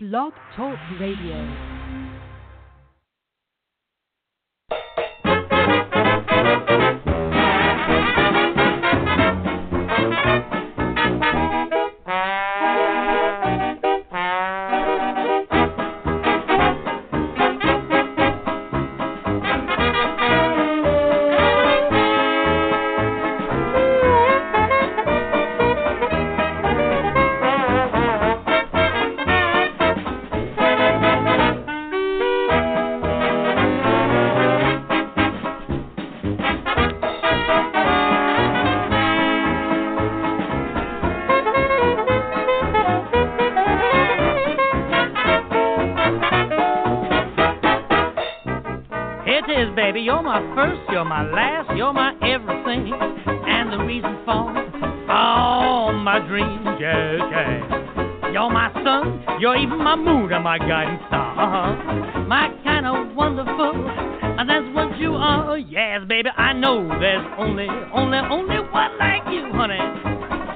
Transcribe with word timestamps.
Blog 0.00 0.32
Talk 0.54 0.78
Radio. 1.00 1.77
Only, 67.48 67.68
only, 67.92 68.18
only 68.18 68.58
one 68.70 68.98
like 68.98 69.24
you, 69.32 69.48
honey. 69.52 69.80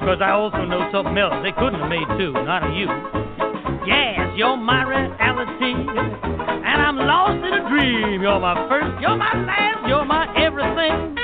Cause 0.05 0.19
I 0.21 0.33
also 0.33 0.65
know 0.65 0.89
something 0.93 1.17
else 1.17 1.35
they 1.43 1.53
couldn't 1.53 1.81
have 1.81 1.89
made 1.89 2.07
too, 2.19 2.33
not 2.33 2.69
of 2.69 2.75
you. 2.75 2.87
Yes, 3.87 4.35
you're 4.37 4.57
my 4.57 4.85
reality, 4.85 5.73
and 5.73 6.79
I'm 6.83 6.97
lost 6.97 7.39
in 7.45 7.53
a 7.55 7.69
dream. 7.69 8.20
You're 8.20 8.41
my 8.41 8.69
first, 8.69 9.01
you're 9.01 9.17
my 9.17 9.33
last, 9.47 9.89
you're 9.89 10.05
my 10.05 10.27
everything. 10.37 11.22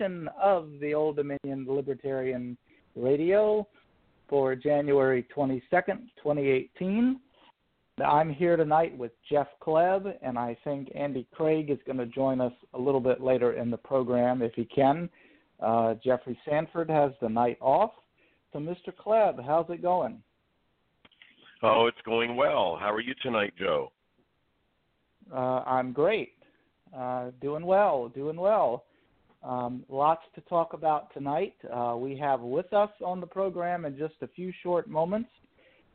Edition 0.00 0.28
of 0.40 0.70
the 0.80 0.94
Old 0.94 1.16
Dominion 1.16 1.66
Libertarian 1.68 2.56
Radio 2.96 3.66
for 4.28 4.54
January 4.54 5.26
22nd, 5.36 6.08
2018. 6.22 7.20
I'm 8.04 8.32
here 8.32 8.56
tonight 8.56 8.96
with 8.96 9.12
Jeff 9.30 9.48
Kleb, 9.60 10.14
and 10.22 10.38
I 10.38 10.56
think 10.64 10.90
Andy 10.94 11.26
Craig 11.34 11.70
is 11.70 11.78
going 11.84 11.98
to 11.98 12.06
join 12.06 12.40
us 12.40 12.52
a 12.72 12.78
little 12.78 13.00
bit 13.00 13.20
later 13.20 13.52
in 13.54 13.70
the 13.70 13.76
program 13.76 14.40
if 14.40 14.52
he 14.54 14.64
can. 14.64 15.10
Uh, 15.60 15.94
Jeffrey 16.02 16.38
Sanford 16.48 16.88
has 16.88 17.12
the 17.20 17.28
night 17.28 17.58
off. 17.60 17.90
So, 18.54 18.58
Mr. 18.58 18.92
Kleb, 18.98 19.44
how's 19.44 19.68
it 19.68 19.82
going? 19.82 20.22
Oh, 21.62 21.86
it's 21.86 22.00
going 22.06 22.36
well. 22.36 22.78
How 22.80 22.90
are 22.90 23.02
you 23.02 23.12
tonight, 23.22 23.52
Joe? 23.58 23.92
Uh, 25.30 25.62
I'm 25.66 25.92
great. 25.92 26.32
Uh, 26.96 27.32
doing 27.42 27.66
well, 27.66 28.08
doing 28.08 28.36
well. 28.36 28.84
Um, 29.42 29.84
lots 29.88 30.22
to 30.34 30.40
talk 30.42 30.74
about 30.74 31.12
tonight. 31.14 31.54
Uh, 31.72 31.96
we 31.96 32.16
have 32.18 32.40
with 32.40 32.72
us 32.72 32.90
on 33.04 33.20
the 33.20 33.26
program 33.26 33.84
in 33.84 33.96
just 33.96 34.14
a 34.20 34.28
few 34.28 34.52
short 34.62 34.88
moments 34.88 35.30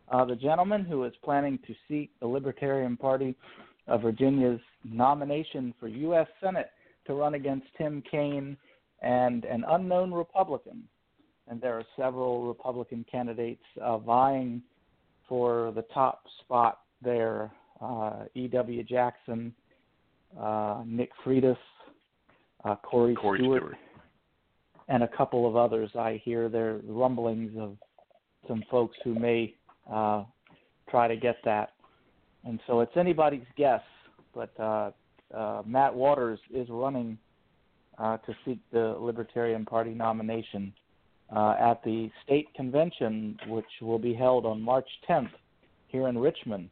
uh, 0.09 0.23
the 0.25 0.35
gentleman 0.35 0.85
who 0.85 1.03
is 1.03 1.13
planning 1.23 1.59
to 1.66 1.73
seek 1.88 2.11
the 2.19 2.28
Libertarian 2.28 2.95
Party 2.95 3.35
of 3.88 4.01
Virginia's 4.01 4.59
nomination 4.84 5.73
for 5.79 5.88
U.S. 5.88 6.28
Senate 6.41 6.69
to 7.07 7.13
run 7.13 7.35
against 7.35 7.67
Tim 7.78 8.03
Kaine 8.09 8.57
and 9.01 9.45
an 9.45 9.63
unknown 9.69 10.11
Republican. 10.11 10.84
And 11.47 11.61
there 11.61 11.78
are 11.78 11.85
several 11.95 12.47
Republican 12.47 13.05
candidates 13.11 13.63
uh, 13.81 13.97
vying 13.97 14.61
for 15.28 15.72
the 15.75 15.84
top 15.94 16.23
spot 16.41 16.81
there 17.02 17.52
uh, 17.81 18.23
E.W. 18.35 18.84
Jackson, 18.84 19.53
uh, 20.40 20.84
Nick 20.85 21.09
Freitas, 21.23 21.58
uh, 22.66 22.76
Corey, 22.78 23.16
Corey 23.16 23.40
Stewart, 23.40 23.62
Stewart. 23.62 23.78
and 24.90 25.03
a 25.03 25.08
couple 25.08 25.47
of 25.47 25.56
others. 25.56 25.90
I 25.96 26.22
hear 26.23 26.50
there 26.50 26.82
rumblings 26.88 27.52
of 27.58 27.78
some 28.47 28.64
folks 28.70 28.97
who 29.03 29.14
may 29.16 29.53
uh, 29.91 30.23
try 30.90 31.08
to 31.08 31.16
get 31.16 31.38
that. 31.46 31.73
And 32.44 32.59
so 32.67 32.82
it's 32.82 32.96
anybody's 32.96 33.46
guess, 33.58 33.82
but 34.34 34.52
uh, 34.59 34.91
uh, 35.34 35.64
Matt 35.66 35.94
Waters 35.94 36.40
is 36.53 36.67
running 36.70 37.17
uh, 37.97 38.17
to 38.17 38.35
seek 38.46 38.59
the 38.72 38.96
Libertarian 39.00 39.66
Party 39.66 39.91
nomination 39.91 40.73
uh, 41.35 41.56
at 41.59 41.84
the 41.84 42.09
state 42.23 42.53
convention, 42.56 43.38
which 43.47 43.66
will 43.82 43.97
be 43.97 44.14
held 44.14 44.46
on 44.46 44.61
March 44.61 44.88
10th 45.09 45.32
here 45.88 46.08
in 46.08 46.18
Richmond. 46.18 46.70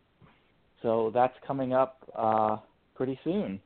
So 0.81 1.11
that's 1.13 1.33
coming 1.47 1.73
up 1.73 1.97
uh, 2.15 2.57
pretty 2.93 3.19
soon, 3.23 3.59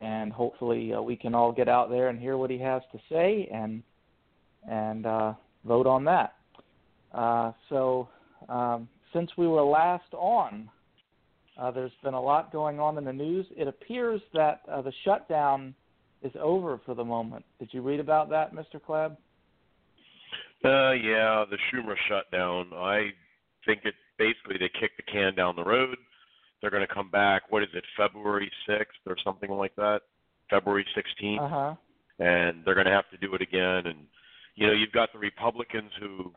and 0.00 0.32
hopefully 0.32 0.92
uh, 0.94 1.00
we 1.00 1.16
can 1.16 1.34
all 1.34 1.52
get 1.52 1.68
out 1.68 1.90
there 1.90 2.08
and 2.08 2.18
hear 2.18 2.36
what 2.36 2.50
he 2.50 2.58
has 2.58 2.82
to 2.92 2.98
say 3.10 3.48
and 3.52 3.82
and 4.68 5.06
uh, 5.06 5.32
vote 5.64 5.86
on 5.86 6.04
that. 6.04 6.34
Uh, 7.12 7.52
so 7.68 8.08
um, 8.48 8.88
since 9.12 9.30
we 9.36 9.46
were 9.46 9.62
last 9.62 10.12
on, 10.12 10.68
uh, 11.58 11.70
there's 11.70 11.92
been 12.04 12.14
a 12.14 12.20
lot 12.20 12.52
going 12.52 12.78
on 12.78 12.98
in 12.98 13.04
the 13.04 13.12
news. 13.12 13.46
It 13.56 13.68
appears 13.68 14.20
that 14.34 14.60
uh, 14.70 14.82
the 14.82 14.92
shutdown 15.04 15.74
is 16.22 16.32
over 16.40 16.80
for 16.84 16.94
the 16.94 17.04
moment. 17.04 17.44
Did 17.58 17.70
you 17.72 17.82
read 17.82 18.00
about 18.00 18.28
that, 18.30 18.54
Mr. 18.54 18.80
Kleb? 18.80 19.16
Uh, 20.62 20.92
yeah, 20.92 21.44
the 21.50 21.56
Schumer 21.72 21.94
shutdown. 22.08 22.68
I 22.74 23.08
think 23.64 23.80
it 23.84 23.94
basically 24.18 24.58
they 24.58 24.70
kicked 24.78 24.98
the 24.98 25.10
can 25.10 25.34
down 25.34 25.56
the 25.56 25.64
road. 25.64 25.96
They're 26.60 26.70
going 26.70 26.86
to 26.86 26.94
come 26.94 27.10
back. 27.10 27.50
What 27.50 27.62
is 27.62 27.68
it, 27.74 27.84
February 27.96 28.50
6th 28.68 29.06
or 29.06 29.16
something 29.24 29.50
like 29.50 29.74
that? 29.76 30.00
February 30.48 30.86
16th. 30.96 31.40
Uh 31.40 31.48
huh. 31.48 31.74
And 32.18 32.62
they're 32.64 32.74
going 32.74 32.86
to 32.86 32.92
have 32.92 33.08
to 33.10 33.16
do 33.16 33.34
it 33.34 33.40
again. 33.40 33.86
And 33.86 34.06
you 34.54 34.66
know, 34.66 34.72
you've 34.72 34.92
got 34.92 35.12
the 35.12 35.18
Republicans 35.18 35.90
who 35.98 36.32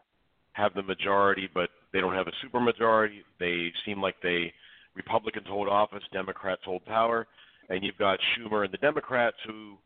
have 0.53 0.73
the 0.75 0.83
majority, 0.83 1.49
but 1.53 1.69
they 1.91 1.99
don't 1.99 2.13
have 2.13 2.27
a 2.27 2.45
supermajority. 2.45 3.19
They 3.39 3.71
seem 3.85 4.01
like 4.01 4.15
they 4.23 4.53
Republicans 4.95 5.47
hold 5.47 5.67
office, 5.67 6.03
Democrats 6.13 6.61
hold 6.63 6.85
power, 6.85 7.27
and 7.69 7.83
you've 7.83 7.97
got 7.97 8.19
Schumer 8.37 8.63
and 8.63 8.73
the 8.73 8.77
Democrats 8.77 9.37
who 9.47 9.77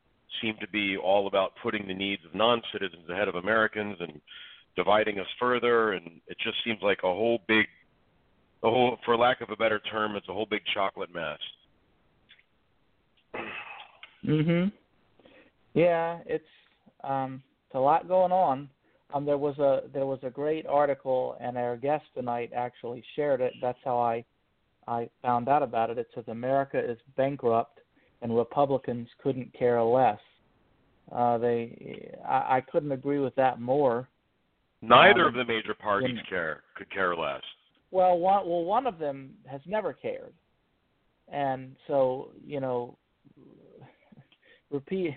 seem 0.42 0.56
to 0.60 0.68
be 0.68 0.98
all 0.98 1.28
about 1.28 1.54
putting 1.64 1.88
the 1.88 1.94
needs 1.94 2.22
of 2.26 2.36
non-citizens 2.36 3.10
ahead 3.10 3.28
of 3.28 3.36
Americans 3.36 3.96
and 4.00 4.20
dividing 4.76 5.20
us 5.20 5.28
further. 5.40 5.94
And 5.94 6.22
it 6.28 6.38
just 6.44 6.58
seems 6.66 6.80
like 6.82 7.00
a 7.04 7.08
whole 7.08 7.40
big, 7.48 7.66
a 8.64 8.70
whole, 8.70 8.98
for 9.06 9.16
lack 9.18 9.42
of 9.42 9.50
a 9.50 9.56
better 9.56 9.80
term, 9.80 10.16
it's 10.16 10.28
a 10.30 10.34
whole 10.34 10.46
big 10.46 10.62
chocolate 10.74 11.14
mess. 11.14 11.40
Mhm. 14.26 14.72
Yeah, 15.74 16.20
it's 16.26 16.48
um, 17.04 17.44
it's 17.68 17.76
a 17.76 17.80
lot 17.80 18.08
going 18.08 18.32
on. 18.32 18.70
Um, 19.14 19.26
there 19.26 19.38
was 19.38 19.58
a 19.60 19.84
there 19.94 20.06
was 20.06 20.20
a 20.24 20.30
great 20.30 20.66
article, 20.66 21.38
and 21.40 21.58
our 21.58 21.78
guest 21.78 22.06
tonight 22.16 22.52
actually 22.56 23.04
shared 23.16 23.42
it. 23.42 23.54
That's 23.62 23.80
how 23.86 24.00
I 24.00 24.26
I 24.88 25.10
found 25.22 25.48
out 25.48 25.64
about 25.64 25.90
it. 25.90 25.98
It 25.98 26.08
says 26.16 26.24
America 26.28 26.80
is 26.80 26.98
bankrupt, 27.16 27.80
and 28.22 28.36
Republicans 28.36 29.08
couldn't 29.22 29.54
care 29.54 29.82
less. 29.84 30.20
Uh, 31.12 31.38
they, 31.38 32.12
I, 32.28 32.58
I 32.58 32.62
couldn't 32.62 32.92
agree 32.92 33.20
with 33.20 33.36
that 33.36 33.62
more. 33.62 34.10
Neither 34.82 35.22
Um, 35.22 35.28
of 35.28 35.34
the 35.36 35.46
major 35.46 35.74
parties 35.74 36.20
care 36.30 36.64
could 36.76 36.90
care 36.90 37.16
less. 37.16 37.42
Well, 37.92 38.18
one 38.20 38.48
well 38.48 38.64
one 38.64 38.86
of 38.88 39.00
them 39.00 39.32
has 39.50 39.62
never 39.66 39.94
cared, 39.94 40.34
and 41.32 41.76
so 41.88 42.32
you 42.46 42.60
know, 42.60 42.98
repeat 44.72 45.16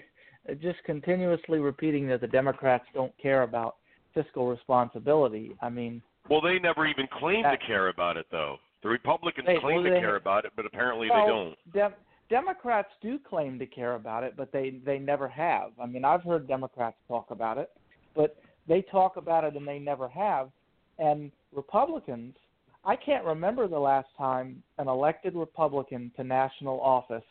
just 0.61 0.83
continuously 0.85 1.59
repeating 1.59 2.09
that 2.09 2.21
the 2.21 2.27
Democrats 2.27 2.85
don't 2.95 3.13
care 3.21 3.43
about 3.43 3.77
fiscal 4.15 4.49
responsibility. 4.49 5.53
I 5.61 5.69
mean, 5.69 6.03
Well, 6.29 6.41
they 6.41 6.59
never 6.59 6.87
even 6.87 7.07
claim 7.19 7.43
That- 7.43 7.61
to 7.61 7.67
care 7.67 7.89
about 7.89 8.17
it, 8.17 8.27
though. 8.31 8.57
The 8.83 8.89
Republicans 8.89 9.47
They- 9.47 9.59
claim 9.59 9.77
well, 9.77 9.85
to 9.85 9.91
they- 9.91 10.01
care 10.01 10.17
about 10.17 10.45
it, 10.45 10.53
but 10.57 10.65
apparently 10.67 11.11
well, 11.11 11.21
they 11.27 11.33
don't. 11.33 11.73
Dem- 11.73 11.95
Democrats 12.31 12.89
do 13.03 13.19
claim 13.19 13.59
to 13.59 13.67
care 13.67 13.95
about 13.97 14.23
it, 14.25 14.37
but 14.37 14.53
they 14.53 14.71
they 14.71 14.99
never 14.99 15.29
have. 15.29 15.73
I 15.81 15.87
mean, 15.87 16.05
I've 16.05 16.23
heard 16.23 16.47
Democrats 16.47 16.97
talk 17.09 17.31
about 17.31 17.59
it, 17.59 17.71
but 18.15 18.37
they 18.67 18.83
talk 18.83 19.17
about 19.17 19.45
it 19.45 19.57
and 19.57 19.67
they 19.67 19.79
never 19.81 20.09
have. 20.09 20.51
And 20.99 21.33
Republicans, 21.53 22.37
I 22.85 22.97
can't 22.97 23.25
remember 23.25 23.69
the 23.69 23.79
last 23.79 24.09
time 24.17 24.63
an 24.79 24.89
elected 24.89 25.35
Republican 25.35 26.11
to 26.17 26.25
national 26.25 26.81
office 26.81 27.25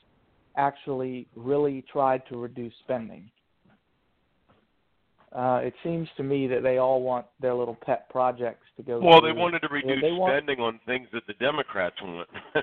actually 0.55 1.27
really 1.35 1.83
tried 1.91 2.21
to 2.29 2.37
reduce 2.37 2.73
spending. 2.83 3.29
Uh, 5.31 5.61
it 5.63 5.73
seems 5.83 6.07
to 6.17 6.23
me 6.23 6.47
that 6.47 6.63
they 6.63 6.77
all 6.77 7.03
want 7.03 7.25
their 7.39 7.53
little 7.53 7.77
pet 7.85 8.09
projects 8.09 8.65
to 8.77 8.83
go. 8.83 8.99
Well, 8.99 9.21
they 9.21 9.31
wanted 9.31 9.59
to 9.59 9.67
reduce 9.71 10.01
they 10.01 10.11
want- 10.11 10.33
spending 10.33 10.59
on 10.59 10.79
things 10.85 11.07
that 11.13 11.25
the 11.27 11.33
Democrats 11.33 11.95
want. 12.01 12.29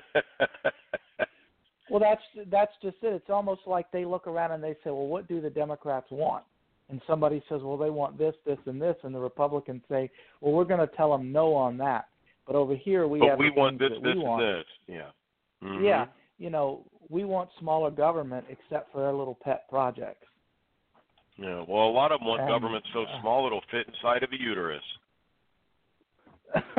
Well, 1.89 2.01
that's 2.01 2.21
that's 2.51 2.73
just 2.81 2.97
it. 3.01 3.13
It's 3.13 3.29
almost 3.29 3.61
like 3.65 3.89
they 3.91 4.03
look 4.05 4.27
around 4.27 4.51
and 4.51 4.63
they 4.63 4.73
say, 4.83 4.89
"Well, 4.91 5.07
what 5.07 5.27
do 5.27 5.39
the 5.39 5.49
Democrats 5.49 6.07
want?" 6.11 6.43
And 6.89 7.01
somebody 7.07 7.41
says, 7.47 7.61
"Well, 7.63 7.77
they 7.77 7.89
want 7.89 8.17
this, 8.17 8.35
this, 8.45 8.57
and 8.65 8.81
this," 8.81 8.95
and 9.03 9.15
the 9.15 9.19
Republicans 9.19 9.81
say, 9.87 10.09
"Well, 10.41 10.53
we're 10.53 10.65
going 10.65 10.85
to 10.85 10.95
tell 10.95 11.11
them 11.11 11.31
no 11.31 11.53
on 11.53 11.77
that." 11.77 12.07
But 12.47 12.55
over 12.55 12.75
here, 12.75 13.07
we 13.07 13.19
but 13.19 13.29
have 13.29 13.39
we 13.39 13.51
want 13.51 13.77
this, 13.77 13.91
this, 14.01 14.15
we 14.15 14.23
want. 14.23 14.41
and 14.41 14.59
this. 14.59 14.65
Yeah. 14.87 15.09
Mhm. 15.61 15.83
Yeah, 15.83 16.05
you 16.37 16.49
know, 16.49 16.85
we 17.09 17.25
want 17.25 17.49
smaller 17.59 17.91
government, 17.91 18.45
except 18.49 18.91
for 18.93 19.05
our 19.05 19.13
little 19.13 19.35
pet 19.35 19.69
projects. 19.69 20.25
Yeah. 21.37 21.63
Well, 21.67 21.87
a 21.87 21.91
lot 21.91 22.11
of 22.11 22.19
them 22.19 22.27
want 22.27 22.41
And, 22.41 22.49
government 22.49 22.85
so 22.93 23.03
uh, 23.03 23.21
small 23.21 23.45
it'll 23.45 23.61
fit 23.69 23.87
inside 23.87 24.23
of 24.23 24.31
a 24.31 24.39
uterus. 24.39 24.81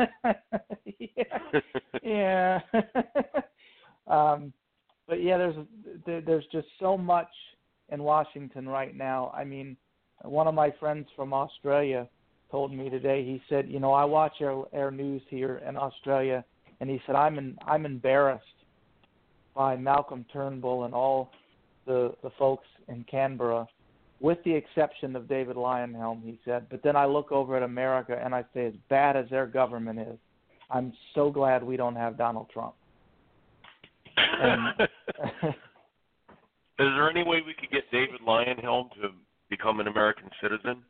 yeah. 0.99 1.61
yeah. 2.03 2.61
um, 4.07 4.53
but 5.07 5.23
yeah, 5.23 5.37
there's 5.37 5.67
there, 6.07 6.21
there's 6.23 6.47
just 6.51 6.69
so 6.81 6.97
much 6.97 7.29
in 7.91 8.03
Washington 8.03 8.69
right 8.69 8.97
now. 8.97 9.33
I 9.37 9.45
mean, 9.45 9.77
one 10.23 10.47
of 10.47 10.55
my 10.55 10.71
friends 10.81 11.07
from 11.15 11.33
Australia 11.33 12.09
told 12.51 12.73
me 12.73 12.89
today. 12.91 13.25
He 13.25 13.43
said, 13.49 13.69
you 13.69 13.81
know, 13.81 13.93
I 13.93 14.05
watch 14.05 14.35
our, 14.41 14.67
our 14.73 14.91
news 14.91 15.23
here 15.29 15.63
in 15.69 15.77
Australia, 15.77 16.45
and 16.81 16.89
he 16.89 17.01
said 17.07 17.15
I'm 17.15 17.39
in, 17.39 17.57
I'm 17.67 17.87
embarrassed 17.87 18.45
by 19.55 19.77
Malcolm 19.77 20.25
Turnbull 20.33 20.85
and 20.85 20.95
all 20.95 21.31
the 21.87 22.15
the 22.23 22.31
folks 22.39 22.67
in 22.89 23.05
Canberra, 23.11 23.67
with 24.21 24.39
the 24.45 24.55
exception 24.55 25.17
of 25.17 25.29
David 25.29 25.57
Leyonhjelm. 25.57 26.23
He 26.23 26.39
said, 26.45 26.67
but 26.71 26.83
then 26.83 26.97
I 26.97 27.07
look 27.07 27.33
over 27.33 27.57
at 27.57 27.63
America 27.63 28.21
and 28.23 28.35
I 28.35 28.45
say, 28.55 28.67
as 28.67 28.75
bad 28.89 29.17
as 29.17 29.29
their 29.31 29.47
government 29.47 29.99
is, 29.99 30.19
I'm 30.71 30.93
so 31.15 31.31
glad 31.31 31.63
we 31.63 31.77
don't 31.77 31.97
have 31.97 32.19
Donald 32.19 32.49
Trump. 32.53 32.75
Is 36.81 36.87
there 36.95 37.11
any 37.11 37.25
way 37.25 37.39
we 37.45 37.55
could 37.55 37.71
get 37.73 37.91
David 37.91 38.21
Leyonhjelm 38.27 38.93
to 38.95 39.09
become 39.51 39.81
an 39.81 39.89
American 39.89 40.31
citizen? 40.41 40.83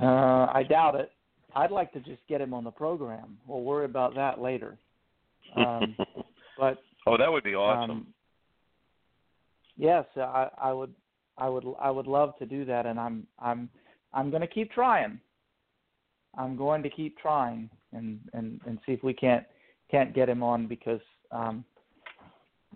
Uh, 0.00 0.46
I 0.52 0.64
doubt 0.68 0.94
it. 0.94 1.10
I'd 1.54 1.70
like 1.70 1.92
to 1.92 2.00
just 2.00 2.20
get 2.28 2.40
him 2.40 2.54
on 2.54 2.64
the 2.64 2.70
program. 2.70 3.36
We'll 3.46 3.62
worry 3.62 3.84
about 3.84 4.14
that 4.14 4.40
later. 4.40 4.78
Um, 5.56 5.96
but 6.58 6.78
oh, 7.06 7.16
that 7.18 7.30
would 7.30 7.44
be 7.44 7.54
awesome. 7.54 7.90
um, 7.90 8.06
yes, 9.76 10.04
I, 10.16 10.48
I 10.60 10.72
would, 10.72 10.94
I 11.36 11.48
would, 11.48 11.64
I 11.80 11.90
would 11.90 12.06
love 12.06 12.38
to 12.38 12.46
do 12.46 12.64
that, 12.64 12.86
and 12.86 12.98
I'm, 12.98 13.26
I'm, 13.38 13.68
I'm 14.14 14.30
going 14.30 14.40
to 14.40 14.46
keep 14.46 14.72
trying. 14.72 15.20
I'm 16.36 16.56
going 16.56 16.82
to 16.82 16.90
keep 16.90 17.18
trying 17.18 17.68
and 17.92 18.18
and 18.32 18.60
and 18.66 18.78
see 18.86 18.92
if 18.92 19.02
we 19.02 19.12
can't 19.12 19.44
can't 19.90 20.14
get 20.14 20.28
him 20.28 20.42
on 20.42 20.66
because 20.66 21.00
um, 21.30 21.64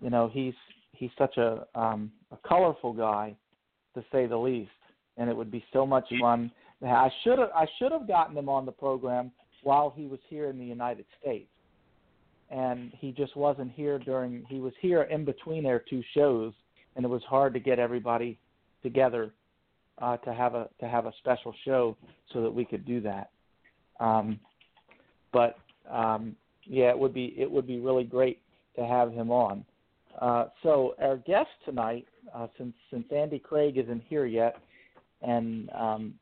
you 0.01 0.09
know 0.09 0.29
he's 0.31 0.53
he's 0.93 1.09
such 1.17 1.37
a 1.37 1.65
um, 1.75 2.11
a 2.31 2.37
colorful 2.47 2.93
guy 2.93 3.35
to 3.95 4.03
say 4.11 4.27
the 4.27 4.37
least, 4.37 4.69
and 5.17 5.29
it 5.29 5.35
would 5.35 5.51
be 5.51 5.63
so 5.73 5.85
much 5.85 6.05
fun. 6.21 6.51
I 6.85 7.09
should 7.23 7.39
have 7.39 7.49
I 7.55 7.65
should 7.79 7.91
have 7.91 8.07
gotten 8.07 8.37
him 8.37 8.49
on 8.49 8.65
the 8.65 8.71
program 8.71 9.31
while 9.63 9.93
he 9.95 10.07
was 10.07 10.19
here 10.29 10.49
in 10.49 10.59
the 10.59 10.65
United 10.65 11.05
States, 11.19 11.49
and 12.49 12.91
he 12.99 13.11
just 13.11 13.35
wasn't 13.35 13.71
here 13.71 13.97
during. 13.97 14.45
He 14.47 14.59
was 14.59 14.73
here 14.79 15.03
in 15.03 15.25
between 15.25 15.65
our 15.65 15.79
two 15.79 16.03
shows, 16.13 16.53
and 16.95 17.03
it 17.03 17.07
was 17.07 17.23
hard 17.27 17.53
to 17.53 17.59
get 17.59 17.79
everybody 17.79 18.37
together 18.83 19.33
uh, 19.99 20.17
to 20.17 20.33
have 20.33 20.53
a 20.53 20.69
to 20.79 20.87
have 20.87 21.05
a 21.05 21.13
special 21.19 21.53
show 21.65 21.97
so 22.31 22.41
that 22.41 22.51
we 22.51 22.63
could 22.63 22.85
do 22.85 23.01
that. 23.01 23.31
Um, 23.99 24.39
but 25.33 25.57
um, 25.89 26.35
yeah, 26.63 26.89
it 26.89 26.99
would 26.99 27.13
be 27.13 27.33
it 27.37 27.49
would 27.49 27.65
be 27.65 27.79
really 27.79 28.03
great 28.03 28.41
to 28.75 28.85
have 28.85 29.11
him 29.11 29.31
on. 29.31 29.65
Uh, 30.21 30.45
so 30.63 30.95
our 31.01 31.17
guest 31.17 31.49
tonight, 31.65 32.05
uh, 32.33 32.47
since 32.57 32.73
since 32.91 33.05
Andy 33.15 33.39
Craig 33.39 33.77
isn't 33.77 34.03
here 34.07 34.25
yet, 34.25 34.57
and 35.21 35.69
um, 35.71 36.13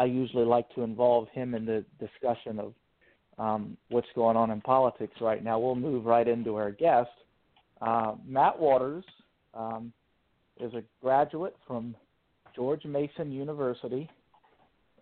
I 0.00 0.04
usually 0.04 0.46
like 0.46 0.74
to 0.76 0.80
involve 0.80 1.28
him 1.28 1.54
in 1.54 1.66
the 1.66 1.84
discussion 1.98 2.58
of 2.58 2.72
um, 3.38 3.76
what's 3.90 4.08
going 4.14 4.34
on 4.34 4.50
in 4.50 4.62
politics 4.62 5.12
right 5.20 5.44
now. 5.44 5.58
We'll 5.58 5.74
move 5.74 6.06
right 6.06 6.26
into 6.26 6.56
our 6.56 6.70
guest. 6.70 7.10
Uh, 7.82 8.14
Matt 8.26 8.58
Waters 8.58 9.04
um, 9.52 9.92
is 10.58 10.72
a 10.72 10.82
graduate 11.02 11.54
from 11.66 11.94
George 12.56 12.86
Mason 12.86 13.30
University 13.30 14.08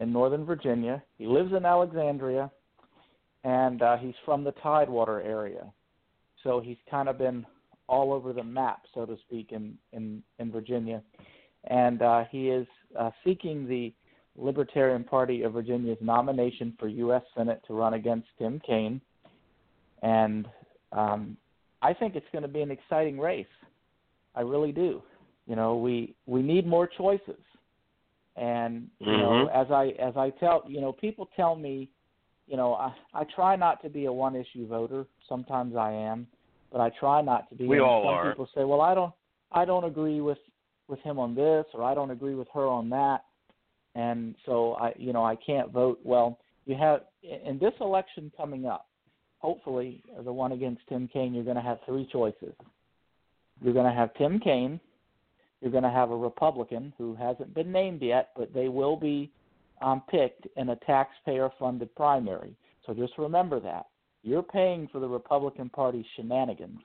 in 0.00 0.12
Northern 0.12 0.44
Virginia. 0.44 1.00
He 1.16 1.26
lives 1.28 1.52
in 1.56 1.64
Alexandria, 1.64 2.50
and 3.44 3.80
uh, 3.80 3.98
he's 3.98 4.14
from 4.24 4.42
the 4.42 4.52
Tidewater 4.60 5.22
area. 5.22 5.72
So 6.42 6.58
he's 6.58 6.76
kind 6.90 7.08
of 7.08 7.18
been 7.18 7.46
all 7.86 8.12
over 8.12 8.32
the 8.32 8.42
map, 8.42 8.80
so 8.94 9.06
to 9.06 9.16
speak, 9.28 9.52
in 9.52 9.78
in, 9.92 10.24
in 10.40 10.50
Virginia. 10.50 11.04
And 11.70 12.02
uh, 12.02 12.24
he 12.32 12.48
is 12.48 12.66
uh, 12.98 13.10
seeking 13.24 13.68
the 13.68 13.92
Libertarian 14.38 15.04
Party 15.04 15.42
of 15.42 15.52
Virginia's 15.52 15.98
nomination 16.00 16.74
for 16.78 16.88
U.S. 16.88 17.22
Senate 17.36 17.60
to 17.66 17.74
run 17.74 17.94
against 17.94 18.28
Tim 18.38 18.60
Kaine. 18.64 19.00
And 20.02 20.46
um, 20.92 21.36
I 21.82 21.92
think 21.92 22.14
it's 22.14 22.26
going 22.32 22.42
to 22.42 22.48
be 22.48 22.62
an 22.62 22.70
exciting 22.70 23.18
race. 23.18 23.46
I 24.34 24.42
really 24.42 24.72
do. 24.72 25.02
You 25.46 25.56
know, 25.56 25.76
we 25.76 26.14
we 26.26 26.42
need 26.42 26.66
more 26.66 26.86
choices. 26.86 27.40
And 28.36 28.88
you 29.00 29.06
know, 29.16 29.48
Mhm. 29.48 29.62
as 29.62 29.70
I 29.72 29.88
as 30.00 30.16
I 30.16 30.30
tell 30.30 30.62
you 30.68 30.80
know, 30.80 30.92
people 30.92 31.28
tell 31.34 31.56
me 31.56 31.88
you 32.46 32.56
know, 32.56 32.74
I 32.74 32.94
I 33.12 33.24
try 33.34 33.56
not 33.56 33.82
to 33.82 33.90
be 33.90 34.06
a 34.06 34.12
one 34.12 34.34
issue 34.36 34.66
voter. 34.66 35.06
Sometimes 35.28 35.76
I 35.76 35.92
am, 35.92 36.26
but 36.72 36.80
I 36.80 36.90
try 36.98 37.20
not 37.20 37.48
to 37.50 37.54
be. 37.56 37.66
We 37.66 37.76
and 37.76 37.86
all 37.86 38.02
some 38.02 38.14
are. 38.14 38.30
people 38.30 38.48
say, 38.54 38.64
"Well, 38.64 38.80
I 38.80 38.94
don't 38.94 39.12
I 39.52 39.64
don't 39.64 39.84
agree 39.84 40.20
with 40.20 40.38
with 40.86 41.00
him 41.00 41.18
on 41.18 41.34
this 41.34 41.66
or 41.74 41.82
I 41.82 41.94
don't 41.94 42.10
agree 42.10 42.34
with 42.34 42.48
her 42.54 42.66
on 42.66 42.88
that." 42.90 43.24
And 43.98 44.36
so 44.46 44.74
I 44.74 44.92
you 44.96 45.12
know, 45.12 45.24
I 45.24 45.34
can't 45.34 45.72
vote. 45.72 45.98
Well, 46.04 46.38
you 46.66 46.76
have 46.76 47.00
in 47.22 47.58
this 47.58 47.74
election 47.80 48.30
coming 48.36 48.64
up, 48.64 48.86
hopefully 49.38 50.02
the 50.24 50.32
one 50.32 50.52
against 50.52 50.82
Tim 50.88 51.08
Kaine, 51.12 51.34
you're 51.34 51.44
going 51.44 51.56
to 51.56 51.62
have 51.62 51.78
three 51.84 52.08
choices. 52.12 52.54
You're 53.60 53.74
going 53.74 53.92
to 53.92 53.98
have 54.00 54.14
Tim 54.14 54.38
Kaine, 54.38 54.78
you're 55.60 55.72
going 55.72 55.82
to 55.82 55.90
have 55.90 56.12
a 56.12 56.16
Republican 56.16 56.92
who 56.96 57.16
hasn't 57.16 57.52
been 57.54 57.72
named 57.72 58.00
yet, 58.00 58.30
but 58.36 58.54
they 58.54 58.68
will 58.68 58.96
be 58.96 59.32
um, 59.82 60.02
picked 60.08 60.46
in 60.56 60.68
a 60.68 60.76
taxpayer-funded 60.76 61.92
primary. 61.96 62.54
So 62.86 62.94
just 62.94 63.14
remember 63.18 63.58
that 63.60 63.86
you're 64.22 64.44
paying 64.44 64.88
for 64.92 65.00
the 65.00 65.08
Republican 65.08 65.70
Party 65.70 66.06
shenanigans 66.14 66.80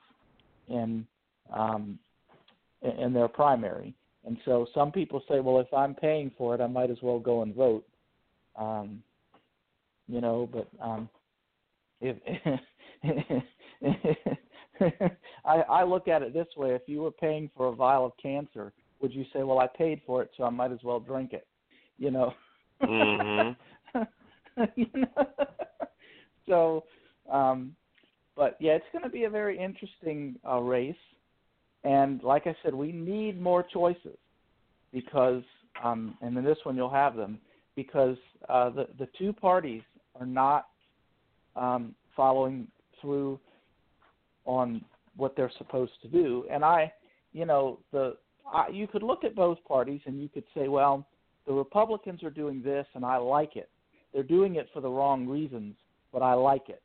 in 0.68 1.06
um, 1.52 1.98
in 2.82 2.90
in 2.90 3.12
their 3.12 3.28
primary. 3.28 3.94
And 4.26 4.38
so 4.44 4.66
some 4.74 4.90
people 4.90 5.22
say, 5.28 5.40
well, 5.40 5.60
if 5.60 5.72
I'm 5.72 5.94
paying 5.94 6.30
for 6.36 6.54
it, 6.54 6.60
I 6.60 6.66
might 6.66 6.90
as 6.90 6.98
well 7.02 7.18
go 7.18 7.42
and 7.42 7.54
vote. 7.54 7.86
Um, 8.56 9.02
you 10.08 10.20
know, 10.20 10.48
but 10.52 10.68
um, 10.82 11.08
if 12.00 12.16
I, 15.44 15.60
I 15.60 15.84
look 15.84 16.08
at 16.08 16.22
it 16.22 16.34
this 16.34 16.46
way: 16.56 16.74
if 16.74 16.82
you 16.86 17.02
were 17.02 17.10
paying 17.10 17.50
for 17.56 17.68
a 17.68 17.74
vial 17.74 18.06
of 18.06 18.12
cancer, 18.22 18.72
would 19.00 19.12
you 19.12 19.24
say, 19.32 19.42
"Well, 19.42 19.58
I 19.58 19.66
paid 19.66 20.02
for 20.06 20.22
it, 20.22 20.30
so 20.36 20.44
I 20.44 20.50
might 20.50 20.72
as 20.72 20.82
well 20.82 21.00
drink 21.00 21.32
it"? 21.32 21.46
You 21.98 22.10
know. 22.10 22.34
Mhm. 22.82 23.56
you 24.76 24.86
know? 24.94 25.26
so, 26.46 26.84
um, 27.30 27.74
but 28.36 28.56
yeah, 28.60 28.72
it's 28.72 28.84
going 28.92 29.04
to 29.04 29.10
be 29.10 29.24
a 29.24 29.30
very 29.30 29.58
interesting 29.58 30.36
uh, 30.46 30.58
race, 30.58 30.94
and 31.84 32.22
like 32.22 32.46
I 32.46 32.56
said, 32.62 32.74
we 32.74 32.92
need 32.92 33.40
more 33.40 33.62
choices 33.62 34.16
because, 34.92 35.42
um, 35.82 36.16
and 36.22 36.36
in 36.36 36.44
this 36.44 36.58
one 36.64 36.76
you'll 36.76 36.90
have 36.90 37.14
them 37.14 37.38
because 37.76 38.16
uh, 38.48 38.70
the 38.70 38.88
the 38.98 39.08
two 39.18 39.32
parties 39.32 39.82
are 40.18 40.26
not 40.26 40.66
um, 41.56 41.94
following 42.16 42.66
through 43.00 43.38
on 44.46 44.84
what 45.16 45.36
they're 45.36 45.52
supposed 45.58 45.92
to 46.02 46.08
do. 46.08 46.44
And 46.50 46.64
I, 46.64 46.92
you 47.32 47.44
know, 47.44 47.78
the 47.92 48.16
I, 48.50 48.68
you 48.68 48.86
could 48.86 49.02
look 49.02 49.24
at 49.24 49.34
both 49.34 49.58
parties 49.66 50.00
and 50.06 50.20
you 50.20 50.28
could 50.28 50.44
say, 50.54 50.68
well, 50.68 51.06
the 51.46 51.52
Republicans 51.52 52.22
are 52.22 52.30
doing 52.30 52.62
this 52.62 52.86
and 52.94 53.04
I 53.04 53.16
like 53.16 53.56
it. 53.56 53.68
They're 54.12 54.22
doing 54.22 54.56
it 54.56 54.68
for 54.72 54.80
the 54.80 54.88
wrong 54.88 55.26
reasons, 55.26 55.74
but 56.12 56.22
I 56.22 56.34
like 56.34 56.68
it. 56.68 56.82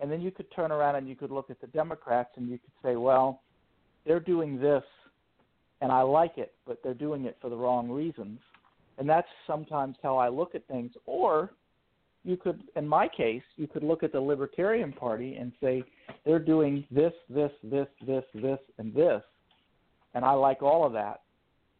And 0.00 0.10
then 0.10 0.20
you 0.20 0.30
could 0.30 0.50
turn 0.54 0.72
around 0.72 0.96
and 0.96 1.08
you 1.08 1.16
could 1.16 1.30
look 1.30 1.48
at 1.48 1.60
the 1.60 1.68
Democrats 1.68 2.30
and 2.36 2.48
you 2.48 2.58
could 2.58 2.72
say, 2.82 2.96
well, 2.96 3.42
they're 4.06 4.20
doing 4.20 4.58
this 4.58 4.82
and 5.80 5.92
I 5.92 6.02
like 6.02 6.38
it, 6.38 6.54
but 6.66 6.78
they're 6.82 6.94
doing 6.94 7.26
it 7.26 7.36
for 7.40 7.50
the 7.50 7.56
wrong 7.56 7.90
reasons. 7.90 8.38
And 8.98 9.08
that's 9.08 9.28
sometimes 9.46 9.96
how 10.02 10.16
I 10.16 10.28
look 10.28 10.54
at 10.54 10.66
things. 10.68 10.92
Or 11.04 11.50
you 12.24 12.36
could, 12.36 12.62
in 12.76 12.88
my 12.88 13.08
case, 13.08 13.42
you 13.56 13.66
could 13.66 13.82
look 13.82 14.02
at 14.02 14.12
the 14.12 14.20
Libertarian 14.20 14.92
Party 14.92 15.36
and 15.36 15.52
say 15.60 15.84
they're 16.24 16.38
doing 16.38 16.84
this, 16.90 17.12
this, 17.28 17.52
this, 17.62 17.88
this, 18.06 18.24
this, 18.34 18.58
and 18.78 18.94
this, 18.94 19.22
and 20.14 20.24
I 20.24 20.32
like 20.32 20.62
all 20.62 20.86
of 20.86 20.94
that, 20.94 21.20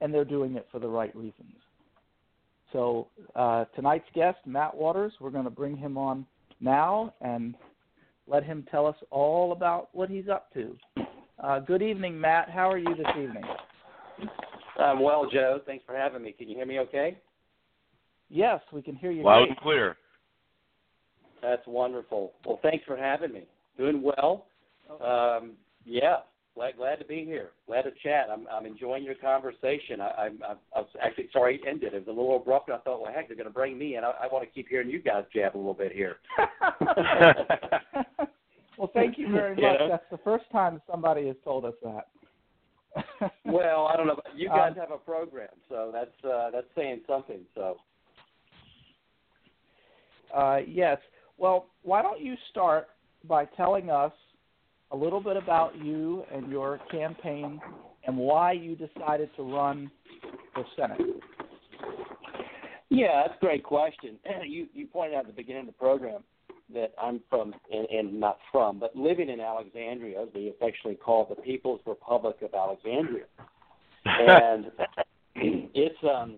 and 0.02 0.12
they're 0.12 0.24
doing 0.24 0.56
it 0.56 0.66
for 0.70 0.78
the 0.78 0.88
right 0.88 1.14
reasons. 1.16 1.56
So 2.72 3.08
uh, 3.34 3.64
tonight's 3.74 4.08
guest, 4.14 4.38
Matt 4.44 4.76
Waters, 4.76 5.14
we're 5.20 5.30
going 5.30 5.44
to 5.44 5.50
bring 5.50 5.76
him 5.76 5.96
on 5.96 6.26
now 6.60 7.14
and 7.22 7.54
let 8.26 8.44
him 8.44 8.66
tell 8.70 8.86
us 8.86 8.96
all 9.10 9.52
about 9.52 9.88
what 9.92 10.10
he's 10.10 10.28
up 10.28 10.52
to. 10.52 10.76
Uh, 11.42 11.58
good 11.58 11.82
evening, 11.82 12.18
Matt. 12.18 12.48
How 12.48 12.70
are 12.70 12.78
you 12.78 12.94
this 12.94 13.06
evening? 13.10 13.44
I'm 14.78 15.00
well, 15.00 15.28
Joe. 15.30 15.60
Thanks 15.66 15.84
for 15.86 15.94
having 15.94 16.22
me. 16.22 16.32
Can 16.32 16.48
you 16.48 16.56
hear 16.56 16.66
me 16.66 16.78
okay? 16.80 17.18
Yes, 18.30 18.60
we 18.72 18.82
can 18.82 18.96
hear 18.96 19.10
you. 19.10 19.22
Loud 19.22 19.40
great. 19.40 19.48
and 19.50 19.58
clear. 19.58 19.96
That's 21.42 21.66
wonderful. 21.66 22.32
Well, 22.44 22.58
thanks 22.62 22.84
for 22.86 22.96
having 22.96 23.32
me. 23.32 23.42
Doing 23.76 24.02
well. 24.02 24.46
Um, 25.04 25.52
yeah, 25.84 26.18
glad 26.54 26.76
glad 26.78 26.96
to 26.96 27.04
be 27.04 27.24
here. 27.24 27.50
Glad 27.66 27.82
to 27.82 27.90
chat. 28.02 28.28
I'm 28.32 28.46
I'm 28.50 28.64
enjoying 28.64 29.04
your 29.04 29.14
conversation. 29.14 30.00
I 30.00 30.08
I'm, 30.18 30.38
I, 30.42 30.54
I 30.74 30.80
was 30.80 30.88
actually 31.02 31.28
sorry 31.32 31.56
it 31.56 31.68
ended. 31.68 31.92
It 31.92 32.06
was 32.06 32.08
a 32.08 32.18
little 32.18 32.36
abrupt. 32.36 32.70
I 32.70 32.78
thought, 32.78 33.02
well, 33.02 33.12
heck, 33.14 33.28
they're 33.28 33.36
going 33.36 33.46
to 33.46 33.52
bring 33.52 33.76
me 33.78 33.96
in. 33.96 34.04
I, 34.04 34.12
I 34.22 34.26
want 34.32 34.48
to 34.48 34.50
keep 34.50 34.68
hearing 34.68 34.88
you 34.88 35.00
guys 35.00 35.24
jab 35.34 35.54
a 35.54 35.58
little 35.58 35.74
bit 35.74 35.92
here. 35.92 36.16
well, 38.78 38.90
thank 38.94 39.18
you 39.18 39.30
very 39.30 39.50
much. 39.56 39.62
Know? 39.80 39.88
That's 39.88 40.10
the 40.10 40.18
first 40.18 40.44
time 40.52 40.80
somebody 40.90 41.26
has 41.28 41.36
told 41.44 41.64
us 41.64 41.74
that. 41.82 42.08
well, 43.44 43.86
I 43.92 43.96
don't 43.96 44.06
know. 44.06 44.14
but 44.16 44.36
You 44.36 44.48
guys 44.48 44.72
Um, 44.72 44.78
have 44.78 44.90
a 44.90 44.96
program, 44.98 45.48
so 45.68 45.90
that's 45.92 46.24
uh, 46.24 46.50
that's 46.50 46.66
saying 46.74 47.00
something. 47.06 47.40
So 47.54 47.76
Uh, 50.34 50.58
yes. 50.66 50.98
Well, 51.38 51.66
why 51.82 52.00
don't 52.02 52.20
you 52.20 52.34
start 52.50 52.88
by 53.28 53.44
telling 53.44 53.90
us 53.90 54.12
a 54.92 54.96
little 54.96 55.20
bit 55.20 55.36
about 55.36 55.76
you 55.76 56.24
and 56.32 56.50
your 56.50 56.80
campaign 56.90 57.60
and 58.06 58.16
why 58.16 58.52
you 58.52 58.76
decided 58.76 59.28
to 59.36 59.42
run 59.42 59.90
for 60.54 60.64
Senate? 60.76 61.00
Yeah, 62.88 63.24
that's 63.26 63.36
a 63.42 63.44
great 63.44 63.64
question. 63.64 64.16
You 64.46 64.68
you 64.72 64.86
pointed 64.86 65.14
out 65.16 65.20
at 65.22 65.26
the 65.26 65.32
beginning 65.32 65.62
of 65.62 65.66
the 65.66 65.72
program 65.72 66.22
that 66.72 66.92
I'm 67.00 67.20
from, 67.30 67.54
and, 67.72 67.86
and 67.88 68.20
not 68.20 68.38
from, 68.50 68.78
but 68.78 68.96
living 68.96 69.28
in 69.28 69.40
Alexandria, 69.40 70.26
we 70.34 70.48
affectionately 70.48 70.96
call 70.96 71.26
the 71.28 71.40
People's 71.42 71.80
Republic 71.86 72.36
of 72.42 72.54
Alexandria, 72.54 73.24
and 74.04 74.66
it's 75.36 75.98
um, 76.04 76.36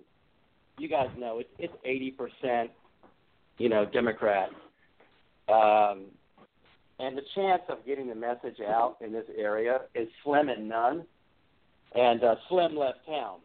you 0.79 0.89
guys 0.89 1.09
know 1.19 1.39
it's 1.39 1.51
it's 1.59 1.73
eighty 1.85 2.11
percent, 2.11 2.71
you 3.57 3.69
know, 3.69 3.87
Democrat, 3.87 4.51
um, 5.49 6.07
and 6.99 7.17
the 7.17 7.23
chance 7.35 7.63
of 7.69 7.85
getting 7.87 8.09
the 8.09 8.15
message 8.15 8.61
out 8.67 8.97
in 9.01 9.13
this 9.13 9.27
area 9.37 9.81
is 9.95 10.09
slim 10.23 10.49
and 10.51 10.69
none, 10.69 11.05
and 11.95 12.23
uh, 12.23 12.35
Slim 12.49 12.77
left 12.77 13.07
town, 13.07 13.39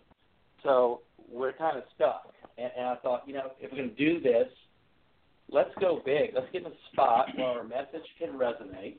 so 0.64 1.02
we're 1.32 1.54
kind 1.54 1.78
of 1.78 1.84
stuck. 1.96 2.34
And, 2.58 2.72
and 2.78 2.88
I 2.88 2.96
thought, 2.96 3.24
you 3.26 3.34
know, 3.34 3.52
if 3.60 3.72
we're 3.72 3.78
going 3.78 3.96
to 3.96 3.96
do 3.96 4.20
this, 4.20 4.48
let's 5.50 5.72
go 5.80 6.02
big. 6.06 6.32
Let's 6.34 6.48
get 6.52 6.64
in 6.64 6.68
a 6.68 6.76
spot 6.92 7.28
where 7.36 7.48
our 7.48 7.64
message 7.64 8.08
can 8.20 8.34
resonate, 8.34 8.98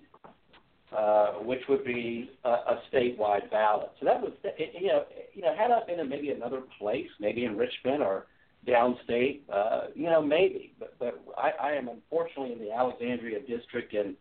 uh, 0.96 1.42
which 1.44 1.60
would 1.68 1.84
be 1.84 2.30
a, 2.44 2.48
a 2.48 2.82
statewide 2.92 3.50
ballot. 3.50 3.90
So 4.00 4.06
that 4.06 4.20
was, 4.20 4.32
you 4.58 4.88
know, 4.88 5.04
you 5.34 5.42
know, 5.42 5.54
had 5.56 5.70
I 5.70 5.84
been 5.86 6.00
in 6.00 6.08
maybe 6.08 6.30
another 6.30 6.62
place, 6.78 7.08
maybe 7.20 7.44
in 7.44 7.56
Richmond 7.56 8.02
or 8.02 8.26
downstate, 8.66 9.40
uh, 9.52 9.88
you 9.94 10.04
know, 10.04 10.22
maybe. 10.22 10.74
But, 10.78 10.98
but 10.98 11.22
I, 11.36 11.50
I 11.60 11.72
am 11.72 11.88
unfortunately 11.88 12.52
in 12.52 12.58
the 12.58 12.72
Alexandria 12.72 13.40
district, 13.40 13.94
and 13.94 14.16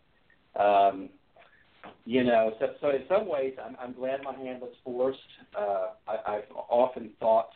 um, 0.59 1.09
you 2.05 2.23
know, 2.23 2.53
so, 2.59 2.67
so 2.81 2.89
in 2.89 3.03
some 3.09 3.27
ways, 3.27 3.53
I'm, 3.63 3.75
I'm 3.79 3.93
glad 3.93 4.23
my 4.23 4.33
hand 4.35 4.61
was 4.61 4.73
forced. 4.83 5.19
Uh, 5.57 5.87
I, 6.07 6.35
I've 6.35 6.51
often 6.69 7.11
thought 7.19 7.49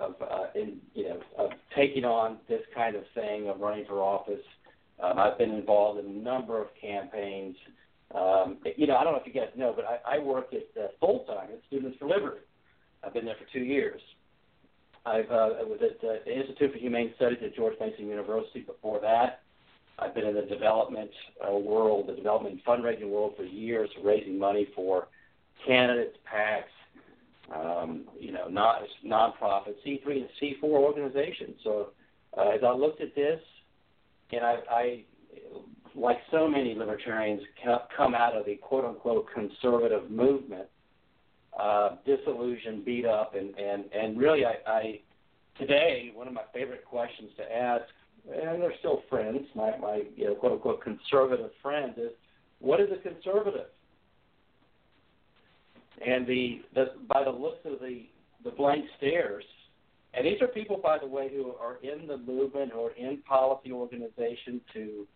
of 0.00 0.14
uh, 0.20 0.46
in 0.54 0.78
you 0.94 1.08
know 1.08 1.20
of 1.36 1.50
taking 1.76 2.04
on 2.04 2.38
this 2.48 2.62
kind 2.74 2.96
of 2.96 3.04
thing 3.14 3.48
of 3.48 3.60
running 3.60 3.84
for 3.86 4.02
office. 4.02 4.44
Um, 5.02 5.18
I've 5.18 5.38
been 5.38 5.52
involved 5.52 6.04
in 6.04 6.06
a 6.06 6.18
number 6.18 6.60
of 6.60 6.68
campaigns. 6.80 7.56
Um, 8.14 8.58
you 8.76 8.86
know, 8.86 8.96
I 8.96 9.04
don't 9.04 9.12
know 9.12 9.20
if 9.20 9.26
you 9.26 9.38
guys 9.38 9.50
know, 9.56 9.72
but 9.74 9.84
I, 9.84 10.16
I 10.16 10.18
work 10.18 10.48
at 10.52 10.82
uh, 10.82 10.88
full 10.98 11.20
time 11.20 11.50
at 11.52 11.60
Students 11.68 11.98
for 11.98 12.08
Liberty. 12.08 12.40
I've 13.04 13.12
been 13.12 13.24
there 13.24 13.36
for 13.36 13.52
two 13.52 13.64
years. 13.64 14.00
I've 15.06 15.30
uh, 15.30 15.50
I 15.60 15.62
was 15.62 15.78
at 15.80 16.04
uh, 16.06 16.14
the 16.24 16.38
Institute 16.38 16.72
for 16.72 16.78
Humane 16.78 17.12
Studies 17.16 17.38
at 17.44 17.54
George 17.54 17.74
Mason 17.80 18.06
University 18.08 18.60
before 18.60 19.00
that. 19.00 19.42
I've 19.98 20.14
been 20.14 20.26
in 20.26 20.34
the 20.34 20.42
development 20.42 21.10
uh, 21.46 21.56
world, 21.56 22.08
the 22.08 22.14
development 22.14 22.60
fundraising 22.66 23.08
world 23.08 23.34
for 23.36 23.42
years, 23.42 23.90
raising 24.02 24.38
money 24.38 24.68
for 24.74 25.08
candidates, 25.66 26.16
PACs, 26.32 26.70
um, 27.54 28.04
you 28.18 28.32
know, 28.32 28.48
not 28.48 28.82
nonprofit 29.04 29.74
C3 29.86 30.06
and 30.06 30.28
C4 30.40 30.64
organizations. 30.64 31.56
So 31.64 31.88
uh, 32.36 32.50
as 32.50 32.60
I 32.64 32.72
looked 32.72 33.00
at 33.00 33.14
this, 33.14 33.40
and 34.32 34.44
I, 34.44 34.56
I, 34.70 35.04
like 35.94 36.18
so 36.30 36.46
many 36.46 36.74
libertarians, 36.74 37.42
come 37.96 38.14
out 38.14 38.36
of 38.36 38.44
the 38.44 38.56
quote 38.56 38.84
unquote 38.84 39.26
conservative 39.32 40.10
movement, 40.10 40.66
uh, 41.58 41.96
disillusioned, 42.04 42.84
beat 42.84 43.06
up, 43.06 43.34
and 43.34 43.54
and 43.58 43.84
and 43.92 44.18
really, 44.18 44.44
I, 44.44 44.56
I 44.66 45.00
today 45.58 46.12
one 46.14 46.28
of 46.28 46.34
my 46.34 46.42
favorite 46.52 46.84
questions 46.84 47.30
to 47.38 47.56
ask, 47.56 47.84
and 48.30 48.60
they're 48.60 48.74
still 48.78 49.02
friends, 49.08 49.40
my 49.54 49.76
my 49.78 50.02
you 50.14 50.26
know, 50.26 50.34
quote 50.34 50.52
unquote 50.52 50.82
conservative 50.82 51.50
friends, 51.62 51.96
is 51.96 52.12
what 52.60 52.80
is 52.80 52.88
a 52.92 53.08
conservative? 53.08 53.66
And 56.06 56.26
the, 56.26 56.62
the 56.74 56.86
by 57.08 57.24
the 57.24 57.30
looks 57.30 57.58
of 57.64 57.80
the 57.80 58.06
the 58.44 58.50
blank 58.50 58.84
stares, 58.96 59.44
And 60.14 60.26
these 60.26 60.40
are 60.40 60.48
people, 60.48 60.80
by 60.82 60.98
the 60.98 61.06
way, 61.06 61.30
who 61.32 61.54
are 61.60 61.76
in 61.82 62.06
the 62.06 62.16
movement 62.16 62.72
or 62.72 62.92
in 62.92 63.18
policy 63.28 63.72
organizations 63.72 64.62
who 64.74 65.06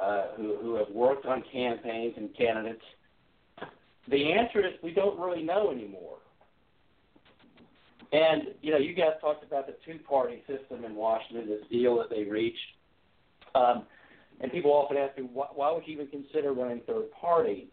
uh, 0.00 0.28
who, 0.36 0.56
who 0.60 0.74
have 0.76 0.90
worked 0.90 1.26
on 1.26 1.42
campaigns 1.52 2.14
and 2.16 2.36
candidates. 2.36 2.82
The 4.08 4.32
answer 4.32 4.66
is 4.66 4.72
we 4.82 4.92
don't 4.92 5.18
really 5.18 5.42
know 5.42 5.70
anymore. 5.70 6.18
And 8.12 8.48
you 8.60 8.72
know, 8.72 8.78
you 8.78 8.94
guys 8.94 9.12
talked 9.20 9.44
about 9.44 9.66
the 9.66 9.76
two-party 9.86 10.42
system 10.46 10.84
in 10.84 10.94
Washington, 10.94 11.48
this 11.48 11.66
deal 11.70 11.96
that 11.98 12.10
they 12.10 12.24
reached. 12.24 12.58
Um, 13.54 13.84
and 14.40 14.50
people 14.50 14.72
often 14.72 14.96
ask 14.96 15.16
me, 15.16 15.28
why, 15.32 15.46
why 15.54 15.70
would 15.72 15.84
you 15.86 15.94
even 15.94 16.08
consider 16.08 16.52
running 16.52 16.80
third 16.86 17.10
party? 17.12 17.68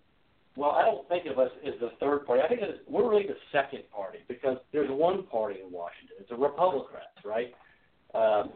Well, 0.60 0.72
I 0.72 0.84
don't 0.84 1.08
think 1.08 1.26
of 1.26 1.40
us 1.40 1.52
as 1.66 1.76
the 1.80 1.92
third 2.02 2.28
party. 2.28 2.44
I 2.44 2.50
think 2.50 2.60
it's, 2.62 2.80
we're 2.86 3.10
really 3.10 3.26
the 3.26 3.38
second 3.54 3.84
party 3.96 4.20
because 4.28 4.58
there's 4.74 4.90
one 4.92 5.26
party 5.28 5.62
in 5.66 5.72
Washington. 5.72 6.18
It's 6.20 6.30
the 6.30 6.36
Republicans, 6.36 7.00
right? 7.24 7.54
Um, 8.14 8.52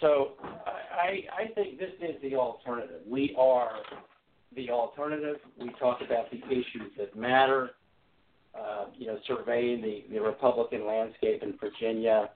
so 0.00 0.34
I, 0.44 1.24
I 1.36 1.52
think 1.56 1.80
this 1.80 1.90
is 2.00 2.14
the 2.22 2.36
alternative. 2.36 3.00
We 3.04 3.34
are 3.36 3.72
the 4.54 4.70
alternative. 4.70 5.38
We 5.60 5.70
talk 5.80 5.98
about 6.06 6.30
the 6.30 6.38
issues 6.46 6.92
that 6.98 7.16
matter. 7.16 7.70
Uh, 8.54 8.84
you 8.96 9.08
know, 9.08 9.18
surveying 9.26 9.82
the, 9.82 10.04
the 10.12 10.20
Republican 10.20 10.86
landscape 10.86 11.42
in 11.42 11.58
Virginia. 11.58 12.30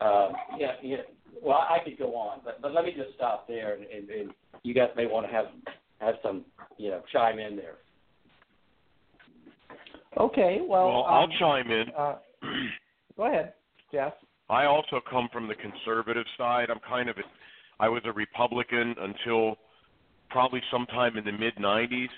Um, 0.00 0.32
yeah, 0.58 0.72
yeah. 0.82 0.96
Well, 1.40 1.58
I 1.70 1.78
could 1.84 1.96
go 1.96 2.16
on, 2.16 2.40
but 2.44 2.60
but 2.60 2.74
let 2.74 2.84
me 2.84 2.94
just 2.96 3.14
stop 3.14 3.46
there, 3.46 3.74
and, 3.74 3.84
and, 3.84 4.10
and 4.10 4.30
you 4.64 4.74
guys 4.74 4.88
may 4.96 5.06
want 5.06 5.24
to 5.24 5.32
have 5.32 5.46
have 6.00 6.16
some 6.20 6.44
you 6.78 6.90
know 6.90 7.02
chime 7.12 7.38
in 7.38 7.54
there. 7.54 7.76
Okay, 10.18 10.60
well, 10.66 10.88
well, 10.88 11.04
um, 11.06 11.14
I'll 11.14 11.38
chime 11.38 11.70
in. 11.70 11.86
Uh, 11.96 12.16
go 13.16 13.26
ahead, 13.26 13.54
Jeff. 13.92 14.12
I 14.48 14.66
also 14.66 15.00
come 15.10 15.28
from 15.32 15.48
the 15.48 15.54
conservative 15.54 16.26
side. 16.36 16.68
I'm 16.70 16.80
kind 16.86 17.08
of 17.08 17.16
a, 17.18 17.22
I 17.80 17.88
was 17.88 18.02
a 18.04 18.12
Republican 18.12 18.94
until 18.98 19.56
probably 20.30 20.60
sometime 20.70 21.16
in 21.16 21.24
the 21.24 21.32
mid 21.32 21.56
90s, 21.56 22.08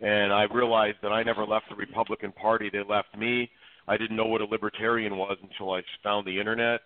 and 0.00 0.32
I 0.32 0.44
realized 0.52 0.98
that 1.02 1.12
I 1.12 1.22
never 1.22 1.44
left 1.46 1.66
the 1.70 1.76
Republican 1.76 2.32
Party. 2.32 2.70
They 2.70 2.82
left 2.86 3.16
me. 3.16 3.50
I 3.88 3.96
didn't 3.96 4.16
know 4.16 4.26
what 4.26 4.40
a 4.40 4.44
libertarian 4.44 5.16
was 5.16 5.36
until 5.42 5.72
I 5.72 5.82
found 6.04 6.26
the 6.26 6.38
internet, 6.38 6.80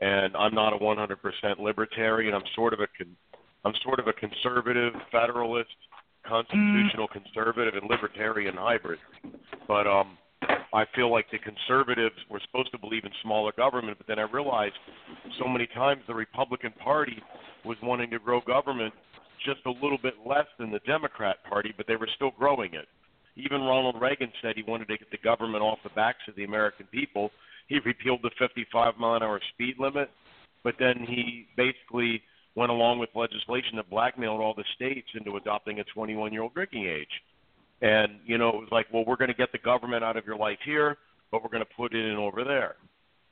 and 0.00 0.34
I'm 0.36 0.54
not 0.54 0.72
a 0.72 0.78
100% 0.78 1.58
libertarian. 1.58 2.34
I'm 2.34 2.42
sort 2.54 2.72
of 2.72 2.80
a 2.80 2.86
con, 2.96 3.14
I'm 3.64 3.74
sort 3.82 3.98
of 3.98 4.06
a 4.06 4.12
conservative, 4.12 4.94
federalist, 5.12 5.68
constitutional 6.26 7.08
conservative, 7.08 7.74
and 7.74 7.88
libertarian 7.88 8.54
hybrid. 8.56 8.98
But 9.66 9.86
um, 9.86 10.18
I 10.72 10.84
feel 10.94 11.10
like 11.10 11.26
the 11.30 11.38
conservatives 11.38 12.16
were 12.30 12.40
supposed 12.46 12.70
to 12.72 12.78
believe 12.78 13.04
in 13.04 13.10
smaller 13.22 13.52
government, 13.56 13.98
but 13.98 14.06
then 14.06 14.18
I 14.18 14.30
realized 14.30 14.74
so 15.38 15.48
many 15.48 15.66
times 15.74 16.02
the 16.06 16.14
Republican 16.14 16.72
Party 16.82 17.22
was 17.64 17.76
wanting 17.82 18.10
to 18.10 18.18
grow 18.18 18.40
government 18.40 18.94
just 19.44 19.60
a 19.66 19.70
little 19.70 19.98
bit 20.02 20.14
less 20.26 20.46
than 20.58 20.70
the 20.70 20.80
Democrat 20.86 21.36
Party, 21.48 21.74
but 21.76 21.86
they 21.86 21.96
were 21.96 22.08
still 22.14 22.30
growing 22.38 22.74
it. 22.74 22.86
Even 23.36 23.62
Ronald 23.62 23.96
Reagan 24.00 24.32
said 24.42 24.52
he 24.56 24.62
wanted 24.62 24.88
to 24.88 24.98
get 24.98 25.10
the 25.10 25.18
government 25.18 25.62
off 25.62 25.78
the 25.82 25.90
backs 25.90 26.20
of 26.28 26.36
the 26.36 26.44
American 26.44 26.86
people. 26.92 27.30
He 27.68 27.78
repealed 27.84 28.20
the 28.22 28.30
55 28.38 28.94
mile 28.98 29.16
an 29.16 29.22
hour 29.22 29.40
speed 29.54 29.76
limit, 29.78 30.10
but 30.62 30.74
then 30.78 31.06
he 31.08 31.46
basically 31.56 32.22
went 32.54 32.70
along 32.70 32.98
with 32.98 33.10
legislation 33.14 33.76
that 33.76 33.88
blackmailed 33.88 34.40
all 34.40 34.54
the 34.54 34.64
states 34.74 35.08
into 35.14 35.36
adopting 35.36 35.80
a 35.80 35.84
21 35.84 36.32
year 36.32 36.42
old 36.42 36.54
drinking 36.54 36.86
age. 36.86 37.08
And, 37.82 38.20
you 38.26 38.36
know, 38.36 38.48
it 38.48 38.56
was 38.56 38.68
like, 38.70 38.86
well, 38.92 39.04
we're 39.06 39.16
going 39.16 39.28
to 39.30 39.34
get 39.34 39.52
the 39.52 39.58
government 39.58 40.04
out 40.04 40.16
of 40.16 40.26
your 40.26 40.36
life 40.36 40.58
here, 40.64 40.96
but 41.30 41.42
we're 41.42 41.48
going 41.48 41.64
to 41.64 41.74
put 41.76 41.94
it 41.94 42.04
in 42.04 42.16
over 42.16 42.44
there. 42.44 42.76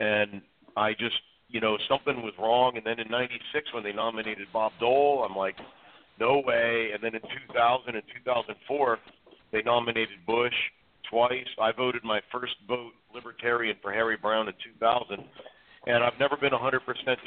And 0.00 0.40
I 0.76 0.92
just, 0.92 1.20
you 1.48 1.60
know, 1.60 1.76
something 1.88 2.22
was 2.22 2.32
wrong. 2.38 2.76
And 2.76 2.86
then 2.86 2.98
in 2.98 3.10
96, 3.10 3.74
when 3.74 3.82
they 3.82 3.92
nominated 3.92 4.46
Bob 4.52 4.72
Dole, 4.80 5.26
I'm 5.28 5.36
like, 5.36 5.56
no 6.18 6.42
way. 6.44 6.90
And 6.94 7.02
then 7.02 7.14
in 7.14 7.20
2000 7.20 7.94
and 7.94 8.02
2004, 8.24 8.98
they 9.52 9.62
nominated 9.62 10.24
Bush 10.26 10.54
twice. 11.10 11.46
I 11.60 11.72
voted 11.72 12.04
my 12.04 12.20
first 12.32 12.54
vote 12.66 12.92
libertarian 13.14 13.76
for 13.82 13.92
Harry 13.92 14.16
Browne 14.16 14.48
in 14.48 14.54
2000. 14.72 15.24
And 15.86 16.04
I've 16.04 16.18
never 16.18 16.36
been 16.36 16.52
100% 16.52 16.80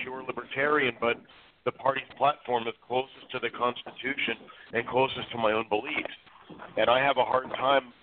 pure 0.04 0.24
libertarian, 0.24 0.96
but 1.00 1.18
the 1.66 1.72
party's 1.72 2.10
platform 2.18 2.68
is 2.68 2.74
closest 2.86 3.30
to 3.32 3.40
the 3.40 3.50
Constitution 3.50 4.38
and 4.74 4.88
closest 4.88 5.32
to 5.32 5.38
my 5.38 5.52
own 5.52 5.70
beliefs. 5.70 6.16
And 6.78 6.90
I 6.90 7.00
have 7.00 7.18
a 7.18 7.26
hard 7.26 7.50
time 7.56 7.94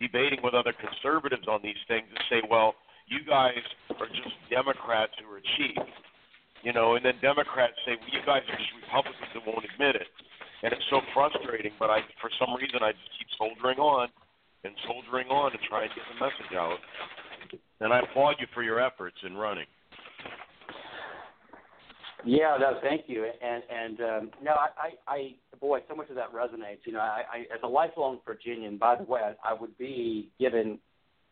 debating 0.00 0.40
with 0.42 0.54
other 0.54 0.74
conservatives 0.74 1.46
on 1.46 1.60
these 1.62 1.78
things 1.86 2.06
to 2.10 2.20
say, 2.28 2.42
well, 2.50 2.74
you 3.06 3.20
guys 3.22 3.62
are 4.00 4.08
just 4.08 4.34
Democrats 4.50 5.12
who 5.22 5.30
are 5.30 5.44
cheap. 5.56 5.78
You 6.64 6.72
know, 6.72 6.96
and 6.96 7.04
then 7.04 7.20
Democrats 7.20 7.76
say, 7.84 7.94
well, 8.00 8.10
you 8.10 8.24
guys 8.24 8.42
are 8.48 8.56
just 8.56 8.72
Republicans 8.82 9.30
that 9.36 9.44
won't 9.46 9.64
admit 9.68 10.00
it. 10.00 10.08
And 10.64 10.72
it's 10.72 10.88
so 10.88 11.04
frustrating, 11.12 11.72
but 11.78 11.92
I, 11.92 12.00
for 12.20 12.32
some 12.40 12.56
reason, 12.56 12.80
I 12.80 12.96
just 12.96 13.12
keep 13.20 13.28
soldiering 13.36 13.78
on 13.78 14.08
and 14.64 14.72
soldiering 14.88 15.28
on 15.28 15.52
to 15.52 15.58
try 15.68 15.84
and 15.84 15.92
get 15.92 16.04
the 16.08 16.18
message 16.24 16.56
out. 16.56 16.80
And 17.80 17.92
I 17.92 18.00
applaud 18.00 18.36
you 18.40 18.48
for 18.54 18.62
your 18.64 18.80
efforts 18.80 19.16
in 19.24 19.36
running. 19.36 19.68
Yeah, 22.26 22.56
no, 22.58 22.78
thank 22.82 23.02
you. 23.06 23.24
And 23.42 23.62
and 23.70 24.00
um, 24.00 24.30
no, 24.42 24.52
I, 24.52 24.68
I, 24.78 25.14
I, 25.14 25.34
boy, 25.60 25.80
so 25.88 25.94
much 25.94 26.08
of 26.10 26.16
that 26.16 26.32
resonates. 26.32 26.78
You 26.84 26.92
know, 26.92 27.00
I, 27.00 27.22
I 27.32 27.38
as 27.54 27.60
a 27.62 27.68
lifelong 27.68 28.20
Virginian, 28.26 28.78
by 28.78 28.96
the 28.96 29.04
way, 29.04 29.20
I, 29.20 29.50
I 29.50 29.54
would 29.54 29.76
be 29.78 30.30
given 30.38 30.78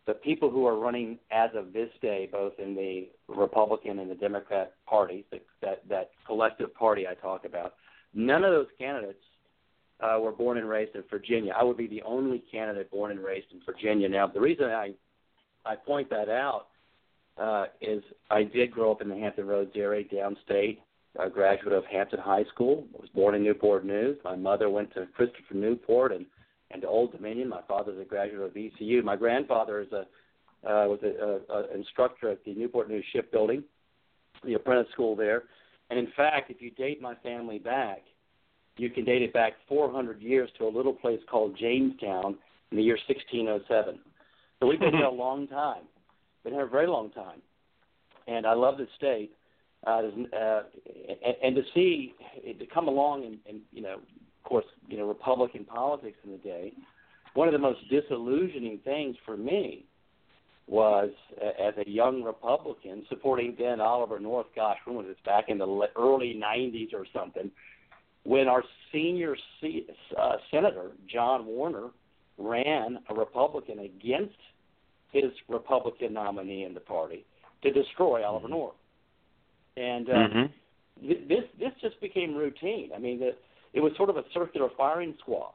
the 0.07 0.15
people 0.15 0.51
who 0.51 0.67
are 0.67 0.79
running 0.79 1.19
as 1.31 1.51
of 1.55 1.73
this 1.73 1.89
day, 2.01 2.29
both 2.31 2.55
in 2.59 2.75
the 2.75 3.09
Republican 3.29 4.01
and 4.01 4.11
the 4.11 4.17
Democrat 4.17 4.75
parties, 4.87 5.25
that 5.63 5.83
that, 5.89 6.11
collective 6.27 6.75
party 6.75 7.07
I 7.07 7.15
talk 7.15 7.45
about. 7.45 7.75
None 8.15 8.45
of 8.45 8.53
those 8.53 8.67
candidates 8.79 9.23
uh, 10.01 10.19
were 10.21 10.33
born 10.33 10.59
and 10.59 10.69
raised 10.69 10.95
in 10.95 11.05
Virginia. 11.09 11.55
I 11.59 11.63
would 11.63 11.77
be 11.77 11.87
the 11.87 12.03
only 12.03 12.43
candidate 12.51 12.91
born 12.91 13.13
and 13.13 13.21
raised 13.21 13.47
in 13.53 13.61
Virginia. 13.65 14.09
Now, 14.09 14.27
the 14.27 14.41
reason 14.41 14.67
I 14.67 14.93
I 15.65 15.77
point 15.77 16.11
that 16.11 16.29
out 16.29 16.67
uh, 17.39 17.65
is 17.81 18.03
I 18.31 18.45
did 18.45 18.71
grow 18.71 18.93
up 18.93 19.01
in 19.01 19.09
the 19.09 19.17
Hampton 19.17 19.47
Roads 19.47 19.73
area, 19.75 20.05
downstate. 20.05 20.79
A 21.19 21.29
graduate 21.29 21.75
of 21.75 21.85
Hampton 21.85 22.21
High 22.21 22.45
School. 22.45 22.87
I 22.97 23.03
was 23.03 23.11
born 23.15 23.35
in 23.35 23.45
Newport 23.45 23.85
News. 23.85 24.17
My 24.25 24.35
mother 24.35 24.71
went 24.71 24.95
to 24.95 25.07
Christopher 25.15 25.55
Newport 25.55 26.13
and 26.13 26.25
and 26.71 26.81
to 26.81 26.89
Old 26.89 27.13
Dominion. 27.13 27.51
My 27.51 27.61
father's 27.69 28.01
a 28.01 28.05
graduate 28.05 28.41
of 28.41 28.55
VCU. 28.55 29.05
My 29.05 29.17
grandfather 29.17 29.83
is 29.83 29.93
a 29.93 30.07
uh, 30.65 30.87
was 30.87 31.01
a, 31.03 31.53
a, 31.53 31.59
a 31.59 31.75
instructor 31.75 32.31
at 32.31 32.43
the 32.45 32.55
Newport 32.55 32.89
News 32.89 33.05
Shipbuilding, 33.13 33.63
the 34.45 34.55
apprentice 34.55 34.91
school 34.93 35.15
there. 35.15 35.43
And 35.91 35.99
in 35.99 36.09
fact, 36.17 36.51
if 36.51 36.63
you 36.63 36.71
date 36.71 37.03
my 37.03 37.15
family 37.17 37.59
back, 37.59 38.03
you 38.79 38.89
can 38.89 39.05
date 39.05 39.23
it 39.23 39.35
back 39.35 39.53
400 39.69 40.23
years 40.23 40.49
to 40.59 40.67
a 40.67 40.71
little 40.71 40.95
place 40.95 41.21
called 41.31 41.59
Jamestown 41.59 42.37
in 42.71 42.77
the 42.77 42.83
year 42.83 42.97
1607. 43.07 43.99
So 44.61 44.67
we've 44.67 44.81
been 44.81 44.95
here 44.95 45.05
a 45.05 45.11
long 45.13 45.47
time 45.47 45.83
been 46.45 46.53
here 46.53 46.67
a 46.67 46.69
very 46.69 46.87
long 46.87 47.11
time, 47.11 47.41
and 48.27 48.47
I 48.47 48.55
love 48.55 48.79
the 48.79 48.87
state. 48.97 49.33
Uh, 49.85 50.03
uh, 50.33 50.63
and, 51.25 51.37
and 51.43 51.57
to 51.57 51.63
see 51.75 52.15
to 52.59 52.67
come 52.67 52.87
along 52.87 53.25
and, 53.25 53.39
and 53.49 53.61
you 53.73 53.83
know, 53.83 53.95
of 53.95 54.49
course, 54.49 54.65
you 54.89 54.97
know, 54.97 55.09
Republican 55.09 55.65
politics 55.65 56.19
in 56.25 56.31
the 56.31 56.39
day. 56.39 56.73
One 57.35 57.49
of 57.49 57.53
the 57.53 57.59
most 57.59 57.81
disillusioning 57.89 58.79
things 58.85 59.17
for 59.25 59.37
me 59.37 59.87
was 60.69 61.11
uh, 61.41 61.63
as 61.63 61.75
a 61.85 61.91
young 61.91 62.23
Republican 62.23 63.05
supporting 63.09 63.57
then 63.59 63.81
Oliver 63.81 64.21
North. 64.21 64.47
Gosh, 64.55 64.79
when 64.85 64.97
was 64.97 65.07
this? 65.07 65.17
Back 65.25 65.47
in 65.49 65.59
the 65.59 65.89
early 65.97 66.41
'90s 66.41 66.95
or 66.95 67.05
something, 67.13 67.51
when 68.25 68.49
our 68.49 68.63
senior 68.93 69.37
C- 69.61 69.87
uh, 70.21 70.37
senator 70.51 70.93
John 71.13 71.47
Warner 71.47 71.89
ran 72.39 72.99
a 73.09 73.15
Republican 73.15 73.81
against 73.81 74.37
his 75.13 75.31
Republican 75.49 76.15
nominee 76.15 76.65
in 76.65 76.75
the 76.75 76.81
party 76.81 77.25
to 77.63 77.71
destroy 77.71 78.25
Oliver 78.25 78.47
mm-hmm. 78.47 78.55
North. 78.55 78.75
And 79.77 80.09
uh, 80.09 80.13
mm-hmm. 80.13 81.07
th- 81.07 81.29
this 81.29 81.45
this 81.59 81.73
just 81.81 82.01
became 82.01 82.35
routine. 82.35 82.91
I 82.95 82.99
mean, 82.99 83.21
the, 83.21 83.31
it 83.73 83.81
was 83.81 83.93
sort 83.97 84.11
of 84.11 84.17
a 84.17 84.25
circular 84.35 84.69
firing 84.77 85.15
squad, 85.21 85.55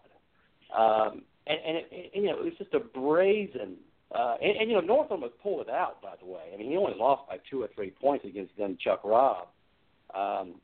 um, 0.76 1.22
and, 1.46 1.60
and, 1.68 1.78
it, 1.78 2.12
and 2.16 2.24
you 2.24 2.32
know 2.32 2.40
it 2.40 2.44
was 2.44 2.54
just 2.58 2.74
a 2.74 2.80
brazen. 2.80 3.76
Uh, 4.10 4.36
and, 4.42 4.58
and 4.58 4.70
you 4.70 4.76
know 4.76 4.82
North 4.82 5.12
almost 5.12 5.34
pulled 5.44 5.68
it 5.68 5.70
out, 5.70 6.02
by 6.02 6.14
the 6.20 6.26
way. 6.26 6.42
I 6.54 6.58
mean, 6.58 6.72
he 6.72 6.78
only 6.78 6.98
lost 6.98 7.28
by 7.28 7.38
two 7.50 7.62
or 7.62 7.68
three 7.76 7.92
points 7.92 8.26
against 8.26 8.54
then 8.58 8.78
Chuck 8.82 9.02
Robb. 9.04 9.48
Um, 10.16 10.56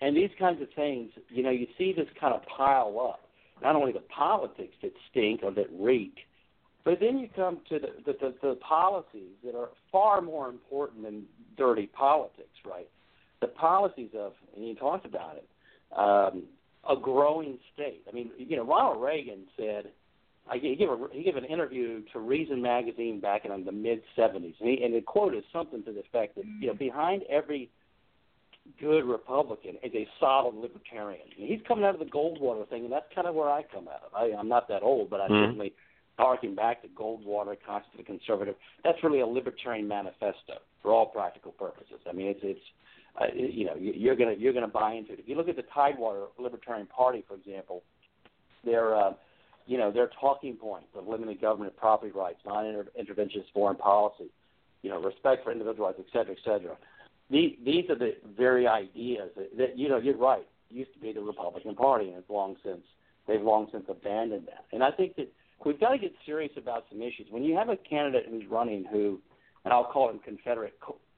and 0.00 0.16
these 0.16 0.30
kinds 0.38 0.62
of 0.62 0.68
things, 0.76 1.10
you 1.28 1.42
know, 1.42 1.50
you 1.50 1.66
see 1.76 1.92
this 1.92 2.06
kind 2.20 2.34
of 2.34 2.42
pile 2.56 3.00
up. 3.00 3.20
Not 3.62 3.74
only 3.74 3.90
the 3.90 4.04
politics 4.14 4.74
that 4.82 4.92
stink 5.10 5.40
or 5.42 5.50
that 5.52 5.66
reek, 5.72 6.14
but 6.88 7.00
then 7.00 7.18
you 7.18 7.28
come 7.36 7.60
to 7.68 7.78
the, 7.78 7.88
the, 8.06 8.12
the, 8.18 8.34
the 8.40 8.54
policies 8.66 9.34
that 9.44 9.54
are 9.54 9.68
far 9.92 10.22
more 10.22 10.48
important 10.48 11.02
than 11.02 11.24
dirty 11.58 11.86
politics, 11.86 12.56
right? 12.64 12.88
The 13.42 13.48
policies 13.48 14.08
of, 14.16 14.32
and 14.56 14.66
you 14.66 14.74
talked 14.74 15.04
about 15.04 15.36
it, 15.36 15.46
um, 15.94 16.44
a 16.88 16.98
growing 16.98 17.58
state. 17.74 18.04
I 18.08 18.14
mean, 18.14 18.30
you 18.38 18.56
know, 18.56 18.64
Ronald 18.64 19.02
Reagan 19.02 19.40
said 19.54 19.90
I, 20.50 20.56
he 20.56 20.76
gave 20.76 20.88
a, 20.88 20.96
he 21.12 21.22
gave 21.24 21.36
an 21.36 21.44
interview 21.44 22.04
to 22.14 22.20
Reason 22.20 22.62
magazine 22.62 23.20
back 23.20 23.44
in 23.44 23.64
the 23.66 23.72
mid 23.72 24.00
'70s, 24.16 24.54
and, 24.58 24.68
he, 24.70 24.82
and 24.82 24.94
the 24.94 25.02
quote 25.02 25.34
is 25.34 25.44
something 25.52 25.84
to 25.84 25.92
the 25.92 26.00
effect 26.00 26.36
that 26.36 26.46
you 26.58 26.68
know 26.68 26.74
behind 26.74 27.22
every 27.28 27.68
good 28.80 29.04
Republican 29.04 29.76
is 29.82 29.92
a 29.94 30.08
solid 30.18 30.54
libertarian. 30.54 31.28
And 31.38 31.48
he's 31.48 31.60
coming 31.68 31.84
out 31.84 31.92
of 31.94 32.00
the 32.00 32.06
Goldwater 32.06 32.66
thing, 32.68 32.84
and 32.84 32.92
that's 32.92 33.12
kind 33.14 33.26
of 33.26 33.34
where 33.34 33.50
I 33.50 33.62
come 33.62 33.88
out 33.88 34.04
of. 34.06 34.14
I, 34.14 34.34
I'm 34.34 34.48
not 34.48 34.68
that 34.68 34.82
old, 34.82 35.10
but 35.10 35.20
I 35.20 35.28
Mhm. 35.28 35.40
certainly 35.44 35.72
harking 36.18 36.54
back 36.54 36.82
to 36.82 36.88
Goldwater, 36.88 37.56
Conscience 37.66 37.94
of 37.94 38.00
a 38.00 38.02
Conservative. 38.02 38.54
That's 38.84 38.98
really 39.02 39.20
a 39.20 39.26
libertarian 39.26 39.88
manifesto 39.88 40.58
for 40.82 40.92
all 40.92 41.06
practical 41.06 41.52
purposes. 41.52 42.00
I 42.08 42.12
mean, 42.12 42.28
it's 42.28 42.40
it's 42.42 42.60
uh, 43.20 43.26
you 43.34 43.64
know 43.64 43.74
you- 43.76 43.94
you're 43.94 44.16
gonna 44.16 44.34
you're 44.38 44.52
gonna 44.52 44.68
buy 44.68 44.92
into 44.92 45.12
it. 45.12 45.18
If 45.20 45.28
you 45.28 45.36
look 45.36 45.48
at 45.48 45.56
the 45.56 45.64
Tidewater 45.74 46.26
Libertarian 46.38 46.86
Party, 46.86 47.24
for 47.26 47.34
example, 47.34 47.82
their 48.64 48.94
uh, 48.94 49.12
you 49.66 49.78
know 49.78 49.90
their 49.90 50.10
talking 50.20 50.56
points 50.56 50.88
of 50.94 51.06
limited 51.06 51.40
government 51.40 51.76
property 51.76 52.12
rights, 52.12 52.38
non-interventionist 52.46 53.52
foreign 53.54 53.76
policy, 53.76 54.30
you 54.82 54.90
know 54.90 55.00
respect 55.00 55.44
for 55.44 55.52
individual 55.52 55.86
rights, 55.86 56.00
et 56.00 56.06
cetera, 56.12 56.32
et 56.32 56.44
cetera. 56.44 56.76
These 57.30 57.56
these 57.64 57.90
are 57.90 57.96
the 57.96 58.16
very 58.36 58.66
ideas 58.66 59.30
that, 59.36 59.56
that 59.56 59.78
you 59.78 59.88
know 59.88 59.98
you're 59.98 60.16
right 60.16 60.46
used 60.70 60.92
to 60.94 60.98
be 61.00 61.12
the 61.12 61.20
Republican 61.20 61.74
Party, 61.74 62.08
and 62.08 62.18
it's 62.18 62.30
long 62.30 62.56
since 62.64 62.82
they've 63.26 63.42
long 63.42 63.68
since 63.72 63.84
abandoned 63.88 64.46
that. 64.46 64.64
And 64.72 64.82
I 64.82 64.90
think 64.90 65.16
that 65.16 65.32
we've 65.64 65.80
got 65.80 65.90
to 65.90 65.98
get 65.98 66.12
serious 66.26 66.52
about 66.56 66.84
some 66.90 67.00
issues. 67.02 67.26
When 67.30 67.42
you 67.42 67.56
have 67.56 67.68
a 67.68 67.76
candidate 67.76 68.26
who's 68.28 68.44
running 68.50 68.84
who, 68.90 69.20
and 69.64 69.72
I'll 69.72 69.84
call 69.84 70.10
him 70.10 70.20
Confederate 70.24 70.74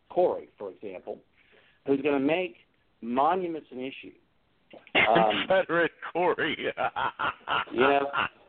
Corey, 0.09 0.49
for 0.59 0.71
example, 0.71 1.19
who's 1.87 2.01
going 2.03 2.19
to 2.19 2.27
make 2.27 2.57
monuments 3.01 3.69
an 3.71 3.81
issue. 3.81 4.15
Um, 4.95 5.47
Confederate 5.49 5.93
Corey. 6.13 6.57
you 7.73 7.81
know, 7.81 8.07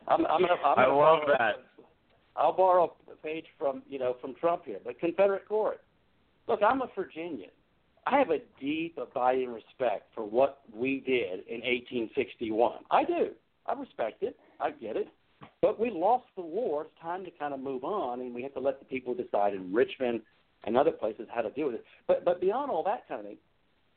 I'm, 0.08 0.26
I'm 0.26 0.40
gonna, 0.40 0.52
I'm 0.64 0.76
gonna 0.76 0.88
love 0.88 1.20
borrow- 1.26 1.38
that. 1.38 1.54
I'll 2.36 2.56
borrow 2.56 2.94
a 3.12 3.16
page 3.16 3.44
from 3.58 3.82
you 3.88 3.98
know 3.98 4.16
from 4.20 4.34
Trump 4.40 4.64
here, 4.64 4.78
but 4.84 4.98
Confederate 5.00 5.46
Corey. 5.48 5.76
Look, 6.48 6.60
I'm 6.62 6.80
a 6.82 6.88
Virginian. 6.96 7.50
I 8.06 8.18
have 8.18 8.30
a 8.30 8.38
deep, 8.60 8.98
abiding 8.98 9.52
respect 9.52 10.12
for 10.14 10.24
what 10.24 10.60
we 10.74 11.00
did 11.06 11.46
in 11.46 11.60
1861. 11.60 12.78
I 12.90 13.04
do. 13.04 13.28
I 13.66 13.74
respect 13.74 14.22
it. 14.24 14.36
I 14.60 14.70
get 14.70 14.96
it. 14.96 15.08
But 15.60 15.78
we 15.78 15.90
lost 15.90 16.26
the 16.36 16.42
war. 16.42 16.82
It's 16.82 17.00
time 17.00 17.24
to 17.24 17.30
kind 17.30 17.54
of 17.54 17.60
move 17.60 17.84
on, 17.84 18.20
and 18.20 18.34
we 18.34 18.42
have 18.42 18.54
to 18.54 18.60
let 18.60 18.78
the 18.78 18.84
people 18.84 19.14
decide 19.14 19.54
in 19.54 19.72
Richmond 19.72 20.20
and 20.64 20.76
other 20.76 20.90
places 20.92 21.26
how 21.32 21.42
to 21.42 21.50
deal 21.50 21.66
with 21.66 21.76
it. 21.76 21.84
But 22.06 22.24
but 22.24 22.40
beyond 22.40 22.70
all 22.70 22.82
that 22.84 23.06
kind 23.08 23.20
of 23.20 23.26
thing, 23.26 23.36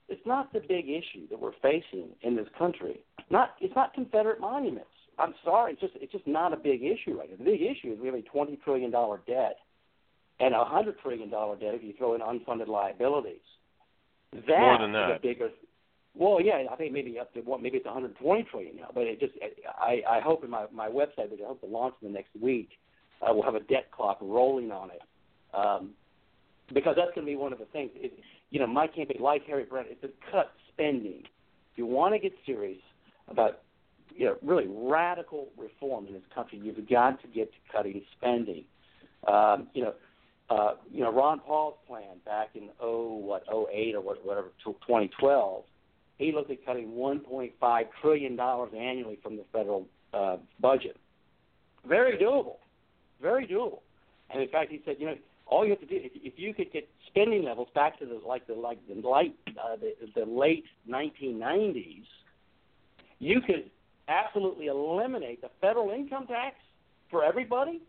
it's 0.10 0.26
not 0.26 0.54
the 0.54 0.60
big 0.60 0.90
issue 0.90 1.28
that 1.30 1.40
we're 1.40 1.54
facing 1.62 2.10
in 2.22 2.36
this 2.36 2.48
country. 2.58 3.00
Not 3.30 3.56
it's 3.60 3.76
not 3.76 3.94
Confederate 3.94 4.40
monuments. 4.40 4.90
I'm 5.18 5.34
sorry, 5.44 5.74
it's 5.74 5.82
just 5.82 5.94
it's 5.96 6.12
just 6.12 6.28
not 6.28 6.54
a 6.54 6.58
big 6.58 6.84
issue 6.84 7.18
right 7.18 7.30
now. 7.30 7.38
The 7.38 7.44
big 7.44 7.62
issue 7.62 7.94
is 7.94 8.00
we 8.00 8.08
have 8.08 8.16
a 8.16 8.22
twenty 8.24 8.58
trillion 8.58 8.92
dollar 8.92 9.22
debt 9.28 9.58
and 10.40 10.54
a 10.54 10.66
hundred 10.66 11.00
trillion 11.00 11.30
dollar 11.30 11.56
debt 11.56 11.74
if 11.76 11.84
you 11.84 11.94
throw 11.98 12.16
in 12.16 12.22
unfunded 12.22 12.68
liabilities. 12.68 13.40
That 14.34 14.48
More 14.60 14.78
than 14.80 14.90
is 14.90 14.94
that. 14.94 15.16
a 15.16 15.20
bigger. 15.22 15.50
Well, 16.18 16.40
yeah, 16.42 16.64
I 16.72 16.76
think 16.76 16.94
maybe 16.94 17.20
up 17.20 17.34
to 17.34 17.42
what 17.42 17.62
maybe 17.62 17.78
it's 17.78 17.86
120 17.86 18.44
trillion 18.44 18.78
now. 18.78 18.90
But 18.94 19.04
it 19.04 19.20
just 19.20 19.34
I 19.80 20.02
I 20.10 20.20
hope 20.22 20.44
in 20.44 20.50
my 20.50 20.66
my 20.74 20.88
website, 20.88 21.30
which 21.30 21.42
I 21.44 21.48
hope 21.48 21.62
to 21.62 21.68
launch 21.68 21.96
in 22.02 22.08
the 22.08 22.14
next 22.14 22.30
week, 22.42 22.70
uh, 23.22 23.34
will 23.34 23.44
have 23.44 23.56
a 23.56 23.60
debt 23.62 23.92
clock 23.92 24.18
rolling 24.22 24.72
on 24.72 24.92
it. 24.92 25.02
Um, 25.54 25.92
because 26.74 26.96
that's 26.96 27.14
going 27.14 27.26
to 27.26 27.32
be 27.32 27.36
one 27.36 27.54
of 27.54 27.60
the 27.60 27.66
things. 27.66 27.92
It, 27.96 28.14
you 28.50 28.60
know, 28.60 28.68
my 28.68 28.88
campaign, 28.88 29.18
like 29.22 29.46
Harry 29.46 29.66
Browne, 29.66 29.86
is 29.86 29.98
to 30.02 30.10
cut 30.32 30.52
spending. 30.74 31.24
If 31.72 31.78
you 31.78 31.86
want 31.86 32.14
to 32.14 32.20
get 32.20 32.34
serious 32.46 32.80
about, 33.28 33.62
you 34.16 34.26
know, 34.26 34.38
really 34.42 34.66
radical 34.68 35.50
reform 35.58 36.08
in 36.08 36.14
this 36.14 36.24
country, 36.34 36.60
you've 36.64 36.90
got 36.90 37.22
to 37.22 37.28
get 37.28 37.52
to 37.52 37.58
cutting 37.72 38.02
spending. 38.18 38.64
Um, 39.28 39.68
you 39.74 39.84
know, 39.84 39.94
uh, 40.50 40.76
you 40.92 41.02
know, 41.02 41.12
Ron 41.12 41.40
Paul's 41.40 41.76
plan 41.88 42.18
back 42.24 42.50
in 42.56 42.70
oh 42.80 43.16
what 43.16 43.44
oh 43.52 43.68
eight 43.74 43.96
or 43.96 44.02
what, 44.02 44.24
whatever 44.26 44.50
2012, 44.64 45.64
he 46.18 46.32
looked 46.32 46.52
at 46.52 46.66
cutting 46.66 46.92
1.5 46.92 47.84
trillion 48.02 48.36
dollars 48.36 48.72
annually 48.78 49.20
from 49.22 49.38
the 49.38 49.44
federal 49.52 49.88
uh, 50.14 50.38
budget. 50.60 50.98
Very 51.88 52.18
doable, 52.18 52.58
very 53.22 53.46
doable. 53.46 53.80
And 54.32 54.42
in 54.42 54.50
fact, 54.50 54.72
he 54.72 54.82
said, 54.86 54.96
you 55.00 55.06
know, 55.08 55.16
all 55.48 55.64
you 55.64 55.72
have 55.72 55.80
to 55.82 55.86
do 55.86 55.96
if, 55.96 56.12
if 56.16 56.34
you 56.38 56.54
could 56.54 56.72
get 56.72 56.88
spending 57.08 57.44
levels 57.44 57.68
back 57.76 58.00
to 58.00 58.06
the 58.06 58.20
like 58.26 58.48
the 58.48 58.54
like 58.54 58.80
the 58.88 59.08
light 59.08 59.36
uh, 59.50 59.76
the, 59.76 59.94
the 60.16 60.26
late 60.26 60.66
1990s, 60.90 62.06
you 63.20 63.42
could 63.42 63.70
absolutely 64.08 64.68
eliminate 64.68 65.42
the 65.42 65.50
federal 65.62 65.92
income 65.92 66.28
tax 66.28 66.56
for 67.10 67.24
everybody, 67.24 67.82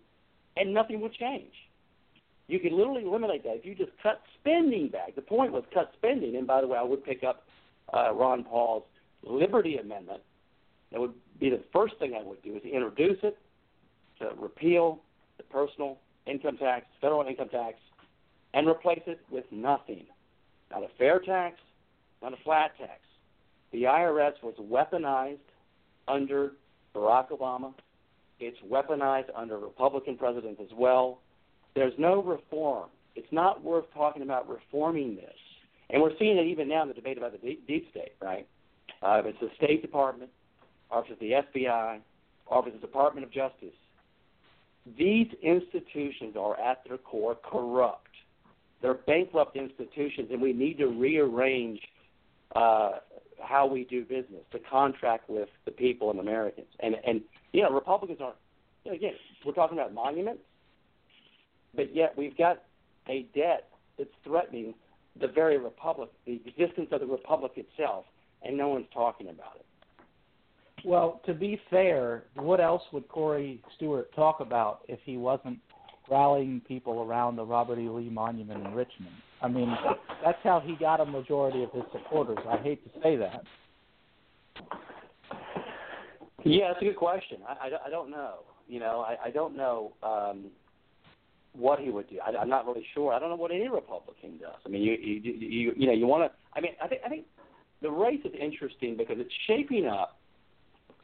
and 0.56 0.72
nothing 0.72 1.00
would 1.00 1.14
change. 1.14 1.52
You 2.48 2.60
could 2.60 2.72
literally 2.72 3.02
eliminate 3.04 3.42
that 3.44 3.56
if 3.56 3.64
you 3.64 3.74
just 3.74 3.90
cut 4.02 4.20
spending 4.40 4.88
back. 4.88 5.16
The 5.16 5.22
point 5.22 5.52
was 5.52 5.64
cut 5.74 5.92
spending. 5.96 6.36
And 6.36 6.46
by 6.46 6.60
the 6.60 6.68
way, 6.68 6.78
I 6.78 6.82
would 6.82 7.04
pick 7.04 7.24
up 7.24 7.45
uh, 7.92 8.12
Ron 8.14 8.44
Paul's 8.44 8.84
Liberty 9.22 9.76
Amendment. 9.76 10.20
That 10.92 11.00
would 11.00 11.14
be 11.38 11.50
the 11.50 11.62
first 11.72 11.98
thing 11.98 12.14
I 12.18 12.22
would 12.22 12.42
do 12.42 12.56
is 12.56 12.62
introduce 12.64 13.18
it 13.22 13.36
to 14.20 14.30
repeal 14.38 15.00
the 15.36 15.42
personal 15.44 15.98
income 16.26 16.56
tax, 16.56 16.86
federal 17.00 17.26
income 17.26 17.48
tax, 17.48 17.76
and 18.54 18.68
replace 18.68 19.02
it 19.06 19.20
with 19.30 19.44
nothing. 19.50 20.06
Not 20.70 20.82
a 20.82 20.88
fair 20.98 21.20
tax, 21.20 21.56
not 22.22 22.32
a 22.32 22.36
flat 22.44 22.72
tax. 22.78 23.00
The 23.72 23.82
IRS 23.82 24.32
was 24.42 24.54
weaponized 24.60 25.38
under 26.08 26.52
Barack 26.94 27.28
Obama. 27.30 27.74
It's 28.40 28.56
weaponized 28.68 29.30
under 29.34 29.58
Republican 29.58 30.16
presidents 30.16 30.60
as 30.62 30.70
well. 30.76 31.20
There's 31.74 31.92
no 31.98 32.22
reform. 32.22 32.88
It's 33.14 33.30
not 33.32 33.62
worth 33.62 33.84
talking 33.94 34.22
about 34.22 34.48
reforming 34.48 35.16
this. 35.16 35.34
And 35.90 36.02
we're 36.02 36.16
seeing 36.18 36.36
it 36.36 36.46
even 36.46 36.68
now 36.68 36.82
in 36.82 36.88
the 36.88 36.94
debate 36.94 37.18
about 37.18 37.32
the 37.32 37.38
deep, 37.38 37.90
state, 37.90 38.12
right? 38.20 38.46
Uh, 39.02 39.20
if 39.20 39.26
it's 39.26 39.40
the 39.40 39.50
State 39.56 39.82
Department, 39.82 40.30
if 40.92 41.04
it's 41.10 41.20
the 41.20 41.60
FBI, 41.60 41.96
if 41.96 42.66
it's 42.66 42.74
the 42.74 42.86
Department 42.86 43.24
of 43.24 43.32
Justice, 43.32 43.74
these 44.98 45.28
institutions 45.42 46.36
are 46.38 46.58
at 46.58 46.82
their 46.86 46.98
core 46.98 47.36
corrupt. 47.36 48.08
They're 48.82 48.94
bankrupt 48.94 49.56
institutions, 49.56 50.28
and 50.30 50.40
we 50.40 50.52
need 50.52 50.78
to 50.78 50.86
rearrange 50.86 51.80
uh, 52.54 52.92
how 53.42 53.66
we 53.66 53.84
do 53.84 54.02
business 54.02 54.42
to 54.52 54.58
contract 54.70 55.28
with 55.28 55.48
the 55.64 55.70
people 55.70 56.10
and 56.10 56.20
Americans. 56.20 56.68
And 56.80 56.96
and 57.06 57.20
you 57.52 57.62
know, 57.62 57.70
Republicans 57.70 58.18
aren't. 58.20 58.36
You 58.84 58.92
know, 58.92 58.96
again, 58.96 59.14
we're 59.44 59.52
talking 59.52 59.78
about 59.78 59.92
monuments, 59.92 60.42
but 61.74 61.94
yet 61.94 62.16
we've 62.16 62.36
got 62.36 62.62
a 63.08 63.22
debt 63.34 63.68
that's 63.98 64.10
threatening 64.22 64.74
the 65.20 65.28
very 65.28 65.58
republic, 65.58 66.10
the 66.26 66.40
existence 66.46 66.88
of 66.92 67.00
the 67.00 67.06
republic 67.06 67.52
itself, 67.56 68.04
and 68.42 68.56
no 68.56 68.68
one's 68.68 68.86
talking 68.92 69.28
about 69.28 69.56
it. 69.56 69.66
Well, 70.84 71.20
to 71.26 71.34
be 71.34 71.60
fair, 71.70 72.24
what 72.34 72.60
else 72.60 72.82
would 72.92 73.08
Corey 73.08 73.62
Stewart 73.76 74.14
talk 74.14 74.40
about 74.40 74.80
if 74.88 75.00
he 75.04 75.16
wasn't 75.16 75.58
rallying 76.10 76.60
people 76.60 77.02
around 77.02 77.36
the 77.36 77.44
Robert 77.44 77.78
E. 77.78 77.88
Lee 77.88 78.10
Monument 78.10 78.64
in 78.64 78.72
Richmond? 78.72 79.14
I 79.42 79.48
mean, 79.48 79.74
that's 80.24 80.38
how 80.44 80.60
he 80.60 80.76
got 80.76 81.00
a 81.00 81.04
majority 81.04 81.62
of 81.62 81.72
his 81.72 81.82
supporters. 81.92 82.38
I 82.48 82.58
hate 82.58 82.84
to 82.84 83.00
say 83.02 83.16
that. 83.16 83.42
Yeah, 86.44 86.68
that's 86.68 86.82
a 86.82 86.84
good 86.84 86.96
question. 86.96 87.38
I, 87.48 87.66
I, 87.66 87.86
I 87.86 87.90
don't 87.90 88.10
know. 88.10 88.36
You 88.68 88.80
know, 88.80 89.00
I, 89.00 89.26
I 89.26 89.30
don't 89.30 89.56
know 89.56 89.92
um, 90.02 90.46
what 91.56 91.78
he 91.78 91.90
would 91.90 92.08
do. 92.08 92.18
I, 92.24 92.36
I'm 92.36 92.48
not 92.48 92.66
really 92.66 92.86
sure. 92.94 93.12
I 93.12 93.18
don't 93.18 93.30
know 93.30 93.36
what 93.36 93.50
any 93.50 93.68
Republican 93.68 94.38
does. 94.38 94.60
I 94.64 94.68
mean, 94.68 94.82
you 94.82 94.92
you 94.92 95.32
you, 95.32 95.72
you 95.76 95.86
know, 95.86 95.92
you 95.92 96.06
want 96.06 96.30
to. 96.30 96.38
I 96.54 96.60
mean, 96.60 96.72
I 96.82 96.88
think 96.88 97.02
I 97.04 97.08
think 97.08 97.24
the 97.82 97.90
race 97.90 98.20
is 98.24 98.32
interesting 98.38 98.96
because 98.96 99.16
it's 99.18 99.32
shaping 99.46 99.86
up 99.86 100.18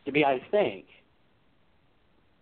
to 0.05 0.13
be, 0.13 0.25
I 0.25 0.41
think, 0.51 0.87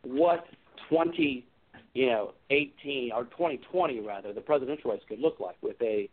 what 0.02 0.46
20, 0.88 1.46
you 1.94 2.06
know, 2.06 2.32
18 2.50 3.12
or 3.12 3.24
2020 3.24 4.00
rather, 4.00 4.32
the 4.32 4.40
presidential 4.40 4.92
race 4.92 5.02
could 5.08 5.20
look 5.20 5.40
like 5.40 5.56
with 5.62 5.80
a 5.82 6.08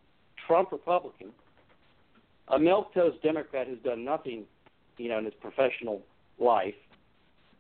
Trump 0.46 0.72
Republican, 0.72 1.30
a 2.50 2.58
milquetoast 2.58 3.22
Democrat 3.22 3.68
who's 3.68 3.80
done 3.80 4.04
nothing, 4.04 4.44
you 4.98 5.10
know, 5.10 5.20
in 5.20 5.26
his 5.26 5.34
professional 5.36 6.02
life, 6.40 6.76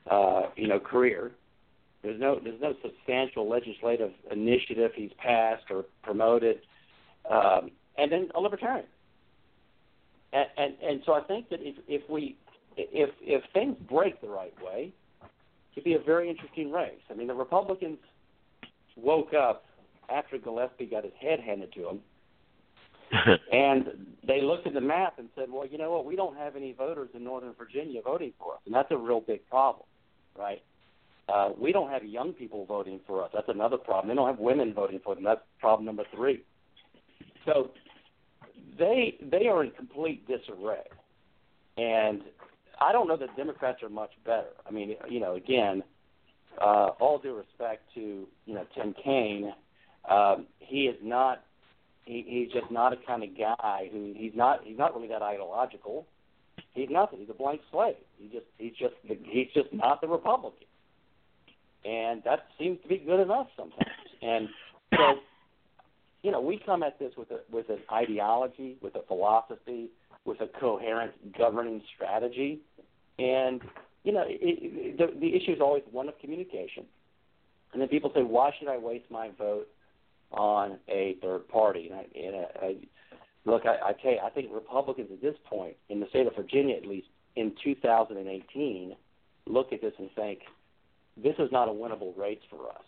uh, 0.10 0.43
you 0.56 0.67
know, 0.67 0.80
career. 0.80 1.32
There's 2.08 2.22
no 2.22 2.39
there's 2.41 2.62
no 2.62 2.74
substantial 2.82 3.50
legislative 3.50 4.12
initiative 4.32 4.91
he's 4.96 5.12
passed 5.17 5.65
or 5.70 5.84
promoted, 6.04 6.62
um, 7.30 7.72
and 7.98 8.10
then 8.10 8.30
a 8.34 8.39
libertarian. 8.39 8.86
And, 10.32 10.48
and 10.58 10.74
and 10.82 11.02
so 11.06 11.12
I 11.12 11.22
think 11.24 11.50
that 11.50 11.60
if 11.62 11.76
if 11.89 12.10
we 12.10 12.38
if 12.78 13.10
if 13.20 13.43
things 13.54 13.76
break 13.89 14.22
the 14.22 14.30
right 14.30 14.54
way, 14.63 14.93
it'd 15.74 15.84
be 15.84 15.96
a 15.96 16.00
very 16.00 16.30
interesting 16.30 16.72
race. 16.72 16.93
I 17.12 17.13
mean, 17.13 17.28
the 17.28 17.34
Republicans 17.34 17.98
woke 18.96 19.34
up 19.34 19.65
after 20.10 20.38
Gillespie 20.38 20.86
got 20.86 21.04
his 21.04 21.13
head 21.22 21.41
handed 21.41 21.74
to 21.74 21.89
him, 21.89 22.00
and 23.52 23.86
they 24.26 24.41
looked 24.41 24.65
at 24.65 24.74
the 24.74 24.80
map 24.80 25.20
and 25.20 25.28
said, 25.36 25.52
"Well, 25.52 25.67
you 25.67 25.78
know 25.78 25.91
what? 25.91 26.06
We 26.06 26.15
don't 26.15 26.38
have 26.38 26.56
any 26.56 26.72
voters 26.72 27.10
in 27.13 27.26
Northern 27.26 27.52
Virginia 27.58 28.02
voting 28.02 28.32
for 28.39 28.54
us, 28.54 28.62
and 28.65 28.74
that's 28.74 28.91
a 28.91 28.98
real 28.98 29.20
big 29.20 29.46
problem, 29.50 29.86
right?" 30.39 30.62
Uh, 31.30 31.50
we 31.58 31.72
don't 31.72 31.90
have 31.90 32.06
young 32.06 32.32
people 32.32 32.66
voting 32.66 33.00
for 33.06 33.24
us. 33.24 33.32
That's 33.34 33.50
another 33.50 33.78
problem. 33.78 34.08
They 34.08 34.16
don't 34.16 34.28
have 34.28 34.40
women 34.40 34.74
voting 34.74 35.00
for 35.04 35.13
them. 35.13 35.26
That's 35.26 35.42
problem 35.60 35.86
number 35.86 36.04
three. 36.16 36.44
So 37.46 37.72
they 38.78 39.18
they 39.22 39.48
are 39.48 39.63
in 39.63 39.72
complete 39.72 40.28
disarray, 40.28 40.84
and 41.78 42.22
I 42.80 42.92
don't 42.92 43.08
know 43.08 43.18
that 43.18 43.36
Democrats 43.36 43.82
are 43.84 43.90
much 43.90 44.12
better. 44.26 44.50
I 44.66 44.72
mean, 44.72 44.96
you 45.10 45.20
know, 45.20 45.36
again, 45.36 45.84
uh, 46.62 46.92
all 47.00 47.20
due 47.20 47.36
respect 47.36 47.84
to 47.96 48.28
you 48.46 48.54
know 48.54 48.66
Tim 48.76 48.94
Kaine, 49.04 49.54
um, 50.10 50.48
he 50.60 50.82
is 50.84 50.98
not. 51.04 51.44
He, 52.06 52.24
he's 52.26 52.54
just 52.54 52.72
not 52.72 52.94
a 52.94 52.98
kind 53.06 53.22
of 53.24 53.38
guy 53.38 53.90
who 53.92 54.13
he's 54.16 54.34
not. 54.34 54.62
He's 54.63 54.78
not 54.78 54.96
really 54.96 55.10
that 55.10 55.22
ideological. 55.22 56.08
He's 56.74 56.90
nothing. 56.90 57.20
He's 57.20 57.30
a 57.30 57.34
blank 57.34 57.62
slate. 57.72 57.98
He 58.18 58.28
just. 58.28 58.46
He's 58.58 58.74
just. 58.80 58.94
He's 59.04 59.48
just 59.54 59.74
not 59.74 60.00
the 60.00 60.08
Republican, 60.08 60.66
and 61.88 62.21
that 62.26 62.47
seems 62.60 62.82
to 62.82 62.88
be 62.88 62.97
good 62.97 63.21
enough 63.21 63.47
sometimes. 63.56 63.86
And 64.21 64.50
so, 64.93 65.13
you 66.21 66.32
know, 66.32 66.41
we 66.41 66.60
come 66.65 66.84
at 66.84 67.00
this 67.00 67.13
with 67.17 67.32
a 67.32 67.39
with 67.52 67.69
an 67.69 67.80
ideology, 67.91 68.78
with 68.82 68.95
a 68.95 69.04
philosophy, 69.08 69.89
with 70.26 70.41
a 70.41 70.47
coherent 70.60 71.13
governing 71.38 71.82
strategy, 71.95 72.60
and 73.17 73.62
you 74.04 74.12
know, 74.12 74.23
it, 74.26 74.39
it, 74.41 74.97
the, 74.97 75.19
the 75.19 75.36
issue 75.36 75.54
is 75.54 75.62
always 75.62 75.84
one 75.91 76.08
of 76.08 76.19
communication. 76.19 76.86
And 77.73 77.82
then 77.82 77.89
people 77.89 78.12
say, 78.15 78.23
why 78.23 78.52
should 78.58 78.69
I 78.69 78.78
waste 78.78 79.12
my 79.12 79.32
vote 79.38 79.67
on 80.32 80.80
a 80.88 81.17
third 81.21 81.47
party? 81.50 81.89
And, 81.91 82.00
I, 82.00 82.06
and 82.17 82.36
I, 82.36 82.65
I, 82.65 82.76
look, 83.45 83.63
I, 83.65 83.89
I 83.89 83.93
tell 84.02 84.12
you, 84.12 84.19
I 84.23 84.30
think 84.30 84.47
Republicans 84.54 85.10
at 85.12 85.21
this 85.21 85.36
point, 85.45 85.76
in 85.89 86.00
the 86.00 86.08
state 86.10 86.26
of 86.26 86.36
Virginia 86.36 86.78
at 86.78 86.86
least, 86.86 87.08
in 87.36 87.54
2018, 87.62 88.95
look 89.45 89.73
at 89.73 89.82
this 89.82 89.93
and 90.00 90.10
think, 90.15 90.39
this 91.21 91.36
is 91.39 91.51
not 91.51 91.67
a 91.67 91.71
winnable 91.71 92.17
race 92.17 92.39
for 92.49 92.69
us. 92.69 92.86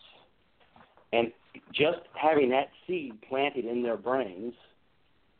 And 1.12 1.32
just 1.72 1.98
having 2.14 2.50
that 2.50 2.68
seed 2.86 3.20
planted 3.28 3.64
in 3.64 3.82
their 3.82 3.96
brains 3.96 4.54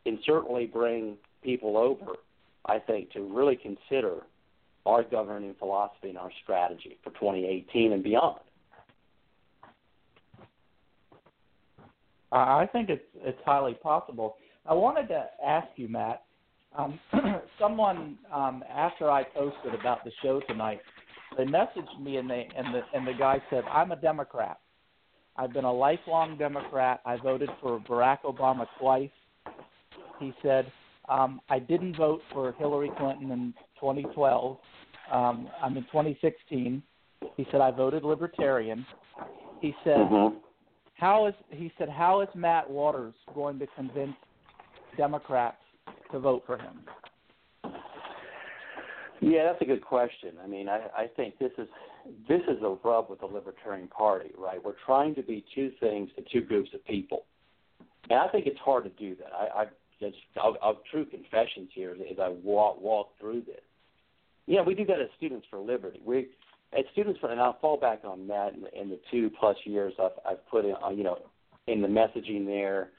can 0.05 0.19
certainly 0.25 0.67
bring 0.67 1.17
people 1.43 1.77
over, 1.77 2.17
I 2.67 2.79
think, 2.79 3.13
to 3.13 3.21
really 3.23 3.57
consider 3.57 4.23
our 4.87 5.03
governing 5.05 5.55
philosophy 5.59 6.09
and 6.09 6.19
our 6.19 6.31
strategy 6.43 6.99
for 7.05 7.11
2018 7.11 7.93
and 7.93 8.03
beyond. 8.03 8.41
I 12.33 12.67
think 12.73 12.91
it's 12.91 13.03
it's 13.17 13.39
highly 13.45 13.75
possible. 13.75 14.37
I 14.65 14.75
wanted 14.75 15.09
to 15.09 15.27
ask 15.45 15.67
you, 15.77 15.89
Matt. 15.89 16.23
Um, 16.79 17.01
someone 17.59 18.17
um, 18.33 18.63
after 18.73 19.11
I 19.11 19.25
posted 19.25 19.75
about 19.75 20.05
the 20.05 20.13
show 20.23 20.41
tonight, 20.47 20.81
they 21.37 21.45
messaged 21.45 22.01
me 22.01 22.17
and 22.17 22.29
they 22.29 22.49
and 22.57 22.75
the 22.75 22.83
and 22.93 23.07
the 23.07 23.15
guy 23.15 23.43
said, 23.51 23.65
"I'm 23.71 23.93
a 23.93 23.97
Democrat. 23.97 24.59
I've 25.37 25.53
been 25.53 25.65
a 25.65 25.73
lifelong 25.73 26.37
Democrat. 26.37 27.01
I 27.05 27.17
voted 27.17 27.51
for 27.61 27.79
Barack 27.81 28.23
Obama 28.25 28.67
twice." 28.79 29.11
He 30.19 30.33
said, 30.43 30.71
um, 31.09 31.41
"I 31.49 31.59
didn't 31.59 31.97
vote 31.97 32.21
for 32.33 32.53
Hillary 32.53 32.91
Clinton 32.99 33.31
in 33.31 33.55
2012. 33.79 34.59
Um, 35.13 35.49
I'm 35.63 35.77
in 35.77 35.85
2016. 35.85 36.83
He 37.37 37.47
said 37.51 37.61
I 37.61 37.71
voted 37.71 38.05
Libertarian. 38.05 38.85
He 39.61 39.75
said, 39.85 39.97
mm-hmm. 39.97 40.37
"How 40.95 41.27
is 41.27 41.35
he 41.51 41.73
said 41.79 41.89
How 41.89 42.23
is 42.23 42.29
Matt 42.35 42.69
Waters 42.69 43.15
going 43.35 43.59
to 43.61 43.67
convince 43.77 44.17
Democrats 44.97 45.59
to 46.11 46.19
vote 46.19 46.43
for 46.45 46.59
him?" 46.59 46.81
Yeah, 49.21 49.45
that's 49.45 49.61
a 49.61 49.67
good 49.67 49.85
question. 49.85 50.33
I 50.43 50.47
mean, 50.47 50.69
I, 50.69 50.81
I 50.97 51.07
think 51.15 51.39
this 51.39 51.53
is 51.59 51.69
this 52.29 52.41
is 52.49 52.63
a 52.63 52.77
rub 52.83 53.11
with 53.11 53.21
the 53.21 53.27
Libertarian 53.27 53.89
Party, 53.89 54.31
right? 54.39 54.63
We're 54.63 54.75
trying 54.87 55.15
to 55.17 55.23
be 55.23 55.45
two 55.55 55.71
things 55.79 56.09
to 56.17 56.25
two 56.33 56.47
groups 56.47 56.71
of 56.75 56.85
people, 56.87 57.25
and 58.09 58.19
I 58.19 58.29
think 58.29 58.47
it's 58.47 58.59
hard 58.59 58.85
to 58.85 58.91
do 58.91 59.15
that. 59.17 59.33
I, 59.35 59.63
I 59.63 59.65
just 60.01 60.17
I'll, 60.43 60.57
I'll 60.63 60.81
true 60.91 61.05
confessions 61.05 61.69
here 61.75 61.95
as 62.11 62.19
I 62.19 62.31
walk 62.43 62.81
walk 62.81 63.11
through 63.21 63.43
this. 63.43 63.61
Yeah, 64.47 64.63
we 64.63 64.75
do 64.75 64.87
that 64.87 65.01
as 65.01 65.09
Students 65.19 65.47
for 65.51 65.59
Liberty. 65.59 66.01
We 66.05 66.29
at 66.73 66.87
Students 66.93 67.21
for, 67.21 67.31
and 67.31 67.41
I'll 67.41 67.59
fall 67.61 67.77
back 67.77 68.01
on 68.05 68.27
that 68.29 68.55
in, 68.55 68.65
in 68.81 68.89
the 68.89 69.01
two 69.11 69.31
plus 69.39 69.57
years 69.65 69.93
I've, 70.03 70.13
I've 70.29 70.49
put 70.49 70.65
in, 70.65 70.75
you 70.97 71.05
know, 71.05 71.19
in 71.67 71.83
the 71.83 71.89
messaging 71.89 72.47
there. 72.47 72.91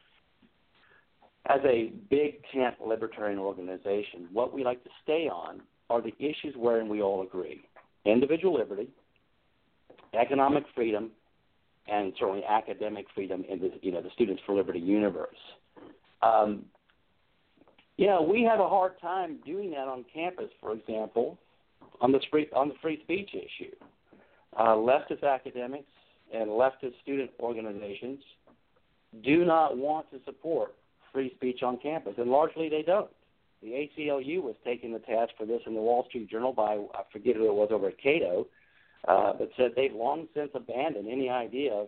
As 1.48 1.60
a 1.66 1.92
big 2.12 2.44
tent 2.54 2.76
libertarian 2.86 3.40
organization, 3.40 4.28
what 4.32 4.54
we 4.54 4.64
like 4.64 4.84
to 4.84 4.90
stay 5.04 5.28
on 5.28 5.62
are 5.92 6.02
the 6.02 6.14
issues 6.20 6.56
wherein 6.56 6.88
we 6.88 7.02
all 7.02 7.22
agree: 7.22 7.62
individual 8.06 8.58
liberty, 8.58 8.90
economic 10.20 10.64
freedom, 10.74 11.12
and 11.88 12.14
certainly 12.18 12.44
academic 12.48 13.06
freedom 13.14 13.44
in 13.50 13.60
the 13.60 13.72
you 13.82 13.92
know 13.92 14.02
the 14.02 14.10
Students 14.14 14.42
for 14.46 14.56
Liberty 14.56 14.80
universe. 14.80 15.36
Um, 16.22 16.66
you 17.98 18.08
know, 18.08 18.22
we 18.22 18.44
have 18.44 18.60
a 18.60 18.68
hard 18.68 19.00
time 19.00 19.40
doing 19.46 19.72
that 19.72 19.88
on 19.88 20.06
campus, 20.14 20.50
for 20.60 20.74
example, 20.74 21.38
on 22.00 22.12
the 22.12 22.20
free 22.32 22.48
on 22.56 22.70
the 22.70 22.76
free 22.82 23.00
speech 23.04 23.30
issue. 23.34 23.76
Uh, 24.58 24.76
leftist 24.76 25.24
academics 25.24 25.92
and 26.34 26.50
leftist 26.50 26.94
student 27.04 27.30
organizations 27.40 28.20
do 29.24 29.46
not 29.46 29.78
want 29.78 30.10
to 30.12 30.20
support 30.26 30.76
free 31.14 31.32
speech 31.36 31.62
on 31.64 31.78
campus, 31.78 32.14
and 32.18 32.30
largely 32.30 32.70
they 32.70 32.82
don't. 32.82 33.10
The 33.62 33.70
ACLU 33.70 34.42
was 34.42 34.56
taking 34.66 34.92
the 34.92 35.00
task 35.00 35.34
for 35.38 35.46
this 35.46 35.62
in 35.68 35.76
the 35.76 35.82
Wall 35.82 36.06
Street 36.10 36.30
Journal 36.30 36.54
by 36.54 36.84
I 36.96 37.04
forget 37.12 37.36
who 37.36 37.46
it 37.46 37.54
was 37.54 37.70
over 37.72 37.90
at 37.90 38.02
Cato, 38.02 38.48
uh, 39.08 39.34
but 39.34 39.50
said 39.56 39.72
they've 39.76 39.94
long 39.94 40.28
since 40.36 40.50
abandoned 40.56 41.08
any 41.08 41.30
idea 41.30 41.72
of, 41.74 41.88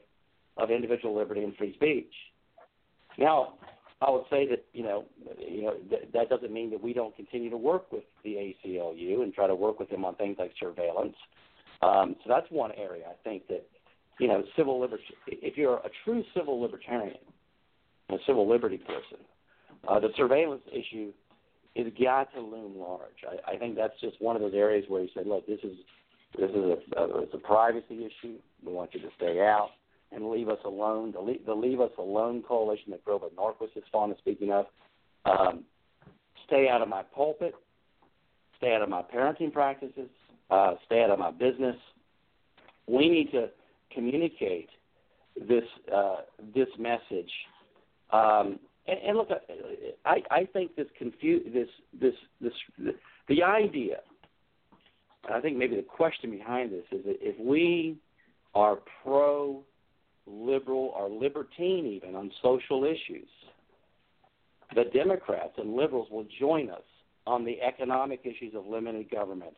of 0.57 0.69
individual 0.69 1.15
liberty 1.17 1.43
and 1.43 1.55
free 1.55 1.73
speech. 1.73 2.13
Now, 3.17 3.55
I 4.01 4.11
would 4.11 4.25
say 4.29 4.47
that 4.47 4.65
you 4.73 4.83
know, 4.83 5.05
you 5.39 5.63
know 5.63 5.73
th- 5.89 6.09
that 6.13 6.29
doesn't 6.29 6.51
mean 6.51 6.69
that 6.71 6.83
we 6.83 6.93
don't 6.93 7.15
continue 7.15 7.49
to 7.49 7.57
work 7.57 7.91
with 7.91 8.03
the 8.23 8.55
ACLU 8.65 9.23
and 9.23 9.33
try 9.33 9.47
to 9.47 9.55
work 9.55 9.79
with 9.79 9.89
them 9.89 10.05
on 10.05 10.15
things 10.15 10.35
like 10.37 10.51
surveillance. 10.59 11.15
Um, 11.81 12.15
so 12.23 12.29
that's 12.29 12.49
one 12.49 12.71
area 12.73 13.05
I 13.07 13.15
think 13.23 13.47
that 13.47 13.65
you 14.19 14.27
know, 14.27 14.43
civil 14.55 14.79
liberty. 14.79 15.03
If 15.27 15.57
you're 15.57 15.77
a 15.77 15.89
true 16.03 16.23
civil 16.35 16.61
libertarian, 16.61 17.17
a 18.09 18.17
civil 18.27 18.47
liberty 18.47 18.77
person, 18.77 19.25
uh, 19.87 19.99
the 19.99 20.09
surveillance 20.15 20.61
issue 20.71 21.11
is 21.75 21.91
got 22.01 22.33
to 22.33 22.39
loom 22.39 22.77
large. 22.77 23.23
I, 23.27 23.53
I 23.53 23.57
think 23.57 23.75
that's 23.75 23.99
just 23.99 24.21
one 24.21 24.35
of 24.35 24.41
those 24.41 24.53
areas 24.53 24.85
where 24.87 25.01
you 25.01 25.09
say, 25.15 25.21
look, 25.25 25.45
this 25.47 25.59
is 25.63 25.77
this 26.37 26.49
is 26.49 26.55
a, 26.55 26.99
a 27.01 27.21
it's 27.21 27.33
a 27.33 27.37
privacy 27.37 28.05
issue. 28.05 28.35
We 28.65 28.73
want 28.73 28.93
you 28.93 29.01
to 29.01 29.09
stay 29.17 29.39
out 29.39 29.69
and 30.11 30.29
leave 30.29 30.49
us 30.49 30.59
alone. 30.65 31.11
The, 31.11 31.19
Le- 31.19 31.43
the 31.45 31.53
Leave 31.53 31.79
Us 31.81 31.91
Alone 31.97 32.43
coalition 32.47 32.91
that 32.91 33.03
Grover 33.03 33.27
Norquist 33.37 33.75
is 33.75 33.83
fond 33.91 34.11
of 34.11 34.17
speaking 34.19 34.51
of. 34.51 34.65
Um, 35.25 35.63
stay 36.47 36.69
out 36.69 36.81
of 36.81 36.87
my 36.87 37.03
pulpit. 37.03 37.53
Stay 38.57 38.73
out 38.73 38.81
of 38.81 38.89
my 38.89 39.01
parenting 39.01 39.51
practices. 39.51 40.09
Uh, 40.49 40.75
stay 40.85 41.03
out 41.03 41.09
of 41.09 41.19
my 41.19 41.31
business. 41.31 41.75
We 42.87 43.09
need 43.09 43.31
to 43.31 43.49
communicate 43.93 44.69
this 45.47 45.63
uh, 45.93 46.17
this 46.53 46.67
message. 46.77 47.31
Um, 48.11 48.59
and, 48.87 48.99
and 48.99 49.17
look, 49.17 49.31
uh, 49.31 49.35
I, 50.05 50.21
I 50.31 50.45
think 50.45 50.75
this 50.75 50.87
confu- 50.97 51.51
this 51.51 51.69
this 51.99 52.13
this 52.41 52.93
the 53.27 53.43
idea. 53.43 53.97
I 55.31 55.39
think 55.39 55.57
maybe 55.57 55.77
the 55.77 55.83
question 55.83 56.31
behind 56.31 56.71
this 56.71 56.83
is 56.91 57.05
that 57.05 57.17
if 57.21 57.39
we 57.39 57.97
are 58.53 58.79
pro 59.01 59.63
liberal 60.27 60.93
or 60.97 61.09
libertine 61.09 61.85
even 61.85 62.15
on 62.15 62.29
social 62.41 62.83
issues, 62.83 63.29
the 64.75 64.85
Democrats 64.93 65.53
and 65.57 65.75
liberals 65.75 66.09
will 66.11 66.25
join 66.39 66.69
us 66.69 66.83
on 67.25 67.45
the 67.45 67.61
economic 67.61 68.21
issues 68.25 68.53
of 68.53 68.65
limited 68.67 69.09
government. 69.09 69.55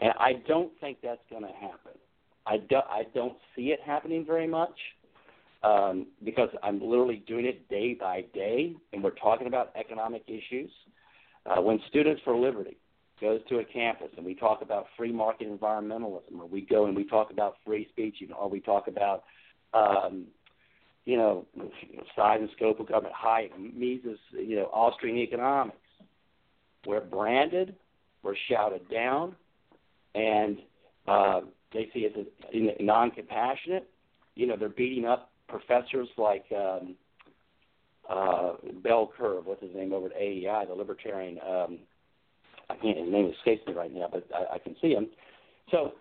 And 0.00 0.12
I 0.18 0.34
don't 0.46 0.72
think 0.80 0.98
that's 1.02 1.20
going 1.30 1.42
to 1.42 1.52
happen. 1.52 1.92
I, 2.46 2.58
do, 2.58 2.76
I 2.76 3.04
don't 3.14 3.36
see 3.56 3.68
it 3.68 3.80
happening 3.84 4.24
very 4.24 4.46
much 4.46 4.78
um, 5.62 6.06
because 6.24 6.48
I'm 6.62 6.80
literally 6.80 7.22
doing 7.26 7.46
it 7.46 7.68
day 7.68 7.94
by 7.94 8.24
day, 8.34 8.74
and 8.92 9.02
we're 9.02 9.10
talking 9.10 9.46
about 9.46 9.72
economic 9.76 10.22
issues. 10.26 10.70
Uh, 11.46 11.60
when 11.60 11.80
Students 11.88 12.20
for 12.24 12.36
Liberty 12.36 12.76
goes 13.20 13.40
to 13.48 13.58
a 13.58 13.64
campus 13.64 14.08
and 14.16 14.24
we 14.24 14.34
talk 14.34 14.62
about 14.62 14.86
free 14.96 15.12
market 15.12 15.48
environmentalism, 15.48 16.38
or 16.40 16.46
we 16.46 16.60
go 16.60 16.86
and 16.86 16.96
we 16.96 17.04
talk 17.04 17.30
about 17.30 17.56
free 17.64 17.86
speech, 17.90 18.16
you 18.18 18.28
know, 18.28 18.36
or 18.36 18.48
we 18.48 18.60
talk 18.60 18.86
about 18.86 19.24
um, 19.74 20.26
you 21.08 21.16
know, 21.16 21.46
size 22.14 22.36
and 22.38 22.50
scope 22.54 22.78
of 22.80 22.86
government, 22.86 23.14
Hayek, 23.14 23.50
Mises, 23.56 24.18
you 24.32 24.56
know, 24.56 24.66
Austrian 24.74 25.16
economics. 25.16 25.78
We're 26.86 27.00
branded, 27.00 27.74
we're 28.22 28.34
shouted 28.50 28.82
down, 28.90 29.34
and 30.14 30.58
uh, 31.06 31.40
they 31.72 31.88
see 31.94 32.04
us 32.06 32.12
as 32.14 32.26
non-compassionate. 32.78 33.88
You 34.34 34.48
know, 34.48 34.56
they're 34.58 34.68
beating 34.68 35.06
up 35.06 35.27
professors 35.48 36.08
like 36.16 36.44
um, 36.56 36.94
uh, 38.08 38.52
Bell 38.82 39.10
Curve, 39.16 39.46
what's 39.46 39.62
his 39.62 39.74
name 39.74 39.92
over 39.92 40.06
at 40.06 40.16
AEI, 40.16 40.64
the 40.66 40.74
libertarian. 40.74 41.38
Um, 41.46 41.78
I 42.70 42.76
can't 42.76 42.98
his 42.98 43.10
name 43.10 43.32
escapes 43.38 43.66
me 43.66 43.72
right 43.72 43.92
now, 43.92 44.08
but 44.10 44.26
I, 44.34 44.54
I 44.54 44.58
can 44.58 44.76
see 44.80 44.92
him. 44.92 45.08
So 45.70 45.92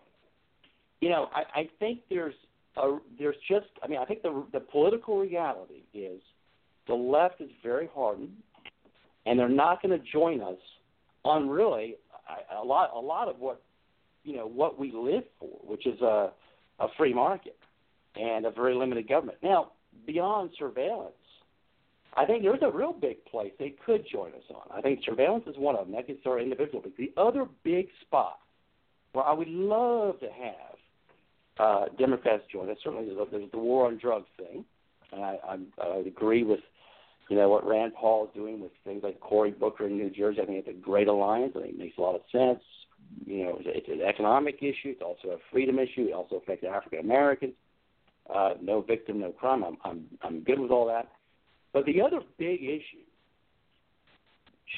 you 1.01 1.10
know, 1.10 1.27
I, 1.33 1.60
I 1.62 1.69
think 1.79 1.99
there's 2.10 2.33
a, 2.75 2.97
there's 3.19 3.36
just, 3.47 3.67
I 3.83 3.88
mean, 3.88 3.99
I 3.99 4.05
think 4.05 4.21
the 4.21 4.45
the 4.53 4.60
political 4.60 5.19
reality 5.19 5.83
is 5.93 6.21
the 6.88 6.93
left 6.93 7.41
is 7.41 7.49
very 7.63 7.89
hardened, 7.93 8.38
and 9.25 9.38
they're 9.38 9.49
not 9.49 9.81
going 9.81 9.97
to 9.97 10.05
join 10.12 10.41
us 10.41 10.57
on 11.23 11.49
really 11.49 11.95
a, 12.53 12.62
a 12.62 12.63
lot 12.63 12.91
a 12.95 12.99
lot 12.99 13.27
of 13.27 13.39
what 13.39 13.62
you 14.23 14.36
know 14.36 14.47
what 14.47 14.79
we 14.79 14.91
live 14.91 15.23
for, 15.39 15.49
which 15.63 15.86
is 15.86 15.99
a 16.01 16.31
a 16.79 16.88
free 16.97 17.13
market 17.13 17.57
and 18.19 18.45
a 18.45 18.51
very 18.51 18.73
limited 18.75 19.08
government. 19.08 19.38
Now, 19.43 19.71
beyond 20.06 20.51
surveillance, 20.58 21.13
I 22.15 22.25
think 22.25 22.43
there's 22.43 22.60
a 22.63 22.71
real 22.71 22.93
big 22.93 23.23
place 23.25 23.51
they 23.60 23.75
could 23.86 24.06
join 24.12 24.30
us 24.30 24.43
on. 24.49 24.75
I 24.75 24.82
think 24.82 25.01
surveillance 25.06 25.43
is 25.47 25.56
one 25.58 25.75
of 25.75 25.86
them. 25.86 25.95
That 25.95 26.08
gets 26.08 26.21
our 26.25 26.39
individual. 26.39 26.82
But 26.82 26.97
the 26.97 27.13
other 27.15 27.45
big 27.63 27.88
spot 28.01 28.39
where 29.13 29.25
I 29.25 29.34
would 29.34 29.47
love 29.47 30.19
to 30.19 30.27
have 30.27 30.77
uh, 31.60 31.86
Democrats 31.97 32.43
join 32.51 32.69
us, 32.69 32.77
certainly 32.84 33.06
there's, 33.13 33.27
there's 33.32 33.51
the 33.51 33.58
war 33.58 33.88
on 33.88 33.97
drugs 33.97 34.27
thing, 34.38 34.65
and 35.12 35.23
I, 35.23 35.38
I, 35.47 35.58
I 35.84 35.97
would 35.97 36.08
agree 36.08 36.43
with 36.43 36.60
you 37.30 37.36
know 37.36 37.49
what 37.49 37.67
Rand 37.67 37.93
Paul 37.99 38.25
is 38.25 38.30
doing 38.34 38.62
with 38.62 38.71
things 38.84 39.03
like 39.03 39.19
Cory 39.19 39.51
Booker 39.51 39.86
in 39.86 39.97
New 39.97 40.10
Jersey. 40.10 40.41
I 40.41 40.45
think 40.45 40.65
it's 40.65 40.77
a 40.77 40.82
great 40.82 41.08
alliance. 41.08 41.53
I 41.56 41.62
think 41.62 41.73
it 41.73 41.80
makes 41.80 41.97
a 41.97 42.01
lot 42.01 42.15
of 42.15 42.21
sense. 42.32 42.63
You 43.25 43.43
know, 43.43 43.58
it's, 43.60 43.67
it's 43.67 43.89
an 43.89 44.08
economic 44.08 44.58
issue. 44.60 44.89
It's 44.89 45.01
also 45.01 45.30
a 45.30 45.38
freedom 45.51 45.77
issue. 45.77 46.08
It 46.08 46.13
also 46.13 46.38
affects 46.38 46.63
African 46.63 46.99
Americans. 46.99 47.53
Uh, 48.33 48.53
no 48.61 48.81
victim, 48.81 49.19
no 49.19 49.31
crime. 49.31 49.63
I'm 49.63 49.77
I'm 49.83 50.05
I'm 50.21 50.43
good 50.43 50.59
with 50.59 50.71
all 50.71 50.87
that. 50.87 51.09
But 51.73 51.85
the 51.85 52.01
other 52.01 52.21
big 52.37 52.63
issue 52.63 53.05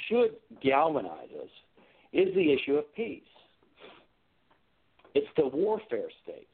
should 0.07 0.35
galvanize 0.61 1.29
us 1.41 1.49
is 2.13 2.33
the 2.35 2.53
issue 2.53 2.75
of 2.75 2.93
peace. 2.95 3.23
It's 5.15 5.27
the 5.35 5.47
warfare 5.47 6.09
state. 6.23 6.47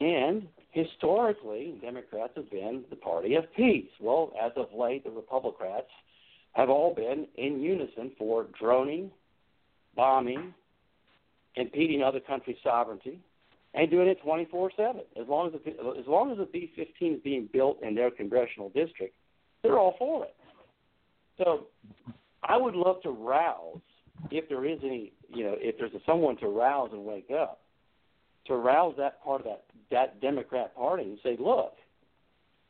And 0.00 0.48
historically, 0.70 1.78
Democrats 1.80 2.32
have 2.36 2.50
been 2.50 2.84
the 2.90 2.96
party 2.96 3.34
of 3.34 3.44
peace. 3.54 3.90
Well, 4.00 4.32
as 4.40 4.52
of 4.56 4.66
late, 4.76 5.04
the 5.04 5.10
Republicans 5.10 5.88
have 6.52 6.68
all 6.68 6.94
been 6.94 7.26
in 7.36 7.60
unison 7.60 8.12
for 8.18 8.46
droning, 8.58 9.10
bombing, 9.96 10.54
impeding 11.56 12.02
other 12.02 12.20
countries' 12.20 12.56
sovereignty, 12.62 13.20
and 13.74 13.90
doing 13.90 14.08
it 14.08 14.18
24/7. 14.22 15.00
As 15.20 15.28
long 15.28 15.48
as 15.48 15.52
the, 15.52 15.70
as 15.98 16.06
long 16.06 16.30
as 16.30 16.38
the 16.38 16.46
B-15 16.46 17.16
is 17.16 17.20
being 17.22 17.48
built 17.52 17.82
in 17.82 17.94
their 17.94 18.10
congressional 18.10 18.68
district, 18.70 19.14
they're 19.62 19.78
all 19.78 19.94
for 19.98 20.24
it. 20.24 20.34
So, 21.38 21.66
I 22.42 22.56
would 22.56 22.74
love 22.74 23.02
to 23.02 23.10
rouse 23.10 23.80
if 24.30 24.48
there 24.48 24.64
is 24.66 24.78
any, 24.84 25.12
you 25.28 25.44
know, 25.44 25.56
if 25.58 25.78
there's 25.78 25.92
someone 26.04 26.36
to 26.38 26.48
rouse 26.48 26.90
and 26.92 27.04
wake 27.04 27.30
up, 27.30 27.60
to 28.46 28.56
rouse 28.56 28.94
that 28.98 29.22
part 29.22 29.40
of 29.42 29.46
that 29.46 29.64
that 29.90 30.20
Democrat 30.20 30.74
Party 30.74 31.04
and 31.04 31.18
say, 31.22 31.36
look, 31.38 31.74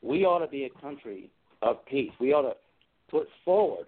we 0.02 0.24
ought 0.24 0.40
to 0.40 0.48
be 0.48 0.64
a 0.64 0.80
country 0.80 1.30
of 1.62 1.84
peace. 1.86 2.10
We 2.20 2.32
ought 2.32 2.42
to 2.42 2.56
put 3.10 3.28
forward 3.44 3.86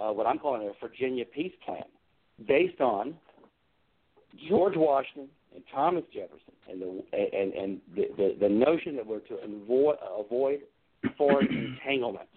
uh, 0.00 0.12
what 0.12 0.26
I'm 0.26 0.38
calling 0.38 0.66
a 0.66 0.72
Virginia 0.84 1.24
peace 1.24 1.52
plan 1.64 1.84
based 2.48 2.80
on 2.80 3.14
George 4.48 4.74
Washington 4.76 5.28
and 5.54 5.62
Thomas 5.72 6.04
Jefferson 6.12 6.52
and 6.70 6.80
the 6.80 7.02
and 7.12 7.52
and 7.52 7.80
the 7.94 8.08
the, 8.16 8.36
the 8.40 8.48
notion 8.48 8.96
that 8.96 9.06
we're 9.06 9.20
to 9.20 9.36
avoid 9.36 9.96
avoid 10.18 10.60
foreign 11.16 11.46
entanglements. 11.84 12.30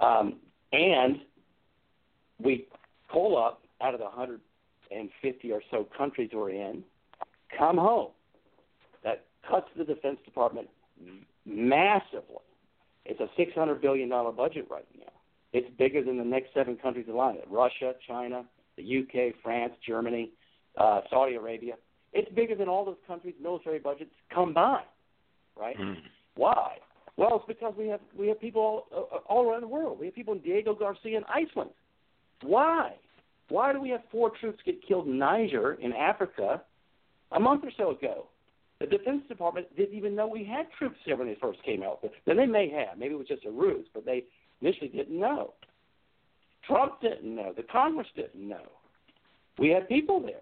Um, 0.00 0.36
and 0.72 1.16
we 2.42 2.66
pull 3.10 3.36
up 3.36 3.62
out 3.80 3.94
of 3.94 4.00
the 4.00 4.06
150 4.06 5.52
or 5.52 5.62
so 5.70 5.86
countries 5.96 6.30
we're 6.32 6.50
in, 6.50 6.82
come 7.56 7.76
home. 7.76 8.10
That 9.04 9.24
cuts 9.48 9.66
the 9.76 9.84
Defense 9.84 10.18
Department 10.24 10.68
massively. 11.44 12.22
It's 13.04 13.20
a 13.20 13.28
$600 13.40 13.82
billion 13.82 14.08
budget 14.08 14.66
right 14.70 14.86
now. 14.96 15.12
It's 15.52 15.68
bigger 15.76 16.02
than 16.02 16.16
the 16.16 16.24
next 16.24 16.54
seven 16.54 16.76
countries 16.76 17.06
in 17.08 17.16
line 17.16 17.36
Russia, 17.50 17.94
China, 18.06 18.44
the 18.76 18.82
UK, 19.00 19.34
France, 19.42 19.72
Germany, 19.86 20.30
uh, 20.76 21.00
Saudi 21.10 21.34
Arabia. 21.34 21.74
It's 22.12 22.30
bigger 22.34 22.54
than 22.54 22.68
all 22.68 22.84
those 22.84 22.96
countries' 23.06 23.34
military 23.40 23.78
budgets 23.78 24.10
combined, 24.32 24.86
right? 25.58 25.78
Mm. 25.78 25.96
Why? 26.34 26.76
Well, 27.16 27.36
it's 27.36 27.44
because 27.46 27.74
we 27.76 27.88
have 27.88 28.00
we 28.18 28.28
have 28.28 28.40
people 28.40 28.86
all, 28.90 29.08
uh, 29.12 29.16
all 29.32 29.48
around 29.48 29.62
the 29.62 29.68
world. 29.68 29.98
We 29.98 30.06
have 30.06 30.14
people 30.14 30.34
in 30.34 30.40
Diego 30.40 30.74
Garcia 30.74 31.16
in 31.18 31.24
Iceland. 31.24 31.70
Why? 32.42 32.94
Why 33.48 33.72
do 33.72 33.80
we 33.80 33.90
have 33.90 34.00
four 34.10 34.30
troops 34.40 34.60
get 34.64 34.86
killed 34.86 35.06
in 35.06 35.18
Niger 35.18 35.74
in 35.74 35.92
Africa 35.92 36.62
a 37.32 37.40
month 37.40 37.64
or 37.64 37.70
so 37.76 37.90
ago? 37.90 38.26
The 38.80 38.86
Defense 38.86 39.22
Department 39.28 39.74
didn't 39.76 39.96
even 39.96 40.16
know 40.16 40.26
we 40.26 40.44
had 40.44 40.66
troops 40.76 40.96
there 41.06 41.16
when 41.16 41.28
they 41.28 41.36
first 41.40 41.62
came 41.62 41.82
out. 41.82 42.04
Then 42.26 42.36
they 42.36 42.46
may 42.46 42.68
have. 42.70 42.98
Maybe 42.98 43.14
it 43.14 43.18
was 43.18 43.28
just 43.28 43.44
a 43.44 43.50
ruse, 43.50 43.86
but 43.94 44.04
they 44.04 44.24
initially 44.60 44.88
didn't 44.88 45.18
know. 45.18 45.52
Trump 46.66 47.00
didn't 47.00 47.34
know. 47.34 47.52
The 47.56 47.62
Congress 47.62 48.08
didn't 48.16 48.48
know. 48.48 48.66
We 49.58 49.68
had 49.68 49.88
people 49.88 50.20
there. 50.20 50.40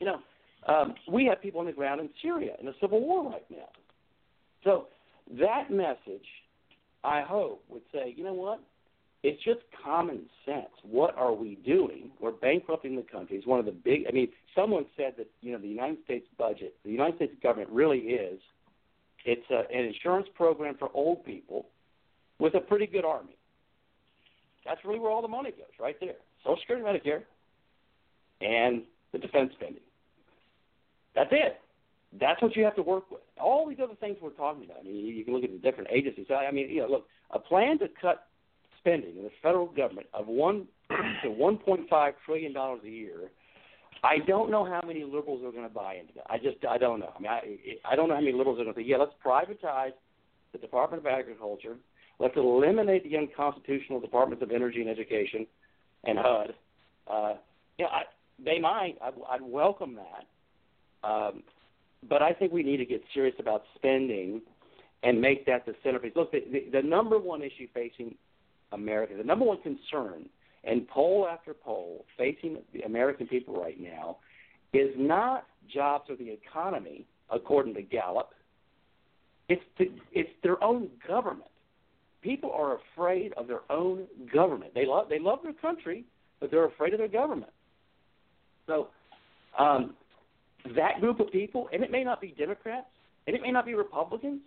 You 0.00 0.06
know, 0.06 0.20
um, 0.66 0.94
we 1.10 1.26
have 1.26 1.40
people 1.40 1.60
on 1.60 1.66
the 1.66 1.72
ground 1.72 2.00
in 2.00 2.10
Syria 2.22 2.52
in 2.60 2.68
a 2.68 2.72
civil 2.80 3.00
war 3.00 3.30
right 3.30 3.44
now. 3.50 3.68
So 4.64 4.86
that 5.38 5.70
message, 5.70 6.26
I 7.04 7.22
hope, 7.22 7.62
would 7.68 7.82
say, 7.92 8.14
you 8.16 8.24
know 8.24 8.34
what? 8.34 8.60
It's 9.22 9.42
just 9.44 9.60
common 9.84 10.22
sense. 10.46 10.70
What 10.82 11.14
are 11.16 11.34
we 11.34 11.56
doing? 11.66 12.10
We're 12.20 12.32
bankrupting 12.32 12.96
the 12.96 13.02
country. 13.02 13.36
It's 13.36 13.46
one 13.46 13.58
of 13.58 13.66
the 13.66 13.72
big. 13.72 14.04
I 14.08 14.12
mean, 14.12 14.28
someone 14.54 14.86
said 14.96 15.12
that 15.18 15.30
you 15.42 15.52
know 15.52 15.58
the 15.58 15.68
United 15.68 15.98
States 16.04 16.26
budget, 16.38 16.74
the 16.84 16.90
United 16.90 17.16
States 17.16 17.34
government 17.42 17.70
really 17.70 17.98
is. 17.98 18.40
It's 19.26 19.44
a, 19.50 19.64
an 19.70 19.84
insurance 19.84 20.26
program 20.34 20.76
for 20.78 20.88
old 20.94 21.22
people 21.26 21.66
with 22.38 22.54
a 22.54 22.60
pretty 22.60 22.86
good 22.86 23.04
army. 23.04 23.36
That's 24.64 24.82
really 24.86 24.98
where 24.98 25.10
all 25.10 25.20
the 25.20 25.28
money 25.28 25.50
goes, 25.50 25.66
right 25.78 25.96
there. 26.00 26.16
Social 26.42 26.56
Security, 26.60 26.86
Medicare, 26.86 27.22
and 28.40 28.82
the 29.12 29.18
defense 29.18 29.52
spending. 29.56 29.82
That's 31.20 31.32
it. 31.32 31.60
That's 32.18 32.40
what 32.40 32.56
you 32.56 32.64
have 32.64 32.76
to 32.76 32.82
work 32.82 33.10
with. 33.10 33.20
All 33.38 33.68
these 33.68 33.78
other 33.82 33.94
things 34.00 34.16
we're 34.22 34.30
talking 34.30 34.64
about. 34.64 34.78
I 34.80 34.84
mean, 34.84 35.04
you 35.04 35.22
can 35.22 35.34
look 35.34 35.44
at 35.44 35.52
the 35.52 35.58
different 35.58 35.90
agencies. 35.92 36.26
I 36.30 36.50
mean, 36.50 36.70
you 36.70 36.80
know, 36.80 36.88
look, 36.88 37.06
a 37.30 37.38
plan 37.38 37.78
to 37.80 37.88
cut 38.00 38.26
spending 38.78 39.18
in 39.18 39.24
the 39.24 39.30
federal 39.42 39.66
government 39.66 40.06
of 40.14 40.26
one 40.26 40.66
to 41.22 41.28
1.5 41.28 42.12
trillion 42.24 42.54
dollars 42.54 42.80
a 42.86 42.88
year. 42.88 43.30
I 44.02 44.16
don't 44.26 44.50
know 44.50 44.64
how 44.64 44.80
many 44.86 45.04
liberals 45.04 45.44
are 45.44 45.52
going 45.52 45.68
to 45.68 45.74
buy 45.74 45.96
into 45.96 46.14
that. 46.14 46.24
I 46.30 46.38
just 46.38 46.56
I 46.66 46.78
don't 46.78 47.00
know. 47.00 47.12
I 47.14 47.20
mean, 47.20 47.30
I 47.30 47.92
I 47.92 47.96
don't 47.96 48.08
know 48.08 48.14
how 48.14 48.22
many 48.22 48.32
liberals 48.32 48.58
are 48.58 48.64
going 48.64 48.74
to 48.74 48.80
say, 48.80 48.86
yeah, 48.86 48.96
let's 48.96 49.12
privatize 49.24 49.92
the 50.52 50.58
Department 50.58 51.06
of 51.06 51.06
Agriculture. 51.06 51.76
Let's 52.18 52.36
eliminate 52.36 53.04
the 53.04 53.18
unconstitutional 53.18 54.00
Departments 54.00 54.42
of 54.42 54.52
Energy 54.52 54.80
and 54.80 54.88
Education 54.88 55.46
and 56.04 56.18
HUD. 56.18 56.54
Uh, 57.06 57.34
yeah, 57.78 57.86
I, 57.86 58.02
they 58.42 58.58
might. 58.58 58.94
I, 59.02 59.10
I'd 59.34 59.42
welcome 59.42 59.96
that. 59.96 60.24
Um, 61.04 61.42
but 62.08 62.22
I 62.22 62.32
think 62.32 62.52
we 62.52 62.62
need 62.62 62.78
to 62.78 62.86
get 62.86 63.02
serious 63.12 63.34
about 63.38 63.62
spending 63.74 64.40
and 65.02 65.20
make 65.20 65.46
that 65.46 65.66
the 65.66 65.74
centerpiece. 65.82 66.12
Look, 66.14 66.32
the, 66.32 66.44
the, 66.52 66.80
the 66.80 66.86
number 66.86 67.18
one 67.18 67.42
issue 67.42 67.66
facing 67.72 68.14
America, 68.72 69.14
the 69.16 69.24
number 69.24 69.44
one 69.44 69.60
concern, 69.62 70.28
and 70.64 70.86
poll 70.88 71.26
after 71.30 71.54
poll 71.54 72.04
facing 72.18 72.58
the 72.72 72.82
American 72.82 73.26
people 73.26 73.60
right 73.60 73.80
now, 73.80 74.18
is 74.72 74.90
not 74.96 75.46
jobs 75.72 76.04
or 76.08 76.16
the 76.16 76.30
economy, 76.30 77.06
according 77.30 77.74
to 77.74 77.82
Gallup. 77.82 78.30
It's 79.48 79.62
the, 79.78 79.86
it's 80.12 80.30
their 80.42 80.62
own 80.62 80.88
government. 81.08 81.50
People 82.22 82.52
are 82.52 82.78
afraid 82.94 83.32
of 83.36 83.46
their 83.48 83.62
own 83.70 84.06
government. 84.32 84.74
They 84.74 84.86
love 84.86 85.08
they 85.08 85.18
love 85.18 85.40
their 85.42 85.54
country, 85.54 86.04
but 86.38 86.50
they're 86.50 86.66
afraid 86.66 86.92
of 86.92 86.98
their 86.98 87.08
government. 87.08 87.52
So, 88.66 88.88
um, 89.58 89.94
that 90.76 91.00
group 91.00 91.20
of 91.20 91.30
people, 91.30 91.68
and 91.72 91.82
it 91.82 91.90
may 91.90 92.04
not 92.04 92.20
be 92.20 92.34
Democrats, 92.38 92.86
and 93.26 93.36
it 93.36 93.42
may 93.42 93.50
not 93.50 93.66
be 93.66 93.74
Republicans, 93.74 94.40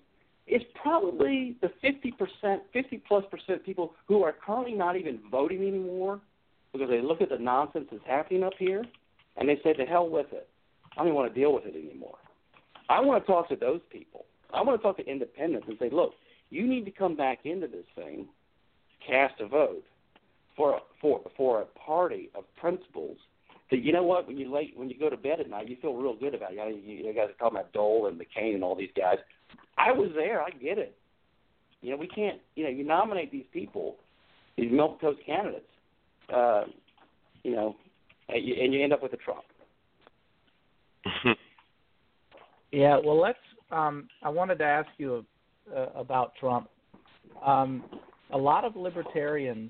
it's 0.46 0.66
probably 0.82 1.56
the 1.62 1.72
50%, 1.84 2.60
50 2.74 3.04
plus 3.08 3.24
percent 3.32 3.66
people 3.66 3.94
who 4.08 4.24
are 4.24 4.34
currently 4.46 4.74
not 4.74 4.98
even 4.98 5.20
voting 5.32 5.62
anymore 5.62 6.20
because 6.74 6.90
they 6.90 7.02
look 7.02 7.22
at 7.22 7.30
the 7.30 7.38
nonsense 7.38 7.86
that's 7.92 8.04
happening 8.06 8.44
up 8.44 8.54
here 8.60 8.84
and 9.38 9.48
they 9.48 9.60
say, 9.64 9.74
to 9.74 9.86
hell 9.86 10.10
with 10.10 10.28
it. 10.32 10.50
I 10.92 10.98
don't 10.98 11.08
even 11.08 11.16
want 11.16 11.34
to 11.34 11.40
deal 11.40 11.54
with 11.54 11.66
it 11.66 11.76
anymore. 11.76 12.18
I 12.90 13.00
want 13.00 13.24
to 13.24 13.32
talk 13.32 13.50
to 13.50 13.56
those 13.56 13.82
people. 13.92 14.26
I 14.54 14.62
want 14.62 14.80
to 14.80 14.84
talk 14.84 14.98
to 14.98 15.06
independents 15.06 15.68
and 15.70 15.78
say, 15.80 15.90
look, 15.92 16.14
you 16.50 16.68
need 16.68 16.86
to 16.86 16.92
come 16.92 17.16
back 17.16 17.46
into 17.46 17.68
this 17.68 17.86
thing, 17.96 18.28
cast 19.06 19.40
a 19.40 19.48
vote 19.48 19.84
for 20.56 20.80
for 21.02 21.22
for 21.36 21.62
a 21.62 21.66
party 21.66 22.30
of 22.36 22.44
principles 22.58 23.18
that 23.74 23.84
you 23.84 23.92
know 23.92 24.04
what 24.04 24.28
when 24.28 24.38
you 24.38 24.54
late 24.54 24.74
when 24.76 24.88
you 24.88 25.00
go 25.00 25.10
to 25.10 25.18
bed 25.18 25.40
at 25.40 25.50
night 25.50 25.68
you 25.68 25.76
feel 25.82 25.96
real 25.96 26.16
good 26.16 26.36
about 26.36 26.52
it. 26.54 26.84
You, 26.86 27.08
you 27.08 27.14
guys 27.14 27.30
are 27.30 27.40
talking 27.40 27.58
about 27.58 27.74
Dole 27.74 28.06
and 28.06 28.20
McCain 28.20 28.54
and 28.54 28.64
all 28.64 28.76
these 28.76 28.92
guys. 28.96 29.18
I 29.80 29.92
was 29.92 30.12
there. 30.16 30.44
I 30.44 30.52
get 30.52 30.78
it. 30.78 30.96
You 31.82 31.92
know, 31.92 31.98
we 31.98 32.08
can't. 32.08 32.40
You 32.56 32.66
know, 32.66 32.70
you 32.70 32.84
nominate 32.84 33.32
these 33.32 33.46
people, 33.52 33.96
these 34.58 34.72
milk 34.72 35.02
toast 35.02 35.20
candidates. 35.26 35.66
Uh, 36.32 36.66
you 37.44 37.56
know, 37.56 37.76
and 38.30 38.46
you, 38.46 38.54
and 38.62 38.72
you 38.72 38.84
end 38.84 38.94
up 38.94 39.02
with 39.02 39.14
a 39.14 39.18
Trump. 39.18 39.44
Yeah, 42.74 42.98
well, 43.06 43.22
let's. 43.22 43.38
Um, 43.72 44.08
I 44.24 44.30
wanted 44.30 44.58
to 44.58 44.64
ask 44.64 44.90
you 44.98 45.24
uh, 45.74 45.90
about 45.96 46.34
Trump. 46.40 46.70
Um, 47.46 47.84
a 48.34 48.38
lot 48.38 48.66
of 48.66 48.76
libertarians 48.76 49.70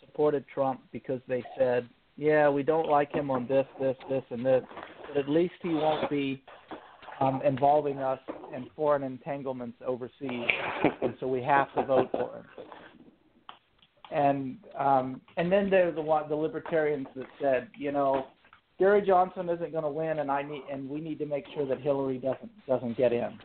supported 0.00 0.44
Trump 0.52 0.82
because 0.92 1.20
they 1.28 1.42
said, 1.58 1.88
"Yeah, 2.16 2.48
we 2.48 2.62
don't 2.62 2.88
like 2.88 3.12
him 3.12 3.30
on 3.30 3.46
this, 3.46 3.66
this, 3.80 3.96
this, 4.08 4.22
and 4.30 4.44
this, 4.44 4.62
but 5.08 5.16
at 5.16 5.28
least 5.28 5.54
he 5.62 5.70
won't 5.70 6.08
be 6.10 6.42
um, 7.20 7.40
involving 7.44 7.98
us 7.98 8.20
in 8.54 8.66
foreign 8.74 9.02
entanglements 9.02 9.78
overseas, 9.86 10.48
and 11.02 11.14
so 11.20 11.26
we 11.26 11.42
have 11.42 11.72
to 11.74 11.84
vote 11.84 12.10
for 12.12 12.36
him." 12.38 12.44
And 14.10 14.58
um, 14.78 15.20
and 15.36 15.50
then 15.50 15.68
there 15.68 15.88
are 15.88 15.92
the 15.92 16.26
the 16.28 16.36
libertarians 16.36 17.08
that 17.16 17.26
said, 17.40 17.68
you 17.76 17.90
know, 17.90 18.26
Gary 18.78 19.02
Johnson 19.04 19.48
isn't 19.48 19.72
going 19.72 19.84
to 19.84 19.90
win, 19.90 20.18
and 20.18 20.30
I 20.30 20.42
need 20.42 20.62
and 20.70 20.88
we 20.88 21.00
need 21.00 21.18
to 21.18 21.26
make 21.26 21.44
sure 21.54 21.66
that 21.66 21.80
Hillary 21.80 22.18
doesn't 22.18 22.66
doesn't 22.66 22.96
get 22.96 23.12
in. 23.12 23.38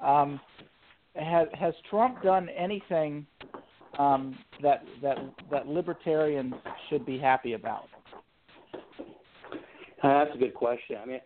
Um, 0.00 0.40
has 1.16 1.48
has 1.58 1.74
Trump 1.90 2.22
done 2.22 2.48
anything 2.48 3.26
um, 3.98 4.38
that 4.62 4.84
that 5.02 5.18
that 5.50 5.66
libertarians 5.66 6.54
should 6.88 7.04
be 7.04 7.18
happy 7.18 7.54
about? 7.54 7.84
Uh, 10.02 10.24
that's 10.24 10.34
a 10.34 10.38
good 10.38 10.54
question. 10.54 10.96
I 11.02 11.06
mean, 11.06 11.20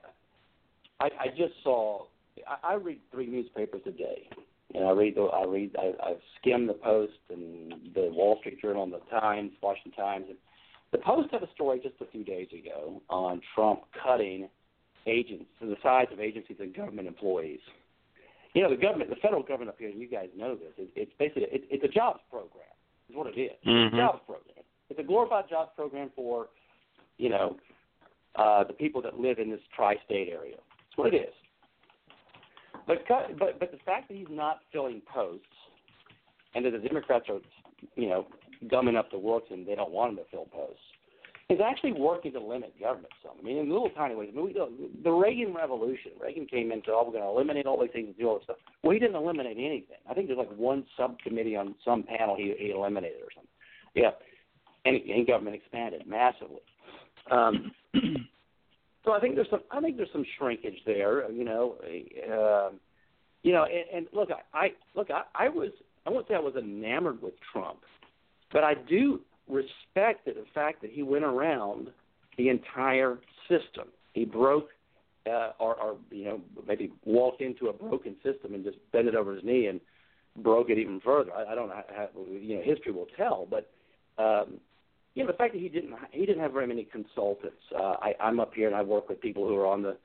I, 1.01 1.07
I 1.07 1.29
just 1.37 1.55
saw. 1.62 2.05
I, 2.47 2.72
I 2.72 2.74
read 2.74 3.01
three 3.11 3.27
newspapers 3.27 3.81
a 3.87 3.91
day, 3.91 4.29
and 4.74 4.85
I 4.85 4.91
read. 4.91 5.16
I 5.18 5.45
read. 5.45 5.74
I, 5.79 5.93
I 6.03 6.14
skim 6.41 6.66
the 6.66 6.74
Post 6.74 7.12
and 7.31 7.72
the 7.95 8.11
Wall 8.12 8.37
Street 8.41 8.61
Journal 8.61 8.85
and 8.85 8.93
the 8.93 9.01
Times, 9.11 9.53
Washington 9.62 9.93
Times. 9.93 10.27
And 10.29 10.39
the 10.93 10.99
Post 10.99 11.31
had 11.33 11.43
a 11.43 11.51
story 11.55 11.81
just 11.83 11.95
a 12.01 12.11
few 12.11 12.24
days 12.24 12.49
ago 12.53 13.01
on 13.09 13.41
Trump 13.55 13.81
cutting 14.03 14.49
agents, 15.07 15.47
to 15.61 15.66
the 15.66 15.77
size 15.83 16.07
of 16.12 16.20
agencies 16.20 16.57
and 16.61 16.74
government 16.74 17.09
employees. 17.09 17.61
You 18.55 18.62
know, 18.62 18.70
the 18.70 18.77
government, 18.77 19.11
the 19.11 19.16
federal 19.16 19.43
government 19.43 19.70
up 19.70 19.77
here, 19.79 19.89
and 19.89 20.01
you 20.01 20.09
guys 20.09 20.29
know 20.37 20.55
this. 20.55 20.72
It, 20.79 20.91
it's 20.97 21.12
basically 21.18 21.45
it, 21.45 21.64
it's 21.70 21.85
a 21.85 21.89
jobs 21.89 22.20
program. 22.31 22.64
Is 23.09 23.16
what 23.16 23.29
it 23.29 23.41
is. 23.41 23.53
Mm-hmm. 23.66 23.87
It's 23.87 23.95
a 23.95 23.97
jobs 23.97 24.20
program. 24.27 24.64
It's 24.91 25.01
a 25.01 25.03
glorified 25.03 25.49
jobs 25.49 25.70
program 25.77 26.11
for, 26.16 26.49
you 27.18 27.29
know, 27.29 27.57
uh, 28.39 28.64
the 28.64 28.72
people 28.72 29.03
that 29.03 29.18
live 29.18 29.39
in 29.39 29.51
this 29.51 29.61
tri-state 29.74 30.28
area. 30.28 30.57
That's 30.57 30.97
what 30.97 31.14
it 31.14 31.16
is. 31.16 31.34
But 32.87 32.99
but 33.39 33.59
but 33.59 33.72
the 33.72 33.78
fact 33.84 34.09
that 34.09 34.16
he's 34.16 34.26
not 34.30 34.61
filling 34.72 35.03
posts, 35.12 35.47
and 36.55 36.64
that 36.64 36.70
the 36.70 36.78
Democrats 36.78 37.26
are, 37.28 37.41
you 37.97 38.09
know, 38.09 38.26
gumming 38.70 38.97
up 38.97 39.11
the 39.11 39.18
works 39.18 39.49
and 39.51 39.66
they 39.66 39.74
don't 39.74 39.91
want 39.91 40.12
him 40.12 40.16
to 40.18 40.30
fill 40.30 40.47
posts, 40.47 40.80
is 41.49 41.59
actually 41.64 41.93
working 41.93 42.32
to 42.32 42.41
limit 42.41 42.78
government 42.80 43.12
some. 43.22 43.32
I 43.41 43.43
mean, 43.43 43.59
in 43.59 43.68
little 43.68 43.91
tiny 43.91 44.14
ways. 44.14 44.30
I 44.32 44.37
mean, 44.37 44.47
we, 44.47 45.03
the 45.03 45.11
Reagan 45.11 45.55
Revolution. 45.55 46.12
Reagan 46.20 46.47
came 46.47 46.72
into, 46.72 46.91
oh, 46.91 47.05
we're 47.07 47.12
going 47.12 47.24
to 47.24 47.28
eliminate 47.28 47.66
all 47.66 47.80
these 47.80 47.91
things 47.93 48.09
and 48.09 48.16
do 48.16 48.28
all 48.28 48.37
this 48.37 48.45
stuff. 48.45 48.57
Well, 48.82 48.93
he 48.93 48.99
didn't 48.99 49.16
eliminate 49.16 49.57
anything. 49.57 49.99
I 50.09 50.14
think 50.14 50.26
there's 50.26 50.39
like 50.39 50.57
one 50.57 50.84
subcommittee 50.97 51.57
on 51.57 51.74
some 51.84 52.03
panel 52.03 52.37
he, 52.37 52.55
he 52.59 52.70
eliminated 52.70 53.20
or 53.20 53.30
something. 53.34 53.51
Yeah, 53.95 54.11
and, 54.84 54.97
and 54.97 55.26
government 55.26 55.57
expanded 55.57 56.03
massively. 56.07 56.62
Um, 57.31 57.72
so 59.05 59.12
I 59.12 59.20
think 59.20 59.35
there's 59.35 59.51
some. 59.51 59.62
I 59.70 59.81
think 59.81 59.97
there's 59.97 60.12
some 60.12 60.27
shrinkage 60.39 60.79
there. 60.85 61.31
You 61.31 61.45
know, 61.45 61.77
uh, 61.85 62.70
you 63.43 63.53
know, 63.53 63.64
and, 63.64 63.99
and 63.99 64.07
look, 64.12 64.31
I, 64.31 64.59
I 64.59 64.68
look, 64.95 65.09
I, 65.11 65.22
I 65.47 65.49
was. 65.49 65.70
I 66.07 66.11
won't 66.11 66.29
say 66.29 66.35
I 66.35 66.41
was 66.41 66.55
enamored 66.55 67.20
with 67.20 67.35
Trump, 67.53 67.81
but 68.53 68.62
I 68.62 68.74
do 68.74 69.20
respect 69.49 70.24
the 70.24 70.35
fact 70.55 70.83
that 70.83 70.91
he 70.91 71.03
went 71.03 71.24
around 71.24 71.89
the 72.39 72.49
entire 72.49 73.18
system. 73.49 73.89
He 74.12 74.24
broke, 74.24 74.68
uh, 75.27 75.53
or, 75.59 75.74
or 75.77 75.97
you 76.11 76.24
know, 76.24 76.41
maybe 76.66 76.93
walked 77.05 77.41
into 77.41 77.68
a 77.68 77.72
broken 77.72 78.16
system 78.22 78.55
and 78.55 78.64
just 78.64 78.77
bent 78.93 79.09
it 79.09 79.14
over 79.14 79.35
his 79.35 79.45
knee 79.45 79.66
and 79.66 79.81
broke 80.43 80.70
it 80.70 80.79
even 80.79 81.01
further. 81.01 81.33
I, 81.33 81.53
I 81.53 81.55
don't 81.55 81.68
know. 81.68 81.83
How, 81.95 82.09
you 82.29 82.57
know, 82.57 82.62
history 82.62 82.93
will 82.93 83.09
tell, 83.16 83.47
but 83.51 83.70
um, 84.22 84.61
you 85.16 85.24
know, 85.24 85.32
the 85.32 85.36
fact 85.36 85.54
that 85.54 85.60
he 85.60 85.68
didn't 85.68 85.94
he 86.12 86.24
didn't 86.24 86.42
have 86.42 86.52
very 86.52 86.68
many 86.68 86.84
consultants. 86.84 87.56
Uh, 87.74 87.94
I, 88.00 88.14
I'm 88.20 88.38
up 88.38 88.54
here 88.54 88.68
and 88.68 88.76
I 88.76 88.82
work 88.82 89.08
with 89.08 89.20
people 89.20 89.48
who 89.48 89.56
are 89.56 89.66
on 89.66 89.82
the 89.82 89.96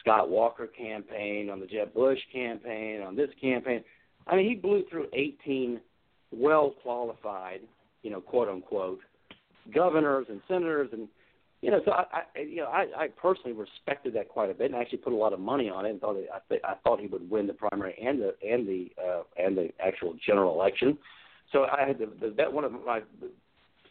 Scott 0.00 0.30
Walker 0.30 0.66
campaign, 0.66 1.50
on 1.50 1.60
the 1.60 1.66
Jeb 1.66 1.92
Bush 1.92 2.18
campaign, 2.32 3.02
on 3.02 3.14
this 3.14 3.30
campaign. 3.40 3.84
I 4.26 4.36
mean, 4.36 4.48
he 4.48 4.54
blew 4.54 4.84
through 4.88 5.08
18 5.12 5.80
well 6.32 6.74
qualified 6.82 7.60
you 8.02 8.10
know, 8.10 8.20
quote 8.20 8.48
unquote, 8.48 9.00
governors 9.74 10.26
and 10.28 10.40
senators, 10.48 10.88
and 10.92 11.08
you 11.60 11.70
know, 11.70 11.80
so 11.84 11.92
I, 11.92 12.04
I 12.12 12.40
you 12.40 12.56
know, 12.56 12.66
I, 12.66 12.86
I 12.96 13.08
personally 13.20 13.52
respected 13.52 14.14
that 14.14 14.28
quite 14.28 14.50
a 14.50 14.54
bit, 14.54 14.70
and 14.70 14.80
actually 14.80 14.98
put 14.98 15.12
a 15.12 15.16
lot 15.16 15.32
of 15.32 15.40
money 15.40 15.68
on 15.68 15.84
it, 15.84 15.90
and 15.90 16.00
thought 16.00 16.16
it, 16.16 16.28
I, 16.32 16.38
th- 16.48 16.62
I 16.64 16.74
thought 16.82 17.00
he 17.00 17.06
would 17.06 17.28
win 17.28 17.46
the 17.46 17.52
primary 17.52 17.96
and 18.02 18.20
the 18.20 18.34
and 18.46 18.66
the 18.66 18.90
uh, 19.02 19.22
and 19.36 19.56
the 19.56 19.68
actual 19.84 20.14
general 20.26 20.54
election. 20.54 20.96
So 21.52 21.64
I 21.64 21.86
had 21.86 21.98
the, 21.98 22.06
the 22.20 22.34
that 22.36 22.52
one 22.52 22.64
of 22.64 22.72
my 22.72 23.00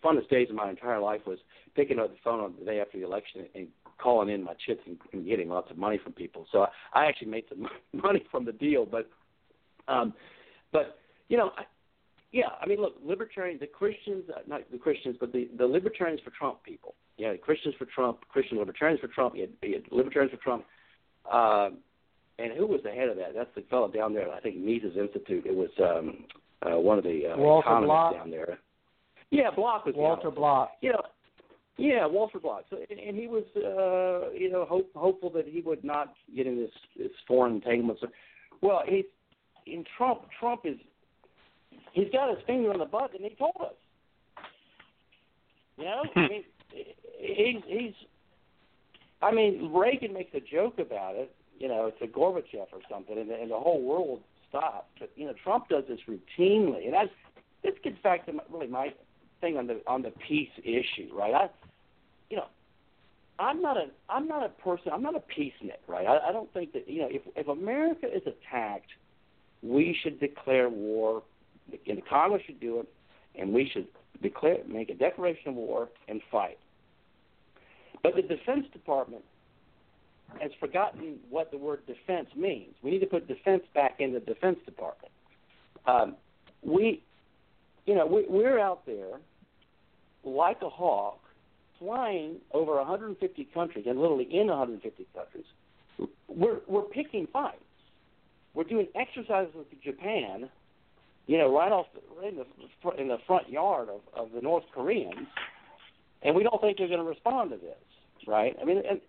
funnest 0.04 0.30
days 0.30 0.50
of 0.50 0.56
my 0.56 0.70
entire 0.70 1.00
life 1.00 1.22
was 1.26 1.40
picking 1.76 2.00
up 2.00 2.10
the 2.10 2.18
phone 2.24 2.40
on 2.40 2.54
the 2.58 2.66
day 2.66 2.80
after 2.80 2.98
the 2.98 3.06
election 3.06 3.46
and 3.56 3.68
calling 3.98 4.30
in 4.30 4.44
my 4.44 4.54
chips 4.66 4.82
and, 4.86 4.98
and 5.14 5.26
getting 5.26 5.50
lots 5.50 5.70
of 5.70 5.78
money 5.78 6.00
from 6.02 6.14
people. 6.14 6.46
So 6.52 6.66
I, 6.94 7.02
I 7.02 7.06
actually 7.06 7.30
made 7.30 7.46
some 7.50 7.68
money 8.02 8.26
from 8.32 8.46
the 8.46 8.54
deal, 8.54 8.86
but 8.86 9.10
um, 9.88 10.14
but 10.72 11.00
you 11.28 11.38
know, 11.38 11.52
I, 11.58 11.64
yeah, 12.32 12.50
I 12.62 12.68
mean, 12.68 12.80
look, 12.80 12.96
libertarians, 13.04 13.60
the 13.60 13.68
Christians, 13.68 14.24
uh, 14.30 14.42
not 14.48 14.62
the 14.72 14.78
Christians, 14.78 15.18
but 15.20 15.32
the 15.32 15.50
the 15.58 15.66
libertarians 15.66 16.22
for 16.24 16.32
Trump 16.32 16.64
people. 16.64 16.96
Yeah, 17.18 17.36
Christians 17.36 17.76
for 17.78 17.86
Trump, 17.86 18.20
Christian 18.30 18.58
libertarians 18.58 19.02
for 19.02 19.08
Trump, 19.08 19.36
you 19.36 19.42
had, 19.42 19.52
you 19.62 19.76
had 19.76 19.84
libertarians 19.92 20.32
for 20.32 20.42
Trump. 20.42 20.66
Uh, 21.30 21.70
and 22.38 22.54
who 22.58 22.66
was 22.66 22.80
the 22.84 22.92
head 22.92 23.10
of 23.10 23.18
that? 23.18 23.34
That's 23.36 23.50
the 23.56 23.64
fellow 23.70 23.92
down 23.92 24.14
there. 24.14 24.32
I 24.32 24.40
think 24.40 24.56
Mises 24.56 24.96
Institute. 24.96 25.46
It 25.46 25.56
was 25.56 25.70
um, 25.80 26.24
uh, 26.62 26.80
one 26.80 26.98
of 26.98 27.04
the 27.04 27.34
uh, 27.34 27.38
Walter 27.38 27.68
economists 27.68 27.88
Block. 27.88 28.14
down 28.14 28.32
there. 28.32 28.60
Yeah, 29.32 29.52
Block 29.56 29.86
was 29.86 29.96
Walter 29.96 30.22
analyst. 30.22 30.38
Block. 30.38 30.70
You 30.82 30.92
know, 30.94 31.02
yeah, 31.78 32.06
Walter 32.06 32.40
Block. 32.40 32.64
So, 32.70 32.78
and, 32.90 33.00
and 33.00 33.18
he 33.18 33.28
was, 33.28 33.44
uh, 33.56 34.32
you 34.32 34.52
know, 34.52 34.66
hope, 34.66 34.90
hopeful 34.96 35.30
that 35.32 35.48
he 35.48 35.62
would 35.62 35.84
not 35.84 36.14
get 36.36 36.48
in 36.48 36.58
this, 36.58 36.72
this 36.98 37.12
foreign 37.28 37.56
entanglements. 37.56 38.04
Well, 38.62 38.82
he, 38.86 39.06
in 39.66 39.86
Trump, 39.98 40.24
Trump 40.40 40.62
is 40.66 40.78
he's 41.94 42.12
got 42.12 42.30
his 42.30 42.44
finger 42.46 42.72
on 42.72 42.80
the 42.80 42.86
button, 42.86 43.18
and 43.22 43.26
he 43.26 43.36
told 43.36 43.56
us. 43.62 43.74
You 45.78 45.86
know, 45.86 46.04
I 46.16 46.20
mean, 46.28 46.44
he's 47.18 47.62
he's. 47.66 47.94
I 49.22 49.32
mean, 49.32 49.72
Reagan 49.74 50.14
makes 50.14 50.34
a 50.34 50.40
joke 50.40 50.80
about 50.80 51.16
it. 51.16 51.34
You 51.58 51.68
know, 51.68 51.88
it's 51.88 52.02
a 52.02 52.08
Gorbachev 52.08 52.68
or 52.74 52.80
something, 52.90 53.18
and, 53.18 53.30
and 53.30 53.52
the 53.52 53.58
whole 53.58 53.82
world 53.82 54.22
stops. 54.50 54.88
But 55.00 55.12
you 55.16 55.26
know, 55.26 55.34
Trump 55.44 55.70
does 55.70 55.84
this 55.88 56.00
routinely, 56.08 56.86
and 56.86 56.94
that's 56.94 57.10
this 57.64 57.76
gets 57.84 57.98
back 58.02 58.26
to 58.26 58.34
my, 58.34 58.44
really 58.52 58.68
my 58.68 58.94
thing 59.42 59.58
on 59.58 59.68
the 59.68 59.82
on 59.88 60.02
the 60.02 60.12
peace 60.28 60.50
issue, 60.64 61.10
right? 61.14 61.34
I, 61.34 61.50
you 62.30 62.38
know, 62.38 62.48
I'm 63.38 63.62
not 63.62 63.78
a 63.78 63.86
I'm 64.10 64.28
not 64.28 64.46
a 64.46 64.50
person. 64.50 64.92
I'm 64.94 65.04
not 65.04 65.16
a 65.16 65.20
peacenik, 65.20 65.80
right? 65.88 66.06
I, 66.06 66.30
I 66.30 66.32
don't 66.32 66.52
think 66.54 66.74
that 66.74 66.90
you 66.90 67.02
know 67.02 67.10
if 67.10 67.22
if 67.36 67.48
America 67.48 68.08
is 68.14 68.24
attacked, 68.24 68.92
we 69.62 69.98
should 70.02 70.20
declare 70.20 70.70
war 70.70 71.24
and 71.88 71.98
the 71.98 72.02
Congress 72.02 72.44
should 72.46 72.60
do 72.60 72.80
it, 72.80 72.90
and 73.36 73.54
we 73.54 73.70
should 73.72 73.88
declare, 74.22 74.58
make 74.68 74.90
a 74.90 74.96
declaration 74.96 75.50
of 75.50 75.56
war 75.56 75.90
and 76.08 76.22
fight. 76.32 76.58
But 78.02 78.16
the 78.16 78.22
Defense 78.22 78.66
Department 78.74 79.24
has 80.40 80.52
forgotten 80.60 81.18
what 81.30 81.52
the 81.52 81.58
word 81.58 81.86
defense 81.88 82.30
means. 82.36 82.76
We 82.84 82.92
need 82.92 83.00
to 83.00 83.08
put 83.08 83.28
defense 83.28 83.64
back 83.74 83.96
in 84.00 84.14
the 84.14 84.20
Defense 84.20 84.60
Department. 84.66 85.12
Um, 85.86 86.16
we, 86.62 87.04
you 87.86 87.96
know, 87.96 88.06
we, 88.06 88.26
we're 88.28 88.60
out 88.60 88.86
there 88.86 89.20
like 90.24 90.62
a 90.62 90.70
hawk, 90.70 91.20
flying 91.80 92.38
over 92.54 92.76
150 92.76 93.48
countries, 93.54 93.86
and 93.88 94.00
literally 94.00 94.28
in 94.32 94.48
150 94.48 95.08
countries. 95.16 95.46
We're 96.28 96.60
we're 96.68 96.84
picking 96.84 97.28
fights. 97.32 97.58
We're 98.54 98.64
doing 98.64 98.88
exercises 98.96 99.54
with 99.56 99.68
Japan 99.84 100.50
you 101.30 101.38
know, 101.38 101.56
right 101.56 101.72
off 101.72 101.86
the, 101.94 102.02
right 102.20 102.34
in 102.34 102.40
the 102.40 103.00
in 103.00 103.08
the 103.08 103.20
front 103.28 103.48
yard 103.48 103.88
of 103.88 104.02
of 104.16 104.32
the 104.32 104.42
North 104.42 104.64
Koreans, 104.74 105.28
and 106.24 106.36
we 106.36 106.42
don't 106.42 106.60
think 106.60 106.80
they're 106.80 106.88
going 106.88 107.00
to 107.00 107.06
respond 107.06 107.52
to 107.52 107.58
this, 107.58 107.78
right? 108.28 108.58
I 108.60 108.66
mean, 108.66 108.82
and 108.90 109.00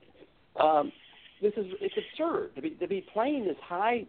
um, 0.63 0.93
this 1.41 1.55
is 1.57 1.65
it's 1.81 1.95
absurd 1.97 2.55
to 2.57 2.61
be 2.61 2.71
to 2.73 2.87
be 2.87 3.07
playing 3.15 3.47
this 3.47 3.57
high 3.63 4.05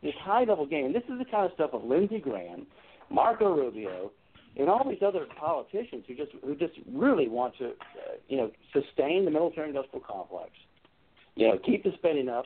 this 0.00 0.14
high 0.22 0.44
level 0.44 0.64
game. 0.64 0.92
This 0.92 1.02
is 1.08 1.18
the 1.18 1.24
kind 1.24 1.44
of 1.44 1.50
stuff 1.54 1.70
of 1.72 1.82
Lindsey 1.82 2.20
Graham, 2.20 2.68
Marco 3.10 3.54
Rubio, 3.54 4.12
and 4.56 4.68
all 4.68 4.88
these 4.88 5.02
other 5.04 5.26
politicians 5.38 6.04
who 6.06 6.14
just 6.14 6.32
who 6.44 6.54
just 6.54 6.74
really 6.92 7.28
want 7.28 7.56
to, 7.58 7.68
uh, 7.68 8.16
you 8.28 8.36
know, 8.36 8.50
sustain 8.72 9.24
the 9.24 9.30
military 9.30 9.68
industrial 9.68 10.04
complex. 10.04 10.50
You 11.36 11.48
know, 11.48 11.58
keep 11.64 11.84
the 11.84 11.92
spending 11.98 12.28
up, 12.28 12.44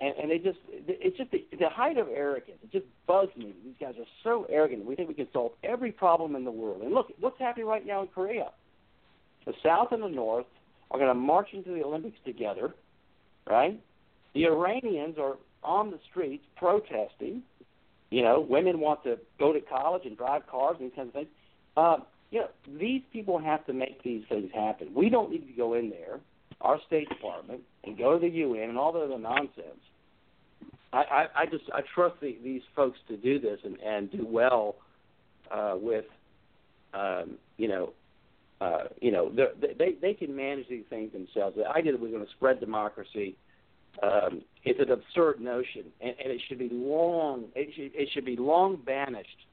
and, 0.00 0.14
and 0.16 0.30
they 0.30 0.38
just 0.38 0.58
it's 0.70 1.16
just 1.16 1.30
the, 1.30 1.46
the 1.58 1.68
height 1.68 1.98
of 1.98 2.08
arrogance. 2.08 2.58
It 2.62 2.72
just 2.72 2.86
bugs 3.06 3.34
me. 3.36 3.54
These 3.64 3.74
guys 3.80 3.94
are 3.98 4.06
so 4.22 4.46
arrogant. 4.48 4.84
We 4.84 4.96
think 4.96 5.08
we 5.08 5.14
can 5.14 5.28
solve 5.32 5.52
every 5.62 5.92
problem 5.92 6.36
in 6.36 6.44
the 6.44 6.50
world. 6.50 6.82
And 6.82 6.92
look, 6.92 7.12
what's 7.20 7.38
happening 7.38 7.66
right 7.66 7.86
now 7.86 8.02
in 8.02 8.08
Korea? 8.08 8.50
The 9.46 9.52
South 9.62 9.88
and 9.92 10.02
the 10.02 10.08
North 10.08 10.46
are 10.90 10.98
going 10.98 11.10
to 11.10 11.14
march 11.14 11.48
into 11.52 11.70
the 11.70 11.82
Olympics 11.84 12.18
together, 12.24 12.74
right? 13.48 13.80
The 14.34 14.46
Iranians 14.46 15.16
are 15.18 15.36
on 15.62 15.90
the 15.90 15.98
streets 16.10 16.44
protesting. 16.56 17.42
You 18.14 18.22
know, 18.22 18.46
women 18.48 18.78
want 18.78 19.02
to 19.02 19.18
go 19.40 19.52
to 19.52 19.60
college 19.60 20.02
and 20.04 20.16
drive 20.16 20.46
cars 20.46 20.76
and 20.78 20.88
these 20.88 20.94
kinds 20.94 21.08
of 21.08 21.14
things. 21.14 21.28
Um, 21.76 22.04
you 22.30 22.42
know, 22.42 22.48
these 22.78 23.02
people 23.12 23.40
have 23.40 23.66
to 23.66 23.72
make 23.72 24.04
these 24.04 24.22
things 24.28 24.52
happen. 24.54 24.94
We 24.94 25.08
don't 25.08 25.32
need 25.32 25.48
to 25.48 25.52
go 25.52 25.74
in 25.74 25.90
there, 25.90 26.20
our 26.60 26.78
State 26.86 27.08
Department, 27.08 27.62
and 27.82 27.98
go 27.98 28.16
to 28.16 28.20
the 28.20 28.32
UN 28.32 28.68
and 28.68 28.78
all 28.78 28.92
the 28.92 29.00
other 29.00 29.18
nonsense. 29.18 29.82
I, 30.92 30.98
I, 30.98 31.26
I 31.40 31.46
just 31.46 31.64
I 31.74 31.80
trust 31.92 32.14
the, 32.20 32.38
these 32.44 32.62
folks 32.76 33.00
to 33.08 33.16
do 33.16 33.40
this 33.40 33.58
and, 33.64 33.80
and 33.80 34.12
do 34.12 34.24
well 34.24 34.76
uh, 35.50 35.74
with, 35.76 36.04
um, 36.92 37.36
you 37.56 37.66
know, 37.66 37.94
uh, 38.60 38.84
you 39.00 39.10
know, 39.10 39.32
they 39.60 39.96
they 40.00 40.14
can 40.14 40.36
manage 40.36 40.68
these 40.68 40.84
things 40.88 41.10
themselves. 41.12 41.56
The 41.56 41.66
idea 41.66 41.90
that 41.90 42.00
we're 42.00 42.12
going 42.12 42.24
to 42.24 42.32
spread 42.36 42.60
democracy 42.60 43.34
um, 44.02 44.42
it's 44.64 44.80
an 44.80 44.90
absurd 44.90 45.40
notion, 45.40 45.84
and, 46.00 46.14
and 46.22 46.32
it 46.32 46.40
should 46.48 46.58
be 46.58 46.68
long 46.72 47.44
it 47.54 47.70
should, 47.74 47.92
it 47.94 48.08
should 48.12 48.24
be 48.24 48.36
long 48.36 48.76
banished 48.84 49.46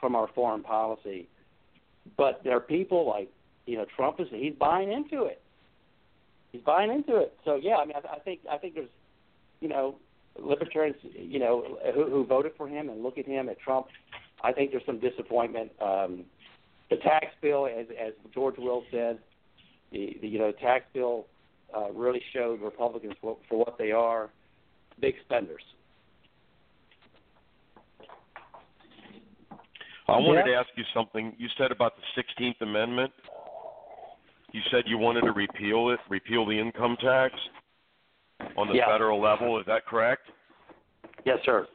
from 0.00 0.14
our 0.14 0.28
foreign 0.34 0.62
policy. 0.62 1.28
But 2.16 2.40
there 2.44 2.56
are 2.56 2.60
people 2.60 3.06
like 3.06 3.30
you 3.66 3.76
know 3.76 3.86
Trump 3.96 4.20
is 4.20 4.28
he's 4.30 4.54
buying 4.58 4.92
into 4.92 5.24
it. 5.24 5.40
He's 6.52 6.62
buying 6.62 6.90
into 6.90 7.16
it. 7.16 7.36
So 7.44 7.56
yeah, 7.56 7.76
I 7.76 7.84
mean 7.84 7.96
I, 7.96 8.16
I 8.16 8.18
think 8.20 8.40
I 8.50 8.56
think 8.58 8.74
there's 8.74 8.90
you 9.60 9.68
know 9.68 9.96
libertarians 10.38 10.96
you 11.02 11.38
know 11.38 11.78
who, 11.94 12.08
who 12.08 12.24
voted 12.24 12.52
for 12.56 12.68
him 12.68 12.88
and 12.88 13.02
look 13.02 13.18
at 13.18 13.26
him 13.26 13.48
at 13.48 13.58
Trump. 13.58 13.86
I 14.42 14.52
think 14.52 14.70
there's 14.70 14.86
some 14.86 15.00
disappointment. 15.00 15.72
Um, 15.80 16.24
the 16.90 16.96
tax 16.96 17.26
bill, 17.42 17.66
as 17.66 17.86
as 18.00 18.12
George 18.32 18.56
Will 18.56 18.84
said, 18.90 19.18
the, 19.92 20.16
the 20.20 20.28
you 20.28 20.38
know 20.38 20.52
tax 20.52 20.84
bill 20.94 21.26
uh, 21.76 21.90
really 21.92 22.22
showed 22.32 22.60
Republicans 22.60 23.14
for, 23.20 23.36
for 23.48 23.58
what 23.58 23.76
they 23.78 23.92
are, 23.92 24.30
big 25.00 25.14
spenders. 25.24 25.62
I 30.08 30.16
wanted 30.16 30.46
yeah. 30.46 30.52
to 30.52 30.58
ask 30.58 30.68
you 30.76 30.84
something. 30.94 31.34
You 31.36 31.48
said 31.58 31.70
about 31.70 31.92
the 31.96 32.22
16th 32.22 32.62
Amendment. 32.62 33.12
You 34.52 34.62
said 34.70 34.84
you 34.86 34.96
wanted 34.96 35.22
to 35.22 35.32
repeal 35.32 35.90
it, 35.90 36.00
repeal 36.08 36.46
the 36.46 36.58
income 36.58 36.96
tax 37.02 37.34
on 38.56 38.68
the 38.68 38.74
yeah. 38.76 38.90
federal 38.90 39.20
level. 39.20 39.58
Is 39.60 39.66
that 39.66 39.84
correct? 39.84 40.22
Yes, 41.26 41.38
sir. 41.44 41.66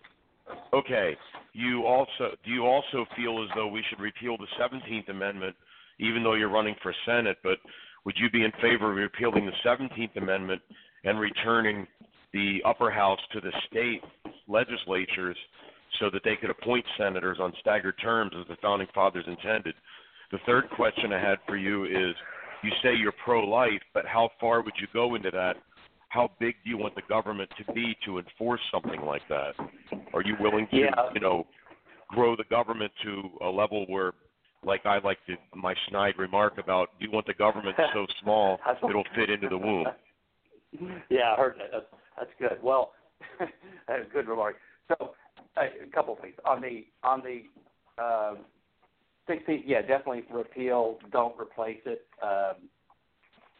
Okay. 0.73 1.15
You 1.53 1.85
also 1.85 2.35
do 2.43 2.51
you 2.51 2.65
also 2.65 3.05
feel 3.15 3.43
as 3.43 3.49
though 3.55 3.67
we 3.67 3.83
should 3.87 3.99
repeal 3.99 4.37
the 4.37 4.47
17th 4.59 5.09
Amendment, 5.09 5.55
even 5.99 6.23
though 6.23 6.33
you're 6.33 6.49
running 6.49 6.75
for 6.81 6.93
Senate, 7.05 7.37
but 7.43 7.59
would 8.05 8.15
you 8.17 8.29
be 8.29 8.43
in 8.43 8.51
favor 8.61 8.91
of 8.91 8.97
repealing 8.97 9.45
the 9.45 9.69
17th 9.69 10.15
Amendment 10.17 10.61
and 11.03 11.19
returning 11.19 11.87
the 12.33 12.59
upper 12.65 12.91
house 12.91 13.19
to 13.31 13.39
the 13.39 13.51
state 13.69 14.01
legislatures 14.47 15.37
so 15.99 16.09
that 16.11 16.21
they 16.23 16.35
could 16.35 16.49
appoint 16.49 16.85
senators 16.97 17.37
on 17.39 17.53
staggered 17.59 17.95
terms 18.01 18.31
as 18.39 18.47
the 18.47 18.57
founding 18.61 18.87
fathers 18.93 19.25
intended? 19.27 19.75
The 20.31 20.39
third 20.45 20.69
question 20.75 21.13
I 21.13 21.21
had 21.21 21.37
for 21.47 21.55
you 21.55 21.85
is 21.85 22.15
you 22.63 22.71
say 22.81 22.95
you're 22.95 23.13
pro 23.23 23.45
life, 23.45 23.81
but 23.93 24.05
how 24.05 24.29
far 24.39 24.61
would 24.63 24.73
you 24.79 24.87
go 24.93 25.15
into 25.15 25.31
that? 25.31 25.55
How 26.09 26.31
big 26.39 26.55
do 26.63 26.69
you 26.69 26.77
want 26.77 26.95
the 26.95 27.01
government 27.07 27.49
to 27.57 27.73
be 27.73 27.95
to 28.05 28.19
enforce 28.19 28.61
something 28.71 29.01
like 29.01 29.23
that? 29.29 29.53
Are 30.13 30.21
you 30.21 30.35
willing 30.39 30.67
to, 30.71 30.77
yeah. 30.77 31.09
you 31.13 31.19
know, 31.19 31.45
grow 32.09 32.35
the 32.35 32.43
government 32.49 32.91
to 33.03 33.23
a 33.41 33.49
level 33.49 33.85
where 33.87 34.13
like 34.65 34.85
I 34.85 34.99
like 34.99 35.19
to 35.27 35.35
my 35.55 35.75
snide 35.89 36.15
remark 36.17 36.57
about 36.57 36.89
you 36.99 37.11
want 37.11 37.25
the 37.25 37.33
government 37.33 37.75
so 37.93 38.05
small 38.23 38.59
it'll 38.87 39.03
fit 39.15 39.29
into 39.29 39.49
the 39.49 39.57
womb. 39.57 39.87
Yeah, 41.07 41.33
I 41.33 41.35
heard 41.35 41.53
that. 41.59 41.69
That's, 41.71 41.85
that's 42.17 42.31
good. 42.39 42.63
Well, 42.63 42.93
that's 43.39 44.07
a 44.09 44.11
good 44.11 44.27
remark. 44.27 44.55
So, 44.87 45.11
a 45.55 45.67
couple 45.93 46.15
of 46.15 46.19
things 46.19 46.33
on 46.45 46.61
the 46.61 46.85
on 47.03 47.21
the 47.21 48.03
um, 48.03 48.39
16th. 49.29 49.61
Yeah, 49.67 49.81
definitely 49.81 50.23
repeal. 50.31 50.97
Don't 51.11 51.39
replace 51.39 51.77
it. 51.85 52.07
Um, 52.23 52.69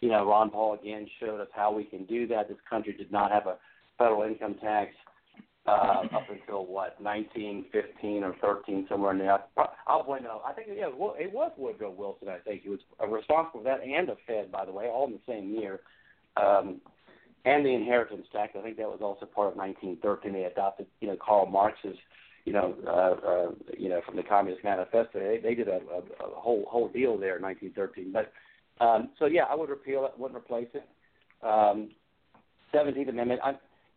you 0.01 0.09
know, 0.09 0.27
Ron 0.27 0.49
Paul 0.49 0.73
again 0.73 1.07
showed 1.19 1.39
us 1.39 1.49
how 1.53 1.71
we 1.71 1.83
can 1.83 2.05
do 2.05 2.25
that. 2.27 2.49
This 2.49 2.57
country 2.67 2.93
did 2.93 3.11
not 3.11 3.31
have 3.31 3.45
a 3.45 3.57
federal 3.99 4.23
income 4.23 4.55
tax 4.59 4.89
uh, 5.65 6.03
up 6.13 6.27
until 6.29 6.65
what 6.65 6.99
1915 7.01 8.23
or 8.23 8.35
13, 8.41 8.85
somewhere 8.89 9.11
in 9.11 9.19
there. 9.19 9.39
I'll 9.87 10.03
blame 10.03 10.25
it. 10.25 10.31
I 10.45 10.53
think 10.53 10.67
yeah, 10.75 10.87
it 10.87 11.33
was 11.33 11.51
Woodrow 11.57 11.91
Wilson. 11.91 12.29
I 12.29 12.39
think 12.39 12.63
he 12.63 12.69
was 12.69 12.79
responsible 13.07 13.61
for 13.61 13.63
that, 13.63 13.81
and 13.81 14.07
the 14.07 14.17
Fed, 14.27 14.51
by 14.51 14.65
the 14.65 14.71
way, 14.71 14.87
all 14.87 15.07
in 15.07 15.13
the 15.13 15.19
same 15.27 15.53
year. 15.53 15.81
Um, 16.35 16.81
and 17.45 17.65
the 17.65 17.73
inheritance 17.73 18.25
tax. 18.31 18.53
I 18.57 18.61
think 18.61 18.77
that 18.77 18.87
was 18.87 18.99
also 19.01 19.25
part 19.25 19.51
of 19.51 19.57
1913. 19.57 20.33
They 20.33 20.45
adopted, 20.45 20.87
you 21.01 21.07
know, 21.09 21.17
Karl 21.23 21.45
Marx's, 21.45 21.97
you 22.45 22.53
know, 22.53 22.75
uh, 22.87 23.27
uh, 23.27 23.51
you 23.77 23.89
know, 23.89 24.01
from 24.05 24.15
the 24.15 24.23
Communist 24.23 24.63
Manifesto. 24.63 25.19
They, 25.19 25.39
they 25.41 25.55
did 25.55 25.67
a, 25.67 25.79
a, 25.91 26.25
a 26.25 26.35
whole 26.35 26.65
whole 26.69 26.87
deal 26.87 27.17
there 27.17 27.35
in 27.37 27.43
1913. 27.43 28.13
But 28.13 28.31
um, 28.83 29.09
so 29.19 29.25
yeah, 29.25 29.43
I 29.43 29.55
would 29.55 29.69
repeal 29.69 30.05
it, 30.05 30.17
wouldn't 30.17 30.37
replace 30.37 30.69
it. 30.73 30.87
Um, 31.45 31.89
17th 32.73 33.09
Amendment. 33.09 33.41
I, 33.43 33.53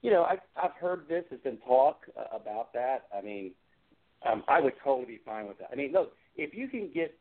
you 0.06 0.12
know, 0.12 0.22
I've 0.22 0.38
I've 0.56 0.74
heard 0.80 1.08
this. 1.08 1.24
There's 1.28 1.42
been 1.42 1.58
talk 1.66 2.02
uh, 2.16 2.36
about 2.36 2.72
that. 2.74 3.08
I 3.12 3.20
mean, 3.20 3.50
um, 4.24 4.44
I 4.46 4.60
would 4.60 4.74
totally 4.84 5.04
be 5.04 5.20
fine 5.26 5.48
with 5.48 5.58
that. 5.58 5.68
I 5.72 5.74
mean, 5.74 5.90
look, 5.92 6.12
if 6.36 6.54
you 6.54 6.68
can 6.68 6.90
get 6.94 7.12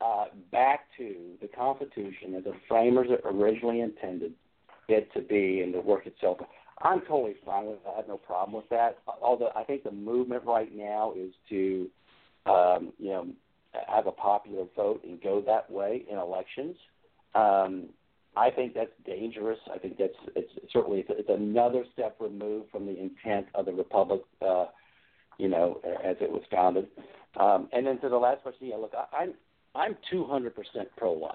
uh, 0.00 0.26
back 0.52 0.82
to 0.96 1.16
the 1.42 1.48
Constitution 1.48 2.36
as 2.38 2.44
the 2.44 2.52
framers 2.68 3.08
originally 3.24 3.80
intended 3.80 4.34
it 4.88 5.12
to 5.14 5.20
be 5.20 5.62
and 5.62 5.72
to 5.72 5.80
work 5.80 6.06
itself, 6.06 6.38
I'm 6.82 7.00
totally 7.00 7.34
fine 7.44 7.66
with 7.66 7.82
that. 7.82 7.94
I 7.94 7.96
have 7.96 8.08
no 8.08 8.16
problem 8.16 8.54
with 8.54 8.68
that. 8.70 8.98
Although 9.20 9.50
I 9.56 9.64
think 9.64 9.82
the 9.82 9.90
movement 9.90 10.44
right 10.46 10.72
now 10.72 11.14
is 11.18 11.32
to, 11.48 11.90
um, 12.46 12.92
you 12.96 13.08
know, 13.08 13.26
have 13.88 14.06
a 14.06 14.12
popular 14.12 14.66
vote 14.76 15.02
and 15.02 15.20
go 15.20 15.42
that 15.44 15.68
way 15.68 16.04
in 16.08 16.16
elections. 16.16 16.76
Um, 17.34 17.88
I 18.36 18.50
think 18.50 18.74
that's 18.74 18.90
dangerous. 19.06 19.58
I 19.72 19.78
think 19.78 19.96
that's 19.98 20.12
it's 20.34 20.50
certainly 20.72 21.00
it's, 21.00 21.10
it's 21.12 21.30
another 21.30 21.84
step 21.94 22.16
removed 22.20 22.70
from 22.70 22.84
the 22.84 22.98
intent 22.98 23.46
of 23.54 23.64
the 23.64 23.72
republic, 23.72 24.20
uh, 24.46 24.66
you 25.38 25.48
know, 25.48 25.80
as 26.04 26.16
it 26.20 26.30
was 26.30 26.42
founded. 26.50 26.86
Um, 27.40 27.68
and 27.72 27.86
then 27.86 27.98
to 28.00 28.08
the 28.10 28.16
last 28.16 28.42
question, 28.42 28.68
yeah, 28.68 28.76
look, 28.76 28.92
I, 28.94 29.22
I'm 29.22 29.34
I'm 29.74 29.96
200% 30.12 30.52
pro-life. 30.96 31.34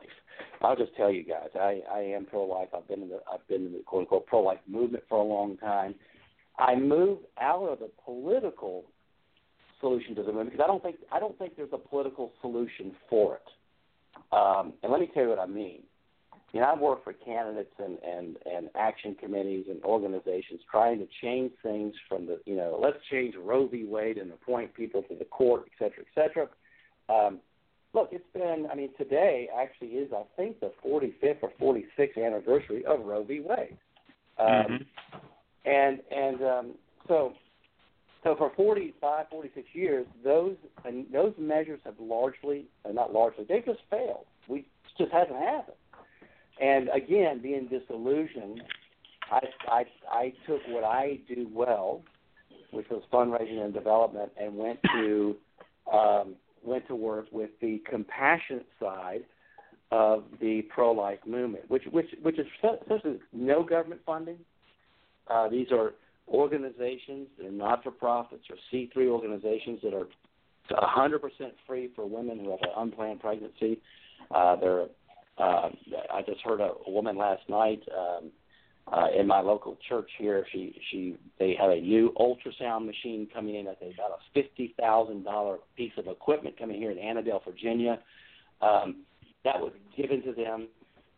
I'll 0.62 0.76
just 0.76 0.96
tell 0.96 1.12
you 1.12 1.24
guys, 1.24 1.50
I 1.56 1.82
I 1.92 2.00
am 2.02 2.26
pro-life. 2.26 2.70
I've 2.76 2.88
been 2.88 3.02
in 3.02 3.10
the 3.10 3.20
I've 3.32 3.48
been 3.48 3.66
in 3.68 3.74
the 3.74 3.80
quote 3.80 4.02
unquote 4.02 4.28
pro-life 4.28 4.60
movement 4.68 5.04
for 5.10 5.18
a 5.18 5.24
long 5.24 5.58
time. 5.58 5.96
I 6.60 6.76
moved 6.76 7.26
out 7.40 7.68
of 7.68 7.80
the 7.80 7.90
political 8.06 8.84
solution 9.80 10.14
to 10.16 10.22
the 10.22 10.28
movement 10.28 10.52
because 10.52 10.64
I 10.64 10.68
don't 10.68 10.84
think 10.84 10.98
I 11.12 11.20
don't 11.20 11.38
think 11.40 11.56
there's 11.58 11.74
a 11.74 11.80
political 11.80 12.32
solution 12.42 12.92
for 13.10 13.38
it. 13.38 13.42
Um, 14.32 14.74
and 14.84 14.92
let 14.92 15.02
me 15.02 15.10
tell 15.14 15.24
you 15.24 15.30
what 15.30 15.40
I 15.40 15.48
mean 15.48 15.82
you 16.54 16.60
know, 16.60 16.72
I've 16.74 16.80
worked 16.80 17.04
for 17.06 17.14
candidates 17.14 17.74
and, 17.80 17.98
and, 18.04 18.38
and 18.46 18.70
action 18.76 19.16
committees 19.16 19.66
and 19.70 19.82
organizations 19.84 20.62
trying 20.70 21.00
to 21.00 21.08
change 21.22 21.52
things 21.64 21.94
from 22.10 22.26
the, 22.26 22.42
you 22.46 22.56
know, 22.56 22.78
let's 22.82 22.98
change 23.10 23.36
Roe 23.42 23.68
v. 23.68 23.86
Wade 23.86 24.18
and 24.18 24.32
appoint 24.32 24.74
people 24.74 25.04
to 25.04 25.16
the 25.16 25.26
court, 25.26 25.64
et 25.68 25.72
cetera, 25.80 26.04
et 26.04 26.14
cetera. 26.14 26.48
Um, 27.10 27.40
look, 27.94 28.10
it's 28.12 28.26
been, 28.34 28.68
I 28.70 28.76
mean, 28.76 28.90
today 28.98 29.48
actually 29.58 29.90
is, 29.90 30.12
I 30.14 30.24
think, 30.36 30.60
the 30.60 30.72
45th 30.86 31.38
or 31.42 31.52
46th 31.60 32.26
anniversary 32.26 32.86
of 32.86 33.06
Roe 33.06 33.24
v. 33.24 33.40
Wade. 33.40 33.78
Um, 34.38 34.48
mm-hmm. 34.48 35.18
And, 35.64 36.00
and 36.12 36.42
um, 36.42 36.72
so, 37.08 37.34
so 38.24 38.36
for 38.38 38.52
45, 38.58 39.26
46 39.30 39.68
years, 39.74 40.06
those, 40.24 40.56
and 40.84 41.06
those 41.14 41.34
measures 41.38 41.80
have 41.86 41.96
largely, 42.00 42.66
uh, 42.84 42.92
not 42.92 43.14
largely, 43.14 43.46
they've 43.48 43.66
just 43.66 43.82
failed. 43.90 44.26
We, 44.50 44.66
just 44.98 45.12
hasn't 45.12 45.38
happened. 45.38 45.78
And 46.62 46.90
again, 46.94 47.42
being 47.42 47.68
disillusioned, 47.68 48.62
I, 49.32 49.40
I, 49.68 49.84
I 50.10 50.34
took 50.46 50.62
what 50.68 50.84
I 50.84 51.20
do 51.28 51.50
well, 51.52 52.04
which 52.72 52.88
was 52.90 53.02
fundraising 53.12 53.64
and 53.64 53.74
development, 53.74 54.32
and 54.40 54.56
went 54.56 54.80
to 54.94 55.36
um, 55.92 56.36
went 56.64 56.88
to 56.88 56.96
work 56.96 57.26
with 57.32 57.50
the 57.60 57.82
compassionate 57.90 58.68
side 58.80 59.24
of 59.92 60.24
the 60.40 60.62
pro-life 60.74 61.20
movement, 61.26 61.70
which 61.70 61.84
which 61.92 62.08
which 62.22 62.38
is 62.38 62.46
essentially 62.86 63.20
no 63.34 63.64
government 63.64 64.02
funding. 64.06 64.38
Uh, 65.28 65.50
these 65.50 65.68
are 65.72 65.94
organizations 66.28 67.28
and 67.44 67.58
not-for-profits 67.58 68.44
or 68.50 68.56
C3 68.72 69.08
organizations 69.08 69.80
that 69.84 69.94
are 69.94 70.08
100% 70.72 71.20
free 71.68 71.90
for 71.96 72.06
women 72.06 72.40
who 72.40 72.52
have 72.52 72.60
an 72.62 72.70
unplanned 72.78 73.20
pregnancy. 73.20 73.80
Uh, 74.34 74.56
they're 74.56 74.86
uh, 75.42 75.70
I 76.14 76.22
just 76.22 76.42
heard 76.42 76.62
a, 76.62 76.72
woman 76.88 77.18
last 77.18 77.42
night 77.50 77.82
um, 77.98 78.32
uh, 78.92 79.08
in 79.18 79.28
my 79.28 79.40
local 79.42 79.78
church 79.88 80.10
here. 80.18 80.46
She 80.52 80.80
she 80.92 81.18
they 81.40 81.56
had 81.60 81.70
a 81.70 81.82
new 81.82 82.14
ultrasound 82.18 82.86
machine 82.86 83.28
coming 83.34 83.56
in 83.56 83.68
at 83.68 83.78
about 83.78 84.12
a 84.12 84.18
fifty 84.34 84.76
thousand 84.80 85.24
dollar 85.24 85.58
piece 85.76 85.94
of 85.98 86.08
equipment 86.08 86.58
coming 86.60 86.78
here 86.80 86.92
in 86.92 86.98
Annandale, 86.98 87.42
Virginia. 87.46 88.00
Um, 88.62 89.04
that 89.44 89.60
was 89.60 89.74
given 89.98 90.22
to 90.24 90.34
them 90.34 90.68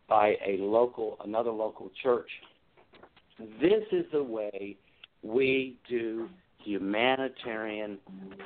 by 0.07 0.35
a 0.45 0.57
local 0.59 1.17
another 1.25 1.51
local 1.51 1.91
church. 2.01 2.29
This 3.59 3.83
is 3.91 4.05
the 4.13 4.23
way 4.23 4.77
we 5.23 5.77
do 5.89 6.29
humanitarian 6.63 7.97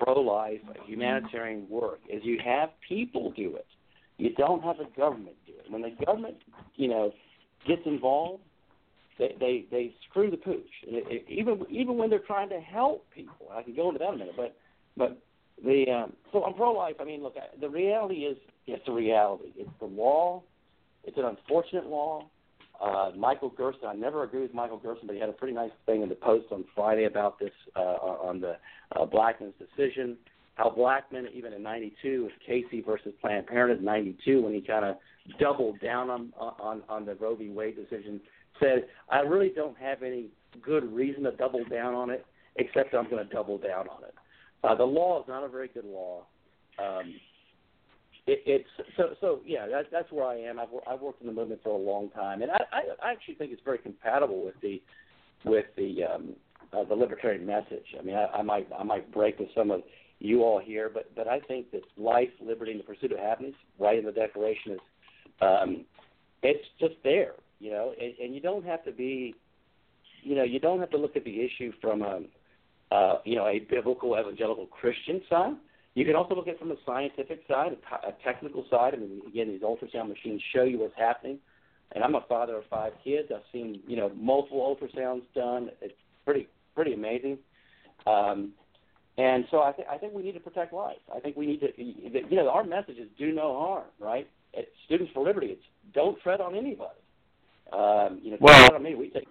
pro-life 0.01 0.61
humanitarian 0.85 1.67
work 1.69 1.99
is 2.09 2.23
you 2.23 2.39
have 2.43 2.69
people 2.87 3.31
do 3.35 3.55
it. 3.55 3.67
You 4.17 4.33
don't 4.33 4.63
have 4.63 4.77
the 4.77 4.87
government 4.95 5.35
do 5.45 5.53
it. 5.53 5.71
When 5.71 5.81
the 5.81 6.05
government, 6.05 6.37
you 6.75 6.87
know, 6.87 7.11
gets 7.67 7.81
involved, 7.85 8.41
they 9.19 9.35
they, 9.39 9.65
they 9.71 9.93
screw 10.09 10.31
the 10.31 10.37
pooch. 10.37 10.65
It, 10.83 11.05
it, 11.07 11.25
even 11.29 11.65
even 11.69 11.97
when 11.97 12.09
they're 12.09 12.19
trying 12.19 12.49
to 12.49 12.59
help 12.59 13.05
people, 13.13 13.47
I 13.53 13.61
can 13.63 13.75
go 13.75 13.89
into 13.89 13.99
that 13.99 14.09
in 14.09 14.15
a 14.15 14.17
minute. 14.17 14.35
But 14.35 14.55
but 14.95 15.21
the 15.63 15.85
um, 15.91 16.13
so 16.31 16.43
I'm 16.43 16.53
pro-life. 16.53 16.95
I 16.99 17.03
mean, 17.03 17.21
look, 17.21 17.35
the 17.59 17.69
reality 17.69 18.21
is 18.21 18.37
it's 18.65 18.87
a 18.87 18.91
reality. 18.91 19.51
It's 19.55 19.69
the 19.79 19.85
law. 19.85 20.43
It's 21.03 21.17
an 21.17 21.25
unfortunate 21.25 21.85
law. 21.85 22.27
Uh, 22.83 23.11
Michael 23.17 23.49
Gerson, 23.49 23.87
I 23.87 23.95
never 23.95 24.23
agree 24.23 24.41
with 24.41 24.53
Michael 24.53 24.77
Gerson, 24.77 25.07
but 25.07 25.15
he 25.15 25.19
had 25.19 25.29
a 25.29 25.33
pretty 25.33 25.53
nice 25.53 25.71
thing 25.87 26.03
in 26.03 26.09
the 26.09 26.15
post 26.15 26.45
on 26.51 26.63
Friday 26.75 27.05
about 27.05 27.39
this 27.39 27.51
uh, 27.75 27.79
on 27.79 28.39
the 28.39 28.57
uh, 28.95 29.05
Blackmun's 29.05 29.55
decision. 29.57 30.17
How 30.57 30.73
Blackmun, 30.75 31.31
even 31.33 31.53
in 31.53 31.61
'92, 31.61 32.23
with 32.23 32.33
Casey 32.45 32.81
versus 32.81 33.13
Planned 33.21 33.45
Parenthood 33.45 33.85
'92, 33.85 34.41
when 34.41 34.53
he 34.53 34.61
kind 34.61 34.85
of 34.85 34.95
doubled 35.39 35.79
down 35.79 36.09
on, 36.09 36.33
on 36.37 36.81
on 36.89 37.05
the 37.05 37.13
Roe 37.15 37.35
v. 37.35 37.49
Wade 37.49 37.75
decision, 37.75 38.19
said, 38.59 38.87
"I 39.09 39.19
really 39.19 39.51
don't 39.55 39.77
have 39.77 40.01
any 40.01 40.29
good 40.63 40.91
reason 40.91 41.23
to 41.23 41.31
double 41.31 41.63
down 41.65 41.93
on 41.93 42.09
it, 42.09 42.25
except 42.55 42.95
I'm 42.95 43.07
going 43.07 43.25
to 43.25 43.31
double 43.31 43.59
down 43.59 43.87
on 43.87 44.03
it." 44.03 44.15
Uh, 44.63 44.73
the 44.73 44.83
law 44.83 45.21
is 45.21 45.27
not 45.27 45.43
a 45.43 45.47
very 45.47 45.67
good 45.67 45.85
law. 45.85 46.23
Um, 46.79 47.13
it, 48.25 48.41
it's 48.47 48.69
so 48.97 49.09
so 49.21 49.41
yeah. 49.45 49.67
That, 49.67 49.85
that's 49.91 50.11
where 50.11 50.25
I 50.25 50.37
am. 50.37 50.59
I've 50.59 50.69
I've 50.89 51.01
worked 51.01 51.21
in 51.21 51.27
the 51.27 51.33
movement 51.33 51.61
for 51.63 51.69
a 51.69 51.77
long 51.77 52.09
time, 52.09 52.41
and 52.41 52.49
I 52.49 52.61
I, 52.71 53.09
I 53.09 53.11
actually 53.11 53.35
think 53.35 53.51
it's 53.51 53.61
very 53.63 53.77
compatible 53.77 54.43
with 54.43 54.55
the 54.63 54.81
with 55.45 55.65
the 55.75 56.03
um, 56.03 56.29
uh, 56.73 56.83
the 56.83 56.95
libertarian 56.95 57.45
message. 57.45 57.85
I 57.99 58.01
mean, 58.01 58.15
I, 58.15 58.25
I 58.39 58.41
might 58.41 58.67
I 58.75 58.81
might 58.81 59.13
break 59.13 59.37
with 59.37 59.49
some 59.55 59.69
of 59.69 59.83
you 60.19 60.43
all 60.43 60.59
here, 60.59 60.89
but 60.93 61.13
but 61.15 61.27
I 61.27 61.39
think 61.39 61.71
that 61.71 61.81
life, 61.97 62.29
liberty, 62.41 62.71
and 62.71 62.79
the 62.79 62.83
pursuit 62.83 63.11
of 63.11 63.19
happiness, 63.19 63.55
right 63.79 63.97
in 63.97 64.05
the 64.05 64.11
Declaration, 64.11 64.73
is 64.73 64.79
um, 65.41 65.85
it's 66.43 66.65
just 66.79 66.95
there, 67.03 67.33
you 67.59 67.71
know, 67.71 67.93
and, 67.99 68.13
and 68.21 68.35
you 68.35 68.41
don't 68.41 68.65
have 68.65 68.83
to 68.85 68.91
be, 68.91 69.35
you 70.23 70.35
know, 70.35 70.43
you 70.43 70.59
don't 70.59 70.79
have 70.79 70.89
to 70.91 70.97
look 70.97 71.15
at 71.15 71.23
the 71.23 71.41
issue 71.41 71.71
from 71.81 72.01
a, 72.01 72.21
uh, 72.91 73.19
you 73.25 73.35
know, 73.35 73.47
a 73.47 73.59
biblical 73.59 74.17
evangelical 74.19 74.65
Christian 74.67 75.21
side. 75.29 75.53
You 75.93 76.05
can 76.05 76.15
also 76.15 76.35
look 76.35 76.47
at 76.47 76.55
it 76.55 76.59
from 76.59 76.71
a 76.71 76.75
scientific 76.85 77.41
side, 77.47 77.75
a, 77.75 78.07
a 78.07 78.13
technical 78.23 78.65
side. 78.69 78.93
I 78.93 78.97
mean, 78.97 79.21
again, 79.27 79.49
these 79.49 79.61
ultrasound 79.61 80.09
machines 80.09 80.41
show 80.53 80.63
you 80.63 80.79
what's 80.79 80.97
happening. 80.97 81.39
And 81.93 82.03
I'm 82.03 82.15
a 82.15 82.21
father 82.27 82.57
of 82.57 82.65
five 82.69 82.93
kids. 83.03 83.29
I've 83.33 83.41
seen, 83.51 83.79
you 83.87 83.95
know, 83.95 84.11
multiple 84.15 84.75
ultrasounds 84.75 85.23
done. 85.33 85.69
It's 85.81 85.95
pretty 86.25 86.47
pretty 86.75 86.93
amazing. 86.93 87.39
Um, 88.05 88.51
and 89.17 89.45
so 89.49 89.61
I, 89.63 89.71
th- 89.71 89.87
I 89.89 89.97
think 89.97 90.13
we 90.13 90.21
need 90.21 90.33
to 90.33 90.39
protect 90.39 90.73
life. 90.73 90.97
I 91.15 91.19
think 91.19 91.35
we 91.35 91.47
need 91.47 91.59
to, 91.61 91.67
you 91.77 92.35
know, 92.35 92.49
our 92.49 92.63
message 92.63 92.97
is 92.97 93.09
do 93.17 93.31
no 93.31 93.57
harm, 93.57 93.85
right? 93.99 94.27
It's 94.53 94.69
Students 94.85 95.11
for 95.13 95.23
Liberty. 95.25 95.47
It's 95.47 95.63
don't 95.93 96.19
tread 96.21 96.39
on 96.39 96.55
anybody. 96.55 96.99
Um, 97.73 98.19
you 98.23 98.31
know, 98.31 98.37
well, 98.39 98.75
on 98.75 98.83
me, 98.83 98.95
we 98.95 99.09
take. 99.09 99.27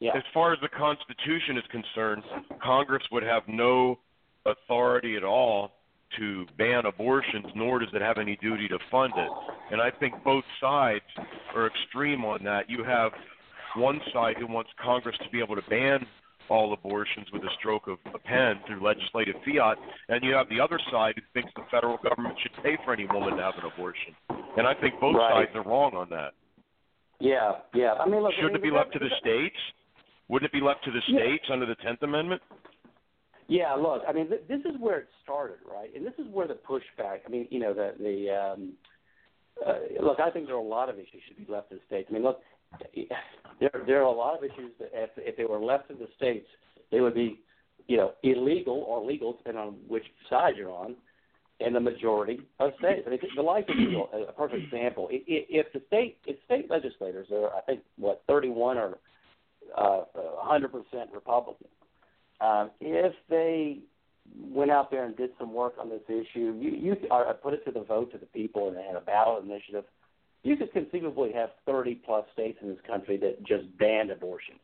Yeah. 0.00 0.16
As 0.16 0.22
far 0.32 0.52
as 0.52 0.58
the 0.62 0.68
Constitution 0.68 1.58
is 1.58 1.64
concerned, 1.70 2.22
Congress 2.62 3.02
would 3.12 3.22
have 3.22 3.42
no 3.48 3.98
authority 4.46 5.16
at 5.16 5.24
all 5.24 5.72
to 6.18 6.46
ban 6.56 6.86
abortions, 6.86 7.46
nor 7.54 7.78
does 7.78 7.90
it 7.92 8.00
have 8.00 8.18
any 8.18 8.36
duty 8.36 8.66
to 8.68 8.78
fund 8.90 9.12
it. 9.16 9.30
And 9.70 9.80
I 9.80 9.90
think 9.90 10.14
both 10.24 10.44
sides 10.60 11.04
are 11.54 11.66
extreme 11.66 12.24
on 12.24 12.42
that. 12.44 12.68
You 12.68 12.82
have 12.82 13.12
one 13.76 14.00
side 14.12 14.36
who 14.38 14.46
wants 14.46 14.70
Congress 14.82 15.16
to 15.22 15.30
be 15.30 15.40
able 15.40 15.54
to 15.54 15.62
ban 15.68 16.06
all 16.50 16.72
abortions 16.74 17.26
with 17.32 17.42
a 17.42 17.52
stroke 17.58 17.86
of 17.86 17.98
a 18.12 18.18
pen 18.18 18.60
through 18.66 18.84
legislative 18.84 19.36
fiat, 19.46 19.78
and 20.08 20.22
you 20.24 20.34
have 20.34 20.48
the 20.48 20.60
other 20.60 20.78
side 20.90 21.14
who 21.16 21.22
thinks 21.32 21.52
the 21.54 21.62
federal 21.70 21.96
government 21.98 22.34
should 22.42 22.52
pay 22.62 22.76
for 22.84 22.92
any 22.92 23.06
woman 23.06 23.36
to 23.36 23.42
have 23.42 23.54
an 23.56 23.70
abortion. 23.72 24.12
And 24.58 24.66
I 24.66 24.74
think 24.74 25.00
both 25.00 25.14
right. 25.16 25.46
sides 25.46 25.56
are 25.56 25.62
wrong 25.62 25.94
on 25.94 26.10
that. 26.10 26.34
Yeah, 27.20 27.52
yeah. 27.74 27.94
I 27.94 28.08
mean, 28.08 28.22
look, 28.22 28.32
shouldn't 28.34 28.56
I 28.56 28.58
mean, 28.58 28.66
it 28.66 28.70
be 28.70 28.76
left 28.76 28.92
to 28.94 28.98
the 28.98 29.10
states? 29.20 29.56
Wouldn't 30.28 30.48
it 30.48 30.52
be 30.52 30.64
left 30.64 30.84
to 30.84 30.90
the 30.90 31.00
states 31.02 31.44
yeah. 31.48 31.54
under 31.54 31.66
the 31.66 31.76
Tenth 31.76 32.02
Amendment? 32.02 32.42
Yeah, 33.48 33.74
look, 33.74 34.02
I 34.08 34.12
mean, 34.12 34.28
th- 34.28 34.42
this 34.48 34.60
is 34.60 34.78
where 34.78 35.00
it 35.00 35.08
started, 35.22 35.58
right? 35.68 35.90
And 35.94 36.06
this 36.06 36.14
is 36.18 36.26
where 36.32 36.46
the 36.46 36.54
pushback. 36.54 37.18
I 37.26 37.28
mean, 37.28 37.48
you 37.50 37.58
know, 37.58 37.74
the 37.74 37.94
the 37.98 38.30
um, 38.30 38.72
uh, 39.66 40.02
look. 40.02 40.20
I 40.20 40.30
think 40.30 40.46
there 40.46 40.54
are 40.54 40.58
a 40.58 40.62
lot 40.62 40.88
of 40.88 40.96
issues 40.96 41.20
should 41.26 41.36
be 41.36 41.52
left 41.52 41.70
to 41.70 41.76
the 41.76 41.80
states. 41.86 42.06
I 42.10 42.14
mean, 42.14 42.22
look, 42.22 42.40
there 43.60 43.70
there 43.86 43.98
are 44.00 44.04
a 44.04 44.10
lot 44.10 44.36
of 44.36 44.44
issues 44.44 44.72
that 44.78 44.90
if, 44.92 45.10
if 45.16 45.36
they 45.36 45.44
were 45.44 45.58
left 45.58 45.88
to 45.88 45.94
the 45.94 46.08
states, 46.16 46.46
they 46.90 47.00
would 47.00 47.14
be, 47.14 47.40
you 47.86 47.96
know, 47.96 48.12
illegal 48.22 48.84
or 48.86 49.04
legal 49.04 49.34
depending 49.34 49.62
on 49.62 49.74
which 49.88 50.04
side 50.28 50.54
you're 50.56 50.70
on, 50.70 50.94
in 51.60 51.72
the 51.72 51.80
majority 51.80 52.40
of 52.58 52.72
states. 52.78 53.02
I 53.06 53.10
mean, 53.10 53.20
the 53.36 53.42
life 53.42 53.64
is 53.68 53.94
a 54.28 54.32
perfect 54.32 54.64
example. 54.64 55.08
If 55.10 55.72
the 55.72 55.82
state, 55.88 56.18
if 56.26 56.36
state 56.46 56.70
legislators 56.70 57.28
are, 57.32 57.54
I 57.56 57.60
think, 57.66 57.80
what 57.96 58.22
31 58.28 58.78
or 58.78 58.98
uh, 59.76 60.02
100% 60.44 60.72
Republican 61.12 61.68
um, 62.40 62.70
if 62.80 63.12
they 63.28 63.78
went 64.48 64.70
out 64.70 64.90
there 64.90 65.04
and 65.04 65.16
did 65.16 65.30
some 65.38 65.52
work 65.52 65.74
on 65.78 65.90
this 65.90 66.02
issue, 66.08 66.56
you, 66.58 66.70
you 66.70 66.96
or 67.10 67.32
put 67.34 67.54
it 67.54 67.64
to 67.66 67.70
the 67.70 67.82
vote 67.82 68.12
to 68.12 68.18
the 68.18 68.26
people 68.26 68.68
and 68.68 68.76
they 68.76 68.82
had 68.82 68.96
a 68.96 69.00
ballot 69.00 69.44
initiative, 69.44 69.84
you 70.42 70.56
could 70.56 70.72
conceivably 70.72 71.32
have 71.32 71.50
30 71.66 71.96
plus 72.04 72.24
states 72.32 72.58
in 72.62 72.68
this 72.68 72.78
country 72.86 73.16
that 73.18 73.44
just 73.44 73.64
banned 73.78 74.10
abortion. 74.10 74.54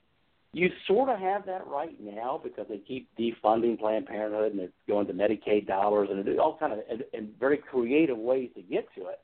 You 0.52 0.70
sort 0.86 1.10
of 1.10 1.18
have 1.18 1.44
that 1.46 1.66
right 1.66 2.00
now 2.00 2.40
because 2.42 2.66
they 2.68 2.78
keep 2.78 3.10
defunding 3.18 3.78
Planned 3.78 4.06
Parenthood 4.06 4.52
and 4.52 4.60
it's 4.60 4.72
going 4.88 5.06
to 5.06 5.12
Medicaid 5.12 5.66
dollars 5.66 6.08
and 6.10 6.38
all 6.38 6.56
kind 6.56 6.72
of 6.72 6.78
and, 6.90 7.04
and 7.12 7.38
very 7.38 7.58
creative 7.58 8.16
ways 8.16 8.50
to 8.54 8.62
get 8.62 8.86
to 8.94 9.08
it, 9.08 9.20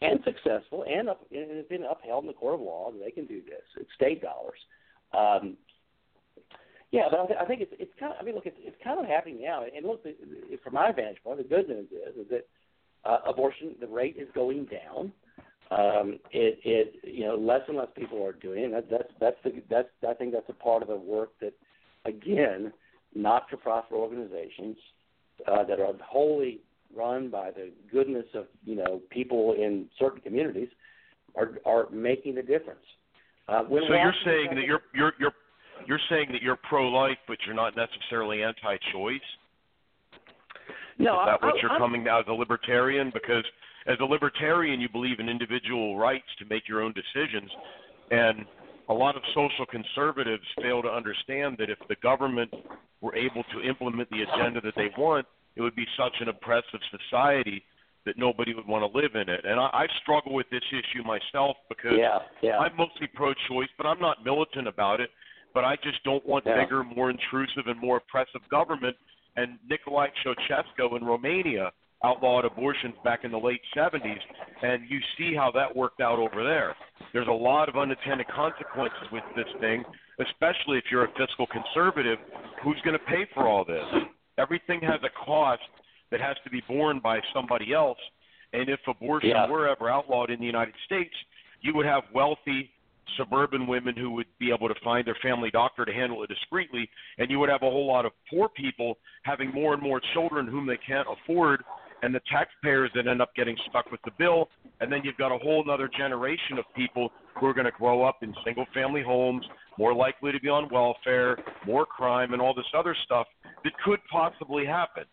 and 0.00 0.20
successful 0.24 0.84
and, 0.88 1.10
it's 1.30 1.68
been 1.68 1.84
upheld 1.84 2.24
in 2.24 2.28
the 2.28 2.32
court 2.32 2.54
of 2.54 2.60
law 2.60 2.90
that 2.90 3.02
they 3.04 3.10
can 3.10 3.26
do 3.26 3.42
this. 3.42 3.62
It's 3.78 3.90
state 3.94 4.22
dollars. 4.22 4.58
Um, 5.12 5.58
yeah, 6.92 7.08
but 7.10 7.20
I, 7.20 7.26
th- 7.26 7.38
I 7.42 7.44
think 7.44 7.60
it's 7.60 7.72
it's 7.78 7.92
kind 7.98 8.12
of. 8.12 8.18
I 8.20 8.24
mean, 8.24 8.34
look, 8.34 8.46
it's 8.46 8.56
it's 8.60 8.76
kind 8.82 9.00
of 9.00 9.06
happening 9.06 9.42
now. 9.42 9.64
And 9.64 9.84
look, 9.84 10.02
the, 10.02 10.14
the, 10.22 10.56
from 10.62 10.74
my 10.74 10.92
vantage 10.92 11.22
point, 11.24 11.38
the 11.38 11.44
good 11.44 11.68
news 11.68 11.88
is 11.90 12.16
is 12.16 12.30
that 12.30 12.46
uh, 13.04 13.18
abortion 13.28 13.74
the 13.80 13.86
rate 13.88 14.16
is 14.16 14.28
going 14.34 14.66
down. 14.66 15.12
Um, 15.70 16.18
it 16.30 16.58
it 16.64 16.94
you 17.04 17.24
know 17.24 17.36
less 17.36 17.62
and 17.68 17.76
less 17.76 17.88
people 17.96 18.24
are 18.24 18.32
doing 18.32 18.64
it. 18.64 18.72
That, 18.72 18.90
that's 18.90 19.12
that's 19.20 19.36
the 19.44 19.62
that's 19.70 19.88
I 20.06 20.14
think 20.14 20.32
that's 20.32 20.48
a 20.48 20.52
part 20.52 20.82
of 20.82 20.88
the 20.88 20.96
work 20.96 21.30
that 21.40 21.54
again 22.04 22.72
not-for-profit 23.14 23.92
organizations 23.92 24.76
uh, 25.46 25.64
that 25.64 25.80
are 25.80 25.92
wholly 26.02 26.60
run 26.94 27.30
by 27.30 27.50
the 27.50 27.70
goodness 27.90 28.26
of 28.34 28.46
you 28.64 28.76
know 28.76 29.00
people 29.10 29.54
in 29.54 29.86
certain 29.98 30.20
communities 30.20 30.68
are 31.36 31.58
are 31.64 31.88
making 31.90 32.38
a 32.38 32.42
difference. 32.42 32.84
Uh, 33.48 33.62
so 33.68 33.74
you're 33.74 34.14
saying 34.24 34.54
that 34.54 34.64
you're 34.64 34.82
you're 34.94 35.12
you're 35.18 35.32
you're 35.86 36.00
saying 36.08 36.28
that 36.32 36.42
you're 36.42 36.58
pro-life, 36.68 37.18
but 37.26 37.36
you're 37.46 37.54
not 37.54 37.74
necessarily 37.76 38.42
anti-choice. 38.42 39.20
No, 40.98 41.20
is 41.20 41.26
that 41.26 41.38
I, 41.42 41.46
what 41.46 41.56
I, 41.56 41.58
you're 41.60 41.72
I'm, 41.72 41.78
coming 41.78 42.06
out 42.08 42.20
as 42.20 42.26
a 42.28 42.32
libertarian? 42.32 43.10
Because 43.12 43.44
as 43.86 43.96
a 44.00 44.04
libertarian, 44.04 44.80
you 44.80 44.88
believe 44.88 45.20
in 45.20 45.28
individual 45.28 45.98
rights 45.98 46.26
to 46.38 46.44
make 46.46 46.68
your 46.68 46.82
own 46.82 46.94
decisions, 46.94 47.50
and 48.10 48.44
a 48.88 48.94
lot 48.94 49.16
of 49.16 49.22
social 49.34 49.66
conservatives 49.66 50.44
fail 50.60 50.82
to 50.82 50.88
understand 50.88 51.56
that 51.58 51.70
if 51.70 51.78
the 51.88 51.96
government 52.02 52.52
were 53.00 53.14
able 53.16 53.42
to 53.52 53.62
implement 53.66 54.08
the 54.10 54.22
agenda 54.22 54.60
that 54.60 54.74
they 54.76 54.90
want, 54.98 55.26
it 55.56 55.62
would 55.62 55.74
be 55.74 55.86
such 55.96 56.14
an 56.20 56.28
oppressive 56.28 56.80
society 56.90 57.62
that 58.04 58.18
nobody 58.18 58.52
would 58.52 58.66
want 58.66 58.82
to 58.82 58.98
live 58.98 59.14
in 59.14 59.32
it. 59.32 59.40
And 59.44 59.58
I, 59.58 59.64
I 59.72 59.86
struggle 60.02 60.34
with 60.34 60.48
this 60.50 60.64
issue 60.70 61.02
myself 61.04 61.56
because 61.70 61.96
yeah, 61.96 62.18
yeah. 62.42 62.58
I'm 62.58 62.76
mostly 62.76 63.06
pro-choice, 63.14 63.68
but 63.78 63.86
I'm 63.86 64.00
not 64.00 64.22
militant 64.24 64.68
about 64.68 65.00
it 65.00 65.08
but 65.54 65.64
I 65.64 65.76
just 65.76 66.02
don't 66.04 66.26
want 66.26 66.44
yeah. 66.44 66.62
bigger, 66.62 66.82
more 66.82 67.10
intrusive, 67.10 67.66
and 67.66 67.80
more 67.80 67.98
oppressive 67.98 68.42
government. 68.50 68.96
And 69.36 69.58
Nicolae 69.70 70.08
Ceausescu 70.26 70.96
in 70.96 71.04
Romania 71.04 71.70
outlawed 72.04 72.44
abortions 72.44 72.94
back 73.02 73.24
in 73.24 73.32
the 73.32 73.38
late 73.38 73.60
70s, 73.76 74.18
and 74.62 74.82
you 74.88 74.98
see 75.18 75.34
how 75.34 75.50
that 75.52 75.74
worked 75.74 76.00
out 76.00 76.18
over 76.18 76.44
there. 76.44 76.76
There's 77.12 77.28
a 77.28 77.32
lot 77.32 77.68
of 77.68 77.76
unintended 77.76 78.26
consequences 78.28 79.08
with 79.10 79.24
this 79.34 79.46
thing, 79.60 79.82
especially 80.20 80.78
if 80.78 80.84
you're 80.90 81.04
a 81.04 81.12
fiscal 81.18 81.46
conservative. 81.46 82.18
Who's 82.62 82.80
going 82.84 82.98
to 82.98 83.04
pay 83.06 83.26
for 83.32 83.48
all 83.48 83.64
this? 83.64 83.84
Everything 84.38 84.80
has 84.82 85.00
a 85.02 85.24
cost 85.24 85.62
that 86.10 86.20
has 86.20 86.36
to 86.44 86.50
be 86.50 86.62
borne 86.68 87.00
by 87.02 87.20
somebody 87.32 87.72
else. 87.72 87.98
And 88.52 88.68
if 88.68 88.80
abortion 88.86 89.30
yeah. 89.30 89.48
were 89.48 89.68
ever 89.68 89.90
outlawed 89.90 90.30
in 90.30 90.38
the 90.38 90.46
United 90.46 90.74
States, 90.84 91.14
you 91.60 91.74
would 91.74 91.86
have 91.86 92.02
wealthy 92.14 92.70
suburban 93.16 93.66
women 93.66 93.94
who 93.96 94.10
would 94.10 94.26
be 94.38 94.50
able 94.50 94.68
to 94.68 94.74
find 94.82 95.06
their 95.06 95.16
family 95.22 95.50
doctor 95.50 95.84
to 95.84 95.92
handle 95.92 96.22
it 96.22 96.28
discreetly, 96.28 96.88
and 97.18 97.30
you 97.30 97.38
would 97.38 97.48
have 97.48 97.62
a 97.62 97.70
whole 97.70 97.86
lot 97.86 98.06
of 98.06 98.12
poor 98.30 98.48
people 98.48 98.98
having 99.22 99.52
more 99.52 99.74
and 99.74 99.82
more 99.82 100.00
children 100.12 100.46
whom 100.46 100.66
they 100.66 100.78
can't 100.86 101.06
afford, 101.08 101.62
and 102.04 102.14
the 102.14 102.20
taxpayers 102.30 102.90
then 102.94 103.08
end 103.08 103.22
up 103.22 103.34
getting 103.34 103.56
stuck 103.68 103.90
with 103.90 104.00
the 104.04 104.10
bill. 104.18 104.48
And 104.80 104.92
then 104.92 105.00
you've 105.04 105.16
got 105.16 105.32
a 105.32 105.38
whole 105.38 105.64
other 105.70 105.88
generation 105.96 106.58
of 106.58 106.64
people 106.76 107.08
who 107.40 107.46
are 107.46 107.54
going 107.54 107.64
to 107.64 107.72
grow 107.72 108.02
up 108.02 108.18
in 108.22 108.34
single 108.44 108.66
family 108.74 109.02
homes, 109.02 109.44
more 109.78 109.94
likely 109.94 110.32
to 110.32 110.40
be 110.40 110.48
on 110.48 110.68
welfare, 110.70 111.38
more 111.64 111.86
crime, 111.86 112.32
and 112.32 112.42
all 112.42 112.54
this 112.54 112.66
other 112.76 112.94
stuff 113.04 113.26
that 113.64 113.72
could 113.84 114.00
possibly 114.10 114.66
happen. 114.66 115.04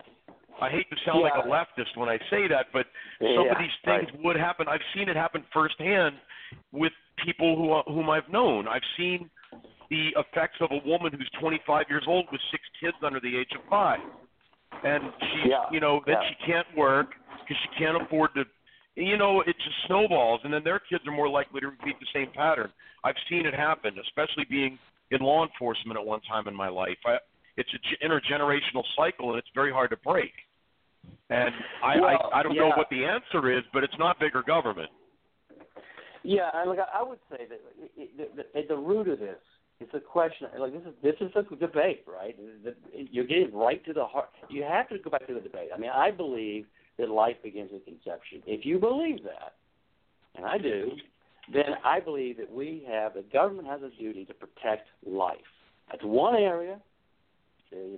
I 0.59 0.69
hate 0.69 0.89
to 0.89 0.97
sound 1.05 1.19
Yeah. 1.19 1.29
like 1.29 1.45
a 1.45 1.47
leftist 1.47 1.95
when 1.95 2.09
I 2.09 2.19
say 2.29 2.47
that, 2.47 2.67
but 2.73 2.85
some 3.19 3.45
Yeah, 3.45 3.51
of 3.53 3.57
these 3.57 3.75
things 3.85 4.11
right. 4.11 4.23
would 4.23 4.35
happen. 4.35 4.67
I've 4.67 4.83
seen 4.93 5.07
it 5.09 5.15
happen 5.15 5.43
firsthand 5.53 6.19
with 6.71 6.93
people 7.17 7.55
who 7.55 7.93
whom 7.93 8.09
I've 8.09 8.27
known. 8.29 8.67
I've 8.67 8.85
seen 8.97 9.29
the 9.89 10.09
effects 10.17 10.59
of 10.61 10.71
a 10.71 10.77
woman 10.87 11.13
who's 11.13 11.29
25 11.39 11.89
years 11.89 12.05
old 12.07 12.25
with 12.31 12.41
six 12.51 12.63
kids 12.79 12.97
under 13.03 13.19
the 13.19 13.35
age 13.37 13.51
of 13.53 13.61
five, 13.69 13.99
and 14.84 15.03
she, 15.19 15.49
Yeah, 15.49 15.65
you 15.71 15.79
know, 15.79 16.01
then 16.05 16.15
yeah. 16.21 16.29
she 16.29 16.51
can't 16.51 16.67
work 16.77 17.07
because 17.41 17.57
she 17.63 17.84
can't 17.84 18.01
afford 18.01 18.32
to. 18.36 18.43
You 18.95 19.17
know, 19.17 19.41
it 19.41 19.55
just 19.55 19.75
snowballs, 19.88 20.41
and 20.43 20.53
then 20.53 20.63
their 20.63 20.79
kids 20.79 21.03
are 21.07 21.15
more 21.15 21.29
likely 21.29 21.61
to 21.61 21.67
repeat 21.67 21.95
the 21.99 22.07
same 22.13 22.32
pattern. 22.36 22.69
I've 23.03 23.15
seen 23.29 23.45
it 23.45 23.53
happen, 23.53 23.95
especially 24.05 24.45
being 24.49 24.77
in 25.11 25.21
law 25.21 25.45
enforcement 25.45 25.97
at 25.97 26.05
one 26.05 26.19
time 26.21 26.47
in 26.47 26.55
my 26.55 26.67
life. 26.67 26.97
I, 27.05 27.17
it's 27.55 27.69
an 27.73 28.09
intergenerational 28.09 28.84
cycle, 28.97 29.29
and 29.29 29.39
it's 29.39 29.47
very 29.55 29.71
hard 29.71 29.91
to 29.91 29.97
break. 29.97 30.32
And 31.29 31.53
I, 31.84 31.99
Well, 31.99 32.32
I, 32.34 32.39
I 32.39 32.43
don't 32.43 32.55
know 32.55 32.71
what 32.75 32.88
the 32.89 33.05
answer 33.05 33.57
is, 33.57 33.63
but 33.73 33.84
it's 33.84 33.97
not 33.97 34.19
bigger 34.19 34.43
government. 34.43 34.89
Yeah, 36.23 36.49
and 36.53 36.69
look, 36.69 36.79
I 36.93 37.01
would 37.01 37.19
say 37.32 37.45
that 37.49 37.59
it, 37.97 38.09
it, 38.17 38.36
the, 38.36 38.59
at 38.59 38.67
the 38.67 38.75
root 38.75 39.07
of 39.07 39.19
this 39.19 39.39
is 39.89 39.93
a 39.93 39.99
question. 39.99 40.47
Like 40.57 40.73
this 40.73 40.82
is 40.84 40.93
this 41.01 41.15
is 41.21 41.32
a 41.36 41.55
debate, 41.55 42.05
right? 42.07 42.38
You're 42.93 43.25
getting 43.25 43.53
right 43.53 43.84
to 43.86 43.93
the 43.93 44.05
heart. 44.05 44.29
You 44.49 44.63
have 44.63 44.89
to 44.89 44.97
go 44.97 45.09
back 45.09 45.27
to 45.27 45.34
the 45.34 45.39
debate. 45.39 45.69
I 45.73 45.77
mean, 45.77 45.91
I 45.93 46.11
believe 46.11 46.65
that 46.97 47.09
life 47.09 47.38
begins 47.43 47.71
at 47.73 47.86
conception. 47.86 48.41
If 48.45 48.65
you 48.65 48.79
believe 48.79 49.23
that, 49.23 49.55
and 50.36 50.45
I 50.45 50.57
do, 50.57 50.91
then 51.53 51.75
I 51.84 51.99
believe 51.99 52.38
that 52.38 52.51
we 52.51 52.86
have 52.89 53.13
the 53.13 53.23
government 53.34 53.67
has 53.67 53.82
a 53.82 53.89
duty 53.89 54.25
to 54.25 54.34
protect 54.34 54.88
life. 55.05 55.38
That's 55.89 56.03
one 56.03 56.36
area. 56.36 56.79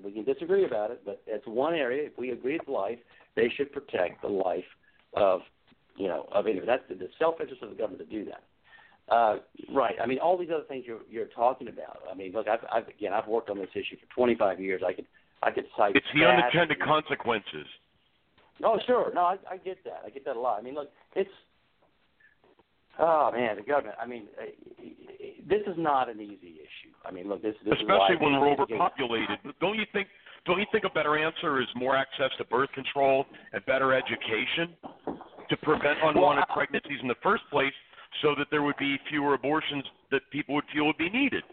We 0.04 0.12
can 0.12 0.24
disagree 0.24 0.66
about 0.66 0.92
it, 0.92 1.02
but 1.04 1.24
it's 1.26 1.48
one 1.48 1.74
area. 1.74 2.06
If 2.06 2.18
we 2.18 2.30
agree 2.30 2.56
it's 2.56 2.68
life, 2.68 3.00
they 3.36 3.52
should 3.56 3.72
protect 3.72 4.22
the 4.22 4.28
life 4.28 4.64
of 5.16 5.42
you 5.96 6.08
know, 6.08 6.28
of 6.32 6.48
any. 6.48 6.60
That's 6.60 6.84
the, 6.90 6.96
the 6.96 7.10
self-interest 7.20 7.62
of 7.62 7.70
the 7.70 7.76
government 7.76 8.10
to 8.10 8.16
do 8.16 8.26
that. 8.30 8.44
Uh, 9.10 9.38
right. 9.74 9.96
I 10.02 10.06
mean, 10.06 10.20
all 10.20 10.38
these 10.38 10.50
other 10.54 10.64
things 10.64 10.86
you're 10.88 11.02
you're 11.10 11.28
talking 11.28 11.68
about. 11.68 12.00
I 12.10 12.16
mean, 12.16 12.32
look, 12.32 12.48
I've, 12.48 12.64
I've 12.72 12.88
again, 12.88 13.14
I've 13.14 13.28
worked 13.28 13.50
on 13.50 13.58
this 13.58 13.70
issue 13.74 13.98
for 14.00 14.16
25 14.16 14.60
years. 14.60 14.82
I 14.86 14.94
could 14.94 15.06
I 15.42 15.52
could 15.52 15.66
cite. 15.78 15.96
It's 15.96 16.06
the 16.14 16.26
unintended 16.26 16.80
consequences. 16.80 17.68
Oh, 18.64 18.80
sure. 18.86 19.12
No, 19.14 19.22
I, 19.22 19.38
I 19.50 19.58
get 19.58 19.84
that. 19.84 20.04
I 20.06 20.10
get 20.10 20.26
that 20.26 20.36
a 20.36 20.40
lot. 20.40 20.60
I 20.60 20.62
mean, 20.62 20.76
look, 20.76 20.90
it's. 21.16 21.30
Oh 23.00 23.32
man, 23.34 23.56
the 23.58 23.64
government. 23.64 23.96
I 24.00 24.06
mean, 24.06 24.28
uh, 24.40 24.46
this 25.50 25.62
is 25.68 25.74
not 25.78 26.10
an 26.10 26.22
easy 26.22 26.62
issue. 26.62 26.94
I 27.04 27.12
mean, 27.12 27.28
look, 27.28 27.42
this, 27.42 27.56
this 27.66 27.74
especially 27.82 28.18
when 28.22 28.40
we're 28.40 28.52
overpopulated. 28.52 29.40
Don't 29.60 29.76
you 29.76 29.86
think? 29.92 30.08
Don't 30.46 30.60
you 30.60 30.66
think 30.72 30.84
a 30.84 30.90
better 30.90 31.18
answer 31.18 31.62
is 31.62 31.68
more 31.76 31.96
access 31.96 32.30
to 32.38 32.46
birth 32.46 32.70
control 32.74 33.26
and 33.54 33.66
better 33.66 33.94
education 33.94 34.76
to 35.50 35.58
prevent 35.58 35.98
unwanted 36.04 36.46
I- 36.50 36.54
pregnancies 36.54 37.00
in 37.02 37.08
the 37.08 37.16
first 37.24 37.44
place, 37.50 37.74
so 38.22 38.36
that 38.38 38.48
there 38.52 38.64
would 38.64 38.78
be 38.78 38.98
fewer 39.10 39.34
abortions 39.34 39.84
that 40.12 40.22
people 40.32 40.56
would 40.56 40.66
feel 40.74 40.86
would 40.86 40.98
be 40.98 41.10
needed? 41.10 41.44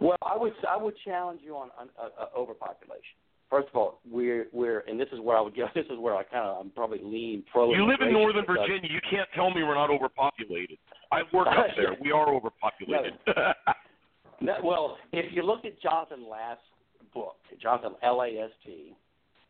Well, 0.00 0.16
I 0.22 0.36
would 0.36 0.52
I 0.68 0.76
would 0.76 0.94
challenge 1.04 1.40
you 1.42 1.54
on, 1.56 1.70
on 1.78 1.88
uh, 1.98 2.08
uh, 2.22 2.38
overpopulation. 2.38 3.16
First 3.48 3.68
of 3.68 3.76
all, 3.76 4.00
we're 4.10 4.46
we're 4.52 4.80
and 4.80 4.98
this 4.98 5.08
is 5.12 5.20
where 5.20 5.36
I 5.36 5.40
would 5.40 5.56
go. 5.56 5.66
This 5.74 5.86
is 5.86 5.98
where 5.98 6.16
I 6.16 6.22
kind 6.24 6.44
of 6.46 6.60
I'm 6.60 6.70
probably 6.70 7.00
lean 7.02 7.44
pro. 7.50 7.72
You 7.72 7.86
live 7.86 8.00
in 8.00 8.12
Northern 8.12 8.44
Virginia. 8.44 8.90
You 8.90 9.00
can't 9.10 9.28
tell 9.34 9.50
me 9.50 9.62
we're 9.62 9.74
not 9.74 9.90
overpopulated. 9.90 10.78
I 11.12 11.22
work 11.32 11.48
up 11.48 11.66
there. 11.76 11.96
We 12.02 12.10
are 12.12 12.34
overpopulated. 12.34 13.14
No, 14.40 14.52
well, 14.62 14.98
if 15.12 15.34
you 15.34 15.42
look 15.42 15.64
at 15.64 15.80
Jonathan 15.80 16.28
Last's 16.28 16.62
book, 17.14 17.36
Jonathan 17.62 17.94
L 18.02 18.22
A 18.22 18.26
S 18.26 18.50
T, 18.64 18.94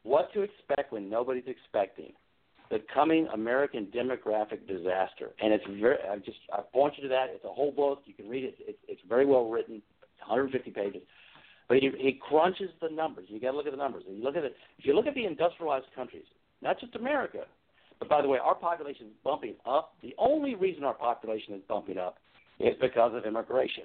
what 0.05 0.33
to 0.33 0.43
expect 0.43 0.93
when 0.93 1.11
nobody's 1.11 1.49
expecting, 1.49 2.13
the 2.71 2.79
coming 2.93 3.29
American 3.33 3.87
demographic 3.95 4.67
disaster, 4.67 5.31
and 5.41 5.53
it's 5.53 5.65
very. 5.81 5.97
I 6.11 6.17
just 6.17 6.39
I 6.53 6.61
point 6.73 6.95
you 6.97 7.05
to 7.05 7.09
that. 7.11 7.27
It's 7.31 7.45
a 7.45 7.53
whole 7.53 7.73
book. 7.73 8.03
You 8.07 8.15
can 8.15 8.29
read 8.29 8.45
it. 8.45 8.57
It's, 8.61 8.79
it's 8.89 9.01
very 9.09 9.27
well 9.27 9.49
written. 9.49 9.83
150 10.27 10.71
pages. 10.71 11.03
But 11.69 11.79
he, 11.79 11.91
he 11.99 12.21
crunches 12.29 12.71
the 12.81 12.89
numbers. 12.89 13.27
You 13.29 13.41
got 13.41 13.53
to 13.53 13.57
look 13.57 13.67
at 13.67 13.73
the 13.73 13.79
numbers. 13.79 14.05
And 14.07 14.17
you 14.17 14.25
look 14.25 14.37
at 14.37 14.45
it. 14.45 14.55
If 14.79 14.87
you 14.87 14.95
look 14.95 15.07
at 15.07 15.15
the 15.15 15.25
industrialized 15.25 15.87
countries, 15.95 16.25
not 16.63 16.79
just 16.81 16.95
America, 16.95 17.45
but 17.99 18.09
by 18.09 18.23
the 18.23 18.29
way, 18.29 18.39
our 18.39 18.55
population 18.55 19.07
is 19.07 19.13
bumping 19.25 19.55
up. 19.67 19.95
The 20.03 20.15
only 20.19 20.55
reason 20.55 20.85
our 20.85 20.95
population 20.95 21.55
is 21.55 21.61
bumping 21.69 21.99
up 21.99 22.17
is 22.61 22.75
because 22.81 23.13
of 23.15 23.25
immigration. 23.25 23.85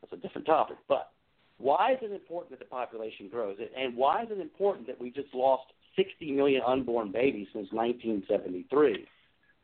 That's 0.00 0.12
a 0.12 0.16
different 0.16 0.46
topic. 0.46 0.76
But 0.88 1.10
why 1.58 1.92
is 1.92 1.98
it 2.02 2.12
important 2.12 2.50
that 2.50 2.58
the 2.58 2.70
population 2.70 3.28
grows? 3.30 3.58
And 3.76 3.96
why 3.96 4.22
is 4.22 4.28
it 4.30 4.40
important 4.40 4.86
that 4.86 5.00
we 5.00 5.10
just 5.10 5.34
lost 5.34 5.64
60 5.96 6.32
million 6.32 6.62
unborn 6.66 7.12
babies 7.12 7.48
since 7.52 7.68
1973? 7.72 9.06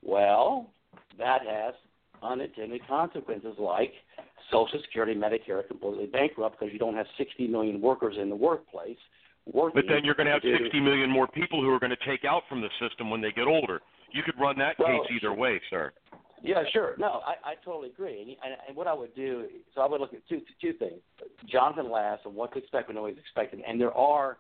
Well, 0.03 0.71
that 1.19 1.41
has 1.47 1.75
unintended 2.23 2.87
consequences 2.87 3.55
like 3.59 3.93
Social 4.51 4.81
Security, 4.83 5.15
Medicare 5.15 5.61
are 5.61 5.63
completely 5.63 6.07
bankrupt 6.07 6.59
because 6.59 6.73
you 6.73 6.79
don't 6.79 6.95
have 6.95 7.07
60 7.19 7.49
million 7.49 7.81
workers 7.81 8.17
in 8.21 8.29
the 8.29 8.37
workplace. 8.37 8.97
Working 9.53 9.83
But 9.83 9.93
then 9.93 10.05
you're 10.05 10.15
going 10.15 10.27
to 10.27 10.33
have 10.33 10.43
do- 10.43 10.57
60 10.57 10.81
million 10.81 11.11
more 11.11 11.27
people 11.29 11.61
who 11.61 11.73
are 11.73 11.79
going 11.79 11.91
to 11.91 12.07
take 12.07 12.25
out 12.25 12.43
from 12.49 12.61
the 12.61 12.69
system 12.81 13.11
when 13.11 13.21
they 13.21 13.31
get 13.33 13.47
older. 13.47 13.81
You 14.13 14.23
could 14.23 14.39
run 14.41 14.59
that 14.59 14.79
Well, 14.79 14.89
case 14.89 15.17
either 15.17 15.33
way, 15.33 15.61
sir. 15.71 15.93
Yeah, 16.43 16.63
sure. 16.73 16.95
No, 16.99 17.23
I, 17.27 17.51
I 17.51 17.55
totally 17.65 17.89
agree. 17.89 18.21
And, 18.21 18.31
and, 18.31 18.61
and 18.69 18.77
what 18.77 18.87
I 18.87 18.93
would 18.93 19.15
do, 19.15 19.47
so 19.75 19.81
I 19.81 19.87
would 19.89 20.01
look 20.01 20.13
at 20.13 20.27
two 20.29 20.43
two 20.61 20.75
things: 20.75 21.01
Jonathan 21.51 21.91
Last 21.91 22.23
and 22.25 22.35
what 22.35 22.53
to 22.53 22.59
expect 22.59 22.89
when 22.89 22.97
nobody's 22.97 23.19
expecting. 23.19 23.63
And 23.67 23.81
there 23.81 23.93
are 23.97 24.37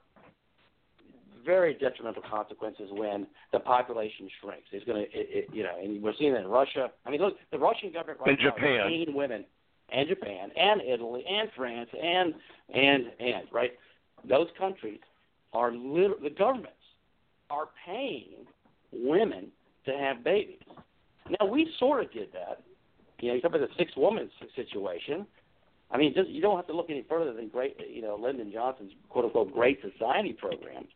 very 1.47 1.75
detrimental 1.75 2.23
consequences 2.29 2.89
when 2.93 3.27
the 3.53 3.61
population 3.61 4.29
shrinks. 4.43 4.67
It's 4.73 4.85
going 4.85 5.07
to, 5.07 5.57
you 5.57 5.63
know, 5.63 5.79
and 5.83 6.03
we're 6.03 6.13
seeing 6.19 6.33
that 6.33 6.41
in 6.43 6.49
Russia. 6.49 6.89
I 7.07 7.11
mean, 7.11 7.21
look, 7.21 7.35
the 7.53 7.59
Russian 7.59 7.93
government 7.93 8.21
right 8.21 8.31
And 8.31 8.39
now 8.39 8.51
Japan. 8.51 8.75
is 8.75 8.83
paying 8.89 9.15
women, 9.17 9.45
and 9.93 10.09
Japan, 10.09 10.51
and 10.57 10.81
Italy, 10.83 11.25
and 11.29 11.49
France, 11.57 11.89
and 11.93 12.35
and 12.75 13.05
and 13.21 13.45
right, 13.53 13.73
those 14.29 14.49
countries 14.59 15.01
are 15.53 15.73
lit- 15.73 16.23
the 16.23 16.31
governments 16.31 16.73
are 17.51 17.69
paying 17.87 18.45
women 18.93 19.47
to 19.85 19.93
have 19.93 20.25
babies. 20.25 20.59
Now 21.41 21.47
we 21.47 21.71
sort 21.79 22.05
of 22.05 22.13
did 22.13 22.33
that. 22.33 22.63
You 23.21 23.29
know, 23.29 23.35
you 23.35 23.41
talk 23.41 23.55
about 23.55 23.61
the 23.69 23.75
six 23.79 23.93
woman 23.97 24.29
situation. 24.55 25.27
I 25.91 25.97
mean, 25.99 26.13
just, 26.15 26.29
you 26.29 26.43
don't 26.43 26.57
have 26.57 26.67
to 26.67 26.73
look 26.75 26.91
any 26.91 27.05
further 27.09 27.33
than 27.33 27.49
great, 27.49 27.77
you 27.89 28.03
know, 28.03 28.19
Lyndon 28.21 28.51
Johnson's 28.53 28.93
quote 29.09 29.25
unquote 29.27 29.55
Great 29.55 29.79
Society 29.81 30.33
program, 30.33 30.87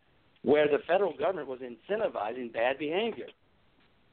where 0.42 0.66
the 0.68 0.78
federal 0.86 1.16
government 1.16 1.48
was 1.48 1.60
incentivizing 1.60 2.52
bad 2.52 2.78
behavior. 2.78 3.26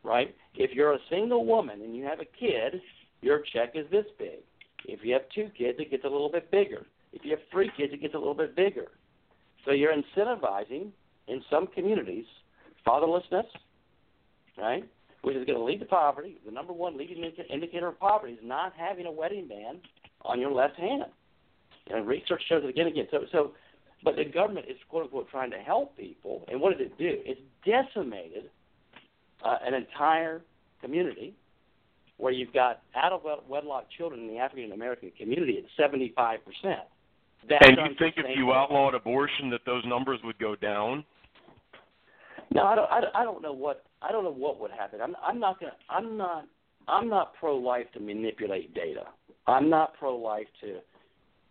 Right? 0.03 0.35
If 0.55 0.71
you're 0.71 0.93
a 0.93 0.99
single 1.09 1.45
woman 1.45 1.81
and 1.81 1.95
you 1.95 2.03
have 2.05 2.19
a 2.19 2.25
kid, 2.25 2.81
your 3.21 3.41
check 3.53 3.71
is 3.75 3.85
this 3.91 4.05
big. 4.17 4.39
If 4.85 4.99
you 5.03 5.13
have 5.13 5.23
two 5.33 5.49
kids, 5.57 5.79
it 5.79 5.91
gets 5.91 6.05
a 6.05 6.09
little 6.09 6.31
bit 6.31 6.49
bigger. 6.51 6.85
If 7.13 7.25
you 7.25 7.31
have 7.31 7.39
three 7.51 7.71
kids, 7.75 7.93
it 7.93 8.01
gets 8.01 8.13
a 8.13 8.17
little 8.17 8.33
bit 8.33 8.55
bigger. 8.55 8.87
So 9.65 9.71
you're 9.71 9.93
incentivizing 9.93 10.91
in 11.27 11.41
some 11.49 11.67
communities 11.67 12.25
fatherlessness, 12.85 13.45
right? 14.57 14.87
Which 15.23 15.35
is 15.35 15.45
going 15.45 15.57
to 15.57 15.63
lead 15.63 15.79
to 15.79 15.85
poverty. 15.85 16.37
The 16.45 16.51
number 16.51 16.73
one 16.73 16.97
leading 16.97 17.29
indicator 17.49 17.87
of 17.87 17.99
poverty 17.99 18.33
is 18.33 18.39
not 18.43 18.73
having 18.77 19.05
a 19.05 19.11
wedding 19.11 19.47
band 19.47 19.79
on 20.21 20.39
your 20.39 20.51
left 20.51 20.77
hand. 20.77 21.03
And 21.89 22.07
research 22.07 22.41
shows 22.47 22.63
it 22.63 22.69
again 22.69 22.87
and 22.87 22.97
again. 22.97 23.07
So, 23.11 23.19
so, 23.31 23.51
but 24.03 24.15
the 24.15 24.25
government 24.25 24.67
is 24.69 24.77
quote 24.89 25.03
unquote 25.03 25.29
trying 25.29 25.51
to 25.51 25.57
help 25.57 25.97
people, 25.97 26.45
and 26.49 26.59
what 26.59 26.77
did 26.77 26.87
it 26.87 26.97
do? 26.97 27.17
It's 27.25 27.41
decimated 27.65 28.49
uh, 29.43 29.57
an 29.65 29.73
entire 29.73 30.41
community 30.81 31.33
where 32.17 32.31
you've 32.31 32.53
got 32.53 32.81
out 32.95 33.11
of 33.11 33.21
wedlock 33.47 33.85
children 33.97 34.21
in 34.21 34.27
the 34.27 34.37
African 34.37 34.71
American 34.71 35.11
community 35.17 35.57
at 35.57 35.65
seventy 35.81 36.13
five 36.15 36.39
percent. 36.45 36.81
And 37.49 37.77
you 37.77 37.95
think 37.99 38.15
if 38.17 38.25
you 38.35 38.51
outlawed 38.51 38.95
abortion 38.95 39.49
that 39.51 39.61
those 39.65 39.83
numbers 39.85 40.19
would 40.23 40.37
go 40.39 40.55
down? 40.55 41.05
No, 42.51 42.63
I 42.63 42.75
don't. 42.75 42.91
I 42.91 43.01
don't, 43.01 43.15
I 43.15 43.23
don't 43.23 43.41
know 43.41 43.53
what. 43.53 43.83
I 44.01 44.11
don't 44.11 44.23
know 44.23 44.33
what 44.33 44.59
would 44.59 44.71
happen. 44.71 45.01
I'm. 45.01 45.15
I'm 45.23 45.39
not 45.39 45.59
gonna. 45.59 45.73
I'm 45.89 46.17
not. 46.17 46.45
I'm 46.87 47.09
not 47.09 47.33
pro-life 47.39 47.87
to 47.93 47.99
manipulate 47.99 48.73
data. 48.73 49.03
I'm 49.45 49.69
not 49.69 49.93
pro-life 49.99 50.47
to, 50.61 50.79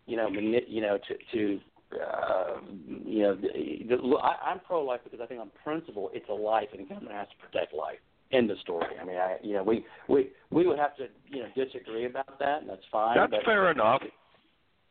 you 0.07 0.17
know, 0.17 0.29
mani- 0.29 0.65
you 0.67 0.81
know, 0.81 0.97
to 0.97 1.15
to, 1.33 1.59
uh, 1.93 2.59
you 3.05 3.23
know, 3.23 3.35
the, 3.35 3.95
the, 3.95 4.15
I, 4.17 4.51
I'm 4.51 4.59
pro-life 4.59 5.01
because 5.03 5.19
I 5.21 5.25
think 5.25 5.39
on 5.39 5.51
principle 5.63 6.11
it's 6.13 6.27
a 6.29 6.33
life 6.33 6.67
and 6.71 6.81
the 6.81 6.89
government 6.89 7.15
has 7.15 7.27
to 7.29 7.47
protect 7.47 7.73
life. 7.73 7.99
End 8.31 8.51
of 8.51 8.59
story. 8.59 8.87
I 8.99 9.05
mean, 9.05 9.15
I, 9.15 9.37
you 9.41 9.53
know, 9.53 9.63
we 9.63 9.85
we 10.09 10.31
we 10.49 10.67
would 10.67 10.77
have 10.77 10.97
to, 10.97 11.07
you 11.29 11.43
know, 11.43 11.47
disagree 11.55 12.05
about 12.05 12.39
that, 12.39 12.59
and 12.59 12.69
that's 12.69 12.81
fine. 12.91 13.15
That's 13.15 13.31
but, 13.31 13.45
fair 13.45 13.71
enough. 13.71 14.01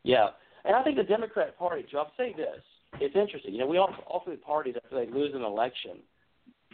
yeah, 0.01 0.29
and 0.65 0.75
I 0.75 0.81
think 0.83 0.97
the 0.97 1.03
Democrat 1.03 1.55
Party, 1.55 1.85
Joe, 1.91 1.99
I'll 1.99 2.11
say 2.17 2.33
this: 2.35 2.63
it's 2.99 3.15
interesting. 3.15 3.53
You 3.53 3.59
know, 3.59 3.67
we 3.67 3.77
often 3.77 4.03
often 4.07 4.35
parties 4.37 4.73
after 4.75 5.05
they 5.05 5.11
lose 5.11 5.35
an 5.35 5.43
election, 5.43 5.99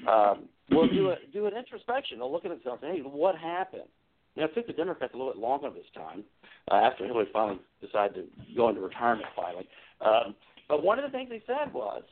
um, 0.07 0.47
will 0.71 0.87
do 0.87 1.09
a, 1.09 1.15
do 1.33 1.47
an 1.47 1.53
introspection. 1.57 2.19
They'll 2.19 2.31
look 2.31 2.45
at 2.45 2.51
themselves 2.51 2.81
and 2.81 2.95
hey, 2.95 3.01
what 3.01 3.35
happened? 3.35 3.89
Know, 4.35 4.45
it 4.45 4.55
took 4.55 4.67
the 4.67 4.73
Democrats 4.73 5.13
a 5.13 5.17
little 5.17 5.31
bit 5.31 5.41
longer 5.41 5.69
this 5.69 5.85
time 5.93 6.23
uh, 6.71 6.75
after 6.75 7.05
Hillary 7.05 7.27
finally 7.31 7.59
decided 7.81 8.15
to 8.15 8.55
go 8.55 8.69
into 8.69 8.81
retirement 8.81 9.27
finally. 9.35 9.67
Um, 10.05 10.35
but 10.67 10.83
one 10.83 10.99
of 10.99 11.09
the 11.09 11.15
things 11.15 11.29
they 11.29 11.43
said 11.45 11.73
was 11.73 12.03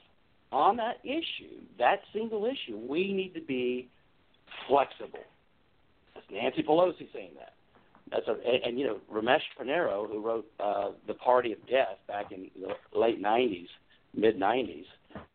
on 0.52 0.78
that 0.78 0.98
issue, 1.04 1.62
that 1.80 2.02
single 2.14 2.46
issue, 2.46 2.78
we 2.78 3.14
need 3.14 3.34
to 3.34 3.42
be 3.42 3.90
flexible. 4.68 5.20
That's 6.14 6.26
Nancy 6.32 6.64
Pelosi 6.64 7.12
saying 7.14 7.32
that. 7.40 7.54
That's 8.12 8.28
a, 8.28 8.32
and, 8.32 8.64
and 8.66 8.80
you 8.80 8.86
know 8.86 8.98
Ramesh 9.12 9.40
Ponnuru, 9.60 10.10
who 10.10 10.22
wrote 10.22 10.46
uh, 10.60 10.90
The 11.08 11.14
Party 11.14 11.54
of 11.54 11.60
Death 11.68 11.98
back 12.08 12.32
in 12.32 12.50
the 12.60 12.98
late 12.98 13.22
'90s, 13.22 13.68
mid 14.14 14.38
'90s. 14.38 14.86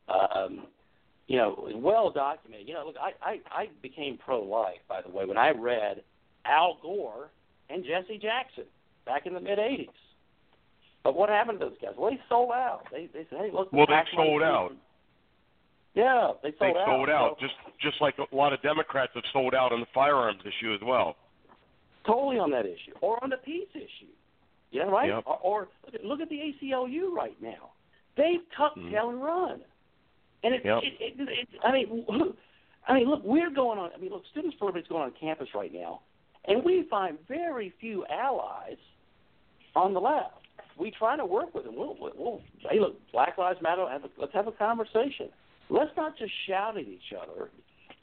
Um, 0.08 0.66
you 1.26 1.38
know, 1.38 1.68
well 1.74 2.10
documented. 2.10 2.68
You 2.68 2.74
know, 2.74 2.86
look, 2.86 2.96
I, 3.00 3.12
I 3.26 3.40
I 3.50 3.68
became 3.82 4.18
pro-life, 4.18 4.78
by 4.88 5.00
the 5.00 5.10
way, 5.10 5.24
when 5.24 5.38
I 5.38 5.50
read 5.50 6.02
Al 6.44 6.78
Gore 6.82 7.30
and 7.70 7.82
Jesse 7.82 8.18
Jackson 8.18 8.64
back 9.06 9.26
in 9.26 9.32
the 9.32 9.40
mid 9.40 9.58
'80s. 9.58 9.88
But 11.06 11.14
what 11.14 11.28
happened 11.28 11.60
to 11.60 11.66
those 11.66 11.78
guys? 11.80 11.92
Well, 11.96 12.10
they 12.10 12.18
sold 12.28 12.50
out. 12.50 12.80
They 12.90 13.08
they 13.14 13.24
said, 13.30 13.38
hey, 13.38 13.50
look. 13.52 13.72
Well, 13.72 13.86
they 13.86 14.02
sold 14.16 14.42
out. 14.42 14.72
Yeah, 15.94 16.32
they 16.42 16.48
sold 16.58 16.58
they 16.58 16.66
out. 16.66 16.74
They 16.74 16.90
sold 16.90 17.08
out, 17.10 17.36
so, 17.38 17.46
just 17.46 17.54
just 17.80 18.00
like 18.00 18.16
a 18.18 18.34
lot 18.34 18.52
of 18.52 18.60
Democrats 18.60 19.12
have 19.14 19.22
sold 19.32 19.54
out 19.54 19.70
on 19.70 19.78
the 19.78 19.86
firearms 19.94 20.40
issue 20.42 20.74
as 20.74 20.80
well. 20.82 21.14
Totally 22.04 22.40
on 22.40 22.50
that 22.50 22.66
issue, 22.66 22.90
or 23.02 23.22
on 23.22 23.30
the 23.30 23.36
peace 23.36 23.68
issue. 23.72 24.10
Yeah, 24.72 24.82
right. 24.82 25.08
Yep. 25.10 25.22
Or, 25.26 25.38
or 25.42 25.68
look 26.02 26.20
at 26.20 26.28
the 26.28 26.40
ACLU 26.60 27.12
right 27.12 27.40
now. 27.40 27.70
They've 28.16 28.42
tucked 28.56 28.78
Mhm. 28.78 28.90
tail 28.90 29.10
and 29.10 29.22
run, 29.22 29.60
and 30.42 30.54
it, 30.56 30.62
Yep. 30.64 30.82
it, 30.82 31.20
it, 31.20 31.28
it, 31.28 31.48
I 31.62 31.70
mean, 31.70 32.04
I 32.88 32.94
mean, 32.94 33.08
look, 33.08 33.22
we're 33.22 33.50
going 33.50 33.78
on. 33.78 33.90
I 33.94 33.98
mean, 33.98 34.10
look, 34.10 34.24
Students 34.32 34.56
for 34.58 34.64
Liberty 34.64 34.82
is 34.82 34.88
going 34.88 35.04
on 35.04 35.12
campus 35.12 35.54
right 35.54 35.72
now, 35.72 36.00
and 36.46 36.64
we 36.64 36.82
find 36.90 37.16
very 37.28 37.72
few 37.78 38.04
allies 38.06 38.78
on 39.76 39.94
the 39.94 40.00
left. 40.00 40.42
We 40.78 40.90
try 40.90 41.16
to 41.16 41.24
work 41.24 41.54
with 41.54 41.64
them. 41.64 41.74
We'll, 41.76 41.96
we'll, 42.00 42.42
hey, 42.70 42.78
look, 42.80 42.96
Black 43.12 43.38
Lives 43.38 43.60
Matter. 43.62 43.86
Have 43.88 44.04
a, 44.04 44.08
let's 44.18 44.34
have 44.34 44.46
a 44.46 44.52
conversation. 44.52 45.30
Let's 45.70 45.90
not 45.96 46.16
just 46.18 46.32
shout 46.46 46.76
at 46.76 46.84
each 46.84 47.12
other 47.16 47.50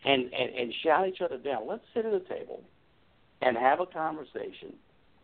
and, 0.05 0.23
and, 0.33 0.55
and 0.55 0.73
shout 0.83 1.07
each 1.07 1.21
other 1.21 1.37
down. 1.37 1.67
Let's 1.67 1.83
sit 1.93 2.05
at 2.05 2.13
a 2.13 2.19
table 2.21 2.63
and 3.41 3.57
have 3.57 3.79
a 3.79 3.85
conversation 3.85 4.73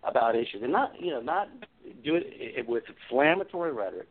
about 0.03 0.35
issues, 0.35 0.61
and 0.63 0.71
not 0.71 0.91
you 0.99 1.11
know 1.11 1.21
not 1.21 1.49
do 2.03 2.15
it 2.15 2.67
with 2.67 2.83
inflammatory 2.87 3.73
rhetoric, 3.73 4.07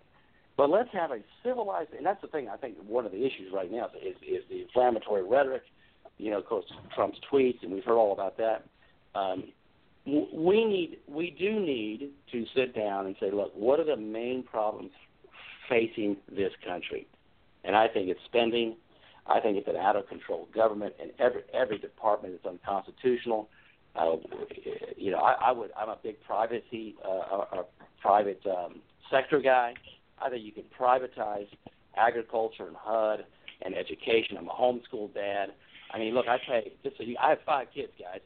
but 0.57 0.69
let's 0.69 0.91
have 0.93 1.11
a 1.11 1.19
civilized. 1.43 1.91
And 1.97 2.05
that's 2.05 2.21
the 2.21 2.29
thing. 2.29 2.49
I 2.49 2.57
think 2.57 2.77
one 2.87 3.07
of 3.07 3.13
the 3.13 3.19
issues 3.19 3.53
right 3.53 3.71
now 3.71 3.87
is 3.97 4.17
is 4.27 4.43
the 4.51 4.63
inflammatory 4.63 5.23
rhetoric. 5.23 5.63
You 6.19 6.33
know, 6.33 6.39
of 6.39 6.47
course, 6.47 6.65
Trump's 6.95 7.19
tweets, 7.33 7.63
and 7.63 7.73
we've 7.73 7.85
heard 7.85 7.97
all 7.97 8.13
about 8.13 8.37
that. 8.39 8.67
Um, 9.15 9.45
we 10.33 10.65
need, 10.65 10.99
we 11.09 11.31
do 11.39 11.61
need 11.61 12.11
to 12.33 12.45
sit 12.55 12.75
down 12.75 13.07
and 13.07 13.17
say, 13.21 13.31
look, 13.31 13.53
what 13.55 13.79
are 13.81 13.85
the 13.85 13.97
main 13.97 14.43
problems 14.43 14.91
facing 15.69 16.17
this 16.31 16.53
country? 16.67 17.07
And 17.65 17.77
I 17.77 17.89
think 17.89 18.09
it's 18.09 18.21
spending. 18.27 18.77
I 19.27 19.41
think 19.41 19.59
it's 19.59 19.69
an 19.69 19.77
out 19.77 19.97
of 19.97 20.09
control 20.09 20.49
government, 20.55 20.95
and 21.01 21.11
every 21.19 21.43
every 21.53 21.79
department 21.79 22.35
is 22.35 22.41
unconstitutional. 22.47 23.49
Uh, 23.95 24.17
you 24.97 25.11
know, 25.11 25.19
I, 25.19 25.49
I 25.49 25.53
would. 25.53 25.71
I'm 25.77 25.91
a 25.91 25.99
big 26.03 26.17
privacy, 26.25 26.95
uh, 27.05 27.09
a, 27.09 27.59
a 27.59 27.65
private 28.01 28.41
um, 28.47 28.81
sector 29.11 29.41
guy. 29.41 29.75
I 30.23 30.31
think 30.31 30.45
you 30.45 30.53
can 30.53 30.65
privatize 30.79 31.49
agriculture 31.97 32.67
and 32.67 32.77
HUD 32.77 33.25
and 33.63 33.75
education. 33.75 34.39
I'm 34.39 34.49
a 34.49 34.53
homeschool 34.53 35.13
dad. 35.13 35.49
I 35.93 35.99
mean, 35.99 36.15
look, 36.15 36.27
I 36.29 36.39
pay. 36.39 36.73
Just 36.83 36.97
so 36.97 37.03
you, 37.03 37.17
I 37.21 37.31
have 37.31 37.39
five 37.45 37.67
kids, 37.75 37.93
guys. 37.99 38.21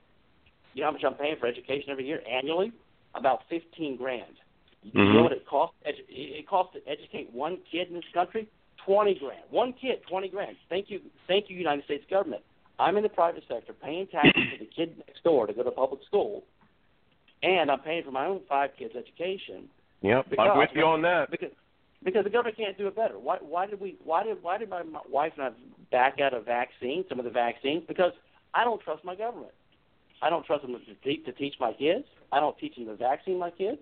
You 0.74 0.80
know 0.82 0.88
how 0.88 0.92
much 0.92 1.04
I'm 1.04 1.14
paying 1.14 1.36
for 1.38 1.46
education 1.46 1.90
every 1.90 2.06
year 2.06 2.22
annually? 2.28 2.72
About 3.14 3.42
fifteen 3.48 3.96
grand. 3.96 4.36
You 4.82 4.92
Mhm. 4.92 5.14
know 5.14 5.22
what 5.22 5.32
it 5.32 5.44
costs? 5.46 5.76
Edu- 5.86 6.04
it 6.08 6.46
costs 6.48 6.72
to 6.74 6.88
educate 6.88 7.30
one 7.32 7.58
kid 7.70 7.88
in 7.88 7.94
this 7.94 8.08
country? 8.12 8.48
Twenty 8.78 9.14
grand. 9.14 9.42
One 9.50 9.72
kid, 9.74 10.02
twenty 10.08 10.28
grand. 10.28 10.56
Thank 10.68 10.90
you, 10.90 11.00
thank 11.28 11.48
you, 11.50 11.56
United 11.56 11.84
States 11.84 12.04
government. 12.10 12.42
I'm 12.78 12.96
in 12.96 13.02
the 13.02 13.08
private 13.08 13.44
sector, 13.46 13.72
paying 13.74 14.06
taxes 14.08 14.48
for 14.50 14.56
the 14.58 14.64
kid 14.66 14.98
next 15.06 15.22
door 15.22 15.46
to 15.46 15.52
go 15.52 15.62
to 15.62 15.70
public 15.70 16.02
school, 16.04 16.42
and 17.42 17.70
I'm 17.70 17.80
paying 17.80 18.02
for 18.02 18.10
my 18.10 18.26
own 18.26 18.40
five 18.48 18.74
kids' 18.76 18.96
education 18.96 19.68
Yep, 20.02 20.30
Because- 20.30 20.48
I'm 20.50 20.58
with 20.58 20.74
you 20.74 20.84
on 20.84 21.02
that. 21.02 21.30
because 21.30 21.52
because 22.02 22.24
the 22.24 22.30
government 22.30 22.56
can't 22.56 22.76
do 22.76 22.88
it 22.88 22.96
better. 22.96 23.16
Why 23.20 23.36
why 23.38 23.66
did 23.66 23.78
we 23.80 23.96
why 24.02 24.24
did 24.24 24.42
why 24.42 24.58
did 24.58 24.68
my, 24.68 24.82
my 24.82 25.00
wife 25.08 25.34
and 25.38 25.44
I 25.46 25.50
back 25.92 26.20
out 26.20 26.34
of 26.34 26.44
vaccines, 26.44 27.08
some 27.08 27.20
of 27.20 27.24
the 27.24 27.30
vaccines? 27.30 27.84
Because 27.86 28.12
I 28.52 28.64
don't 28.64 28.80
trust 28.82 29.04
my 29.04 29.14
government. 29.14 29.52
I 30.22 30.30
don't 30.30 30.46
trust 30.46 30.62
them 30.62 30.72
to, 30.72 30.94
te- 31.02 31.22
to 31.24 31.32
teach 31.32 31.54
my 31.60 31.72
kids. 31.72 32.04
I 32.30 32.40
don't 32.40 32.56
teach 32.58 32.76
them 32.76 32.86
to 32.86 32.94
vaccine 32.96 33.38
my 33.38 33.50
kids. 33.50 33.80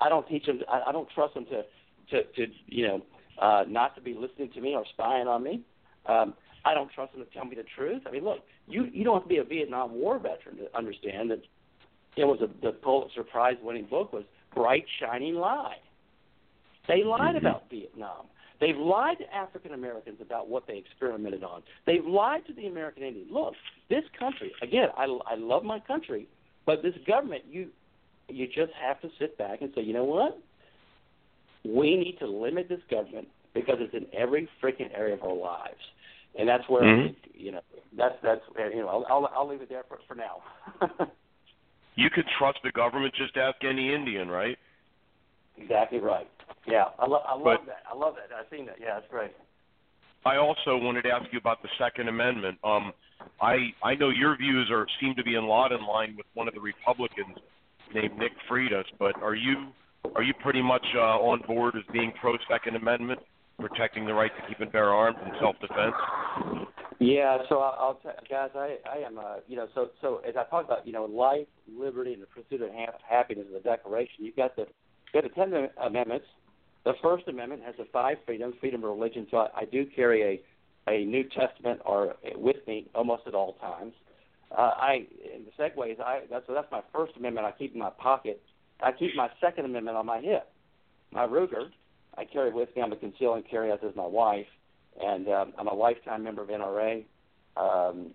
I 0.00 0.08
don't 0.08 0.26
teach 0.28 0.44
them. 0.46 0.60
I, 0.68 0.82
I 0.88 0.92
don't 0.92 1.08
trust 1.14 1.34
them 1.34 1.46
to 1.46 1.62
to 2.10 2.24
to 2.34 2.52
you 2.66 2.86
know 2.88 3.02
uh, 3.40 3.64
not 3.68 3.94
to 3.96 4.00
be 4.02 4.14
listening 4.14 4.50
to 4.54 4.60
me 4.60 4.74
or 4.74 4.84
spying 4.92 5.26
on 5.28 5.42
me. 5.42 5.62
Um, 6.06 6.34
I 6.64 6.74
don't 6.74 6.90
trust 6.92 7.12
them 7.14 7.24
to 7.24 7.30
tell 7.32 7.44
me 7.44 7.56
the 7.56 7.64
truth. 7.76 8.02
I 8.06 8.10
mean, 8.10 8.24
look, 8.24 8.40
you 8.66 8.84
you 8.92 9.04
don't 9.04 9.14
have 9.14 9.22
to 9.22 9.28
be 9.28 9.38
a 9.38 9.44
Vietnam 9.44 9.92
War 9.92 10.18
veteran 10.18 10.56
to 10.58 10.76
understand 10.76 11.30
that 11.30 11.40
it 12.16 12.24
was 12.24 12.40
a, 12.42 12.48
the 12.64 12.72
Pulitzer 12.72 13.22
Prize 13.24 13.56
winning 13.62 13.86
book 13.86 14.12
was 14.12 14.24
Bright 14.54 14.84
Shining 15.00 15.36
Lie. 15.36 15.76
They 16.88 17.02
lied 17.04 17.34
Mhm. 17.34 17.38
about 17.38 17.68
Vietnam. 17.70 18.26
They've 18.60 18.76
lied 18.76 19.18
to 19.18 19.34
African 19.34 19.72
Americans 19.74 20.18
about 20.20 20.48
what 20.48 20.66
they 20.66 20.78
experimented 20.78 21.44
on. 21.44 21.62
They've 21.86 22.04
lied 22.04 22.46
to 22.46 22.54
the 22.54 22.66
American 22.66 23.02
Indian. 23.02 23.26
Look, 23.30 23.54
this 23.90 24.04
country 24.18 24.52
again. 24.62 24.88
I, 24.96 25.04
I 25.04 25.34
love 25.36 25.62
my 25.62 25.78
country, 25.80 26.26
but 26.64 26.82
this 26.82 26.94
government, 27.06 27.44
you 27.50 27.68
you 28.28 28.46
just 28.46 28.72
have 28.80 29.00
to 29.02 29.08
sit 29.18 29.38
back 29.38 29.62
and 29.62 29.70
say, 29.74 29.82
you 29.82 29.92
know 29.92 30.04
what? 30.04 30.38
We 31.64 31.96
need 31.96 32.16
to 32.20 32.26
limit 32.26 32.68
this 32.68 32.80
government 32.90 33.28
because 33.54 33.76
it's 33.78 33.94
in 33.94 34.06
every 34.18 34.48
freaking 34.62 34.90
area 34.96 35.14
of 35.14 35.22
our 35.22 35.34
lives, 35.34 35.80
and 36.38 36.48
that's 36.48 36.68
where 36.68 36.82
Mhm. 36.82 37.14
you 37.34 37.52
know 37.52 37.60
that's 37.96 38.16
that's 38.22 38.42
you 38.56 38.80
know 38.80 38.88
I'll 38.88 39.06
I'll, 39.08 39.30
I'll 39.34 39.48
leave 39.48 39.62
it 39.62 39.68
there 39.68 39.84
for 39.88 39.98
for 40.08 40.14
now. 40.14 40.42
You 41.98 42.10
could 42.10 42.26
trust 42.38 42.58
the 42.62 42.70
government. 42.72 43.14
Just 43.14 43.36
ask 43.38 43.56
any 43.64 43.92
Indian, 43.92 44.28
right? 44.28 44.58
exactly 45.56 45.98
right. 45.98 46.28
Yeah, 46.66 46.84
I, 46.98 47.06
lo- 47.06 47.22
I 47.26 47.34
love 47.34 47.44
But- 47.44 47.66
that. 47.66 47.82
I 47.92 47.96
love 47.96 48.14
that. 48.16 48.34
I've 48.34 48.46
seen 48.50 48.66
that. 48.66 48.76
Yeah, 48.80 48.98
it's 48.98 49.06
great. 49.10 49.30
I 50.24 50.36
also 50.38 50.76
wanted 50.76 51.02
to 51.02 51.10
ask 51.10 51.26
you 51.32 51.38
about 51.38 51.62
the 51.62 51.68
Second 51.78 52.08
Amendment. 52.08 52.58
Um, 52.64 52.92
I 53.40 53.70
I 53.84 53.94
know 53.94 54.08
your 54.10 54.36
views 54.36 54.68
are 54.72 54.86
seem 55.00 55.14
to 55.14 55.22
be 55.22 55.36
in 55.36 55.46
lot 55.46 55.70
in 55.70 55.86
line 55.86 56.14
with 56.16 56.26
one 56.34 56.48
of 56.48 56.54
the 56.54 56.60
Republicans 56.60 57.36
named 57.94 58.18
Nick 58.18 58.32
Freitas, 58.50 58.84
but 58.98 59.14
are 59.22 59.36
you 59.36 59.68
are 60.16 60.22
you 60.24 60.34
pretty 60.42 60.62
much 60.62 60.84
uh, 60.96 61.00
on 61.30 61.42
board 61.46 61.74
as 61.76 61.82
being 61.92 62.12
pro 62.20 62.34
Second 62.50 62.74
Amendment, 62.74 63.20
protecting 63.60 64.04
the 64.04 64.14
right 64.14 64.32
to 64.36 64.48
keep 64.48 64.58
and 64.60 64.72
bear 64.72 64.90
arms 64.90 65.16
and 65.22 65.32
self 65.40 65.54
defense? 65.60 65.94
Yeah, 66.98 67.38
so 67.48 67.58
I'll, 67.60 67.76
I'll 67.78 67.94
tell 68.02 68.12
guys, 68.28 68.50
I 68.56 68.78
I 68.90 69.06
am 69.06 69.18
uh 69.18 69.36
you 69.46 69.56
know 69.56 69.68
so 69.76 69.90
so 70.00 70.22
as 70.28 70.34
I 70.36 70.42
talk 70.50 70.64
about 70.64 70.84
you 70.86 70.92
know 70.92 71.04
life, 71.04 71.46
liberty, 71.72 72.14
and 72.14 72.22
the 72.22 72.26
pursuit 72.26 72.62
of 72.62 72.70
ha- 72.74 72.98
happiness 73.08 73.44
in 73.46 73.54
the 73.54 73.60
Declaration, 73.60 74.24
you've 74.24 74.34
got 74.36 74.56
the 74.56 74.62
you've 75.14 75.22
got 75.22 75.22
the 75.22 75.34
Ten 75.40 75.68
Amendments. 75.80 76.26
The 76.86 76.94
First 77.02 77.28
Amendment 77.28 77.62
has 77.66 77.74
the 77.76 77.84
five 77.92 78.16
freedoms, 78.24 78.54
freedom 78.58 78.82
of 78.82 78.90
religion. 78.90 79.26
So 79.30 79.36
I, 79.36 79.48
I 79.54 79.64
do 79.66 79.84
carry 79.94 80.22
a 80.22 80.42
a 80.88 81.04
New 81.04 81.24
Testament 81.24 81.80
or 81.84 82.14
with 82.36 82.64
me 82.66 82.88
almost 82.94 83.24
at 83.26 83.34
all 83.34 83.54
times. 83.54 83.92
Uh, 84.56 84.70
I 84.76 85.06
in 85.34 85.44
the 85.44 85.62
segues, 85.62 86.00
I 86.00 86.20
that's 86.30 86.46
so 86.46 86.54
that's 86.54 86.70
my 86.72 86.80
First 86.94 87.12
Amendment. 87.18 87.46
I 87.46 87.52
keep 87.52 87.74
in 87.74 87.80
my 87.80 87.90
pocket. 87.90 88.40
I 88.80 88.92
keep 88.92 89.14
my 89.14 89.28
Second 89.42 89.66
Amendment 89.66 89.98
on 89.98 90.06
my 90.06 90.20
hip. 90.20 90.48
My 91.12 91.26
Ruger, 91.26 91.68
I 92.16 92.24
carry 92.24 92.50
with 92.52 92.74
me. 92.74 92.80
I'm 92.80 92.92
a 92.92 92.96
conceal 92.96 93.34
and 93.34 93.44
carry, 93.46 93.70
as 93.70 93.80
is 93.82 93.94
my 93.94 94.06
wife 94.06 94.46
and 95.02 95.28
um, 95.28 95.52
I'm 95.58 95.68
a 95.68 95.74
lifetime 95.74 96.24
member 96.24 96.42
of 96.42 96.48
NRA. 96.48 97.04
Um, 97.56 98.12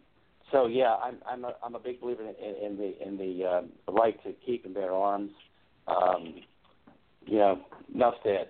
so 0.51 0.67
yeah, 0.67 0.95
I'm 0.95 1.17
I'm 1.27 1.45
a 1.45 1.55
I'm 1.63 1.75
a 1.75 1.79
big 1.79 2.01
believer 2.01 2.23
in, 2.23 2.35
in, 2.45 2.55
in 2.63 2.77
the 2.77 3.07
in 3.07 3.17
the 3.17 3.45
um, 3.45 3.69
right 3.89 4.21
to 4.23 4.33
keep 4.45 4.65
and 4.65 4.73
bear 4.73 4.93
arms. 4.93 5.31
Um, 5.87 6.35
you 7.25 7.37
know, 7.37 7.61
enough 7.93 8.15
said. 8.23 8.49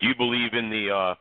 Do 0.00 0.06
you 0.06 0.14
believe 0.16 0.54
in 0.54 0.70
the 0.70 0.90
uh, 0.90 1.14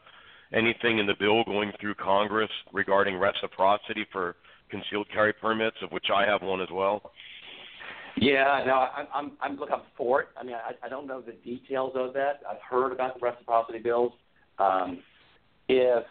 anything 0.53 0.99
in 0.99 1.07
the 1.07 1.15
bill 1.19 1.43
going 1.43 1.71
through 1.79 1.95
Congress 1.95 2.49
regarding 2.73 3.17
reciprocity 3.17 4.05
for 4.11 4.35
concealed 4.69 5.07
carry 5.13 5.33
permits, 5.33 5.77
of 5.81 5.91
which 5.91 6.07
I 6.13 6.25
have 6.25 6.41
one 6.41 6.61
as 6.61 6.69
well? 6.71 7.11
Yeah, 8.17 8.63
no, 8.65 8.73
I'm, 8.73 9.07
I'm 9.13 9.31
I'm 9.41 9.57
look, 9.57 9.69
I'm 9.71 9.81
for 9.97 10.21
it. 10.21 10.27
I 10.39 10.43
mean, 10.43 10.55
I, 10.55 10.85
I 10.85 10.89
don't 10.89 11.05
know 11.05 11.21
the 11.21 11.33
details 11.33 11.93
of 11.95 12.13
that. 12.13 12.41
I've 12.49 12.61
heard 12.67 12.93
about 12.93 13.19
the 13.19 13.25
reciprocity 13.25 13.79
bills. 13.79 14.13
Um, 14.57 14.99
if 15.67 16.05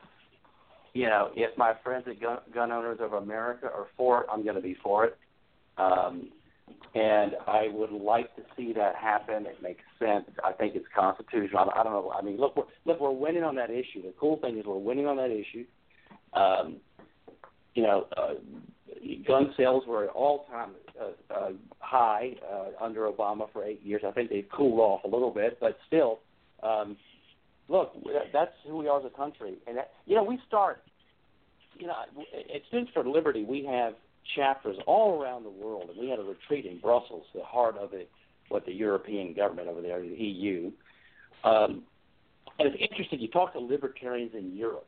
you 0.93 1.07
know, 1.07 1.31
if 1.35 1.57
my 1.57 1.73
friends 1.83 2.05
at 2.09 2.21
Gun, 2.21 2.39
Gun 2.53 2.71
Owners 2.73 2.99
of 3.01 3.15
America 3.15 3.67
are 3.67 3.87
for 3.97 4.23
it, 4.23 4.27
I'm 4.31 4.45
going 4.45 4.57
to 4.57 4.63
be 4.63 4.77
for 4.83 5.07
it. 5.07 5.17
Um, 5.79 6.31
and 6.95 7.33
I 7.47 7.69
would 7.73 7.91
like 7.91 8.35
to 8.37 8.43
see 8.57 8.73
that 8.75 8.95
happen. 8.95 9.47
It 9.47 9.61
makes 9.63 9.83
sense. 9.99 10.25
I 10.45 10.53
think 10.53 10.77
it's 10.77 10.87
constitutional. 10.97 11.71
I, 11.75 11.83
don't 11.83 11.93
know. 11.93 12.13
I 12.17 12.23
mean, 12.23 12.37
look, 12.37 12.57
we're, 12.57 12.65
look, 12.85 13.01
we're 13.01 13.11
winning 13.11 13.43
on 13.43 13.57
that 13.57 13.71
issue. 13.71 14.03
The 14.03 14.15
cool 14.19 14.39
thing 14.39 14.59
is 14.59 14.65
we're 14.65 14.79
winning 14.79 15.07
on 15.07 15.17
that 15.17 15.31
issue. 15.31 15.65
Um, 16.33 16.77
you 17.75 17.83
know, 17.83 18.07
uh, 18.17 18.35
gun 19.27 19.53
sales 19.57 19.85
were 19.89 20.05
at 20.05 20.11
all-time 20.11 20.71
uh, 21.01 21.35
uh, 21.35 21.51
high 21.81 22.37
uh, 22.49 22.85
under 22.85 23.11
Obama 23.11 23.53
for 23.53 23.65
eight 23.65 23.83
years. 23.83 24.03
I 24.07 24.13
think 24.13 24.31
they've 24.31 24.49
cooled 24.55 24.79
off 24.79 25.03
a 25.03 25.09
little 25.09 25.33
bit, 25.33 25.59
but 25.61 25.77
still, 25.89 26.21
um, 26.63 26.97
look, 27.69 27.93
that's 28.33 28.53
who 28.67 28.77
we 28.77 28.87
are 28.87 29.01
as 29.01 29.05
a 29.05 29.17
country. 29.17 29.55
And 29.67 29.77
that, 29.77 29.91
you 30.07 30.15
know, 30.15 30.23
we 30.23 30.39
start. 30.47 30.83
You 31.77 31.89
know, 31.89 31.95
at 32.33 32.61
Students 32.69 32.93
for 32.95 33.05
Liberty, 33.05 33.43
we 33.43 33.65
have 33.69 33.95
chapters 34.35 34.77
all 34.87 35.21
around 35.21 35.45
the 35.45 35.51
world, 35.51 35.91
and 35.91 35.99
we 35.99 36.09
had 36.09 36.19
a 36.19 36.23
retreat 36.23 36.67
in 36.67 36.79
Brussels, 36.79 37.25
the 37.35 37.43
heart 37.43 37.77
of 37.77 37.93
it, 37.93 38.11
what 38.49 38.65
the 38.67 38.73
European 38.73 39.35
government 39.35 39.69
over 39.69 39.81
there, 39.81 40.01
the 40.01 40.09
EU. 40.09 40.71
Um, 41.45 41.83
and 42.59 42.69
it's 42.69 42.77
interesting. 42.81 43.21
You 43.21 43.29
talk 43.29 43.53
to 43.55 43.59
libertarians 43.59 44.33
in 44.35 44.57
Europe. 44.57 44.87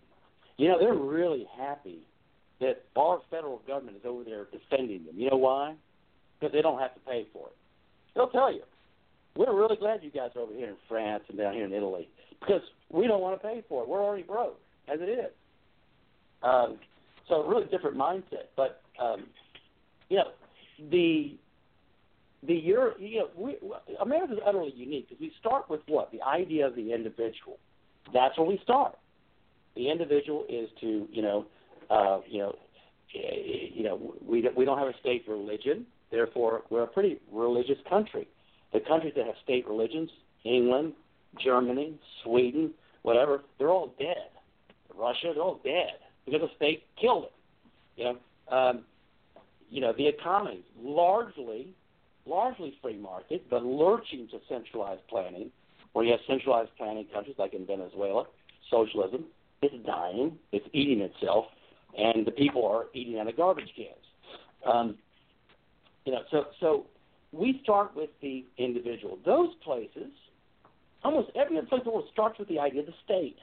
You 0.57 0.68
know, 0.68 0.78
they're 0.78 0.95
really 0.95 1.47
happy 1.59 1.99
that 2.61 2.84
our 2.97 3.20
federal 3.30 3.61
government 3.66 3.99
is 3.99 4.05
over 4.07 4.24
there 4.24 4.47
defending 4.51 5.05
them. 5.05 5.14
You 5.16 5.30
know 5.30 5.37
why? 5.37 5.74
Because 6.39 6.53
they 6.53 6.62
don't 6.62 6.78
have 6.78 6.95
to 6.95 7.01
pay 7.01 7.26
for 7.32 7.49
it. 7.49 7.57
They'll 8.14 8.28
tell 8.28 8.53
you. 8.53 8.62
We're 9.37 9.55
really 9.55 9.76
glad 9.76 10.03
you 10.03 10.11
guys 10.11 10.30
are 10.34 10.43
over 10.43 10.55
here 10.55 10.68
in 10.68 10.76
France 10.89 11.24
and 11.28 11.37
down 11.37 11.53
here 11.53 11.66
in 11.66 11.72
Italy 11.72 12.09
because 12.41 12.62
we 12.91 13.07
don't 13.07 13.20
want 13.20 13.41
to 13.41 13.47
pay 13.47 13.62
for 13.68 13.82
it. 13.82 13.89
We're 13.89 14.03
already 14.03 14.22
broke 14.22 14.59
as 14.89 14.99
it 15.01 15.11
is. 15.11 15.30
Um, 16.43 16.78
so 17.28 17.45
really 17.45 17.66
different 17.66 17.97
mindset. 17.97 18.49
But 18.57 18.80
um, 19.01 19.27
you 20.09 20.19
know, 20.19 20.31
the 20.91 21.37
the 22.47 22.55
Euro, 22.55 22.93
you 22.99 23.19
know, 23.19 23.29
we, 23.37 23.57
America's 24.01 24.39
utterly 24.47 24.73
unique 24.77 25.09
because 25.09 25.21
we 25.21 25.33
start 25.41 25.69
with 25.69 25.81
what 25.87 26.13
the 26.13 26.23
idea 26.23 26.67
of 26.67 26.77
the 26.77 26.93
individual. 26.93 27.59
That's 28.13 28.39
where 28.39 28.47
we 28.47 28.61
start. 28.63 28.97
The 29.75 29.91
individual 29.91 30.45
is 30.49 30.69
to 30.81 31.09
you 31.11 31.23
know 31.23 31.47
uh, 31.91 32.21
you 32.29 32.39
know, 32.41 32.55
you 33.13 33.83
know, 33.85 34.15
we 34.27 34.49
we 34.57 34.65
don't 34.65 34.79
have 34.79 34.89
a 34.89 34.99
state 35.01 35.25
religion. 35.29 35.87
Therefore, 36.11 36.63
we're 36.71 36.83
a 36.83 36.89
pretty 36.89 37.21
religious 37.33 37.79
country. 37.89 38.29
The 38.73 38.81
countries 38.81 39.15
that 39.17 39.27
have 39.27 39.35
state 39.43 39.67
religions, 39.67 40.11
England, 40.45 40.93
Germany, 41.43 41.99
Sweden, 42.23 42.73
whatever, 43.03 43.43
they're 43.59 43.71
all 43.71 43.95
dead. 43.99 44.31
Russia, 44.97 45.33
they're 45.35 45.43
all 45.43 45.61
dead 45.65 45.99
because 46.25 46.41
the 46.41 46.51
state 46.57 46.85
killed 47.01 47.25
it. 47.25 47.33
You 47.97 48.05
know, 48.05 48.17
um, 48.51 48.85
you 49.71 49.81
know, 49.81 49.93
the 49.97 50.07
economy 50.07 50.61
largely, 50.81 51.69
largely 52.25 52.75
free 52.83 52.97
market, 52.97 53.49
but 53.51 53.65
lurching 53.65 54.29
to 54.31 54.39
centralized 54.49 55.07
planning, 55.09 55.51
where 55.93 56.05
you 56.05 56.13
have 56.13 56.21
centralized 56.27 56.71
planning 56.77 57.07
countries 57.13 57.37
like 57.39 57.55
in 57.55 57.67
Venezuela, 57.67 58.25
socialism 58.71 59.25
is 59.63 59.71
dying, 59.85 60.39
it's 60.53 60.67
eating 60.73 61.01
itself, 61.01 61.47
and 61.97 62.27
the 62.27 62.31
people 62.31 62.67
are 62.67 62.87
eating 62.95 63.19
out 63.19 63.29
of 63.29 63.37
garbage 63.37 63.71
cans. 63.77 63.95
Um, 64.65 64.97
you 66.05 66.13
know, 66.13 66.21
so 66.31 66.47
so 66.61 66.87
we 67.33 67.61
start 67.63 67.95
with 67.97 68.11
the 68.23 68.45
individual. 68.59 69.19
Those 69.25 69.51
places, 69.65 70.13
almost 71.03 71.31
every 71.35 71.59
other 71.59 71.67
place 71.67 71.81
in 71.81 71.85
the 71.87 71.91
world 71.91 72.09
starts 72.13 72.39
with 72.39 72.49
the 72.49 72.59
idea 72.59 72.81
of 72.81 72.87
the 72.87 72.95
state. 73.05 73.39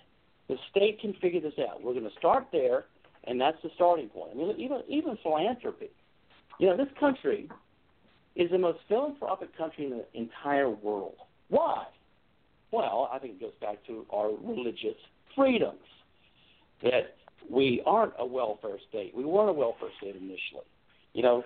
The 0.47 0.55
state 0.69 0.99
can 0.99 1.13
figure 1.21 1.39
this 1.39 1.53
out. 1.59 1.81
We're 1.81 1.93
going 1.93 2.09
to 2.09 2.17
start 2.17 2.47
there, 2.51 2.85
and 3.25 3.39
that's 3.39 3.57
the 3.63 3.69
starting 3.75 4.09
point. 4.09 4.31
I 4.33 4.37
mean, 4.37 4.55
even 4.57 4.81
even 4.87 5.17
philanthropy. 5.23 5.89
You 6.59 6.67
know, 6.67 6.77
this 6.77 6.87
country 6.99 7.49
is 8.35 8.49
the 8.51 8.57
most 8.57 8.79
philanthropic 8.87 9.55
country 9.57 9.85
in 9.85 9.91
the 9.91 10.05
entire 10.13 10.69
world. 10.69 11.15
Why? 11.49 11.85
Well, 12.71 13.09
I 13.11 13.19
think 13.19 13.35
it 13.35 13.41
goes 13.41 13.53
back 13.61 13.85
to 13.87 14.05
our 14.11 14.31
religious 14.41 14.97
freedoms. 15.35 15.77
That 16.81 17.15
we 17.49 17.81
aren't 17.85 18.13
a 18.19 18.25
welfare 18.25 18.77
state. 18.89 19.13
We 19.15 19.25
weren't 19.25 19.49
a 19.49 19.53
welfare 19.53 19.89
state 19.99 20.15
initially. 20.15 20.65
You 21.13 21.23
know, 21.23 21.43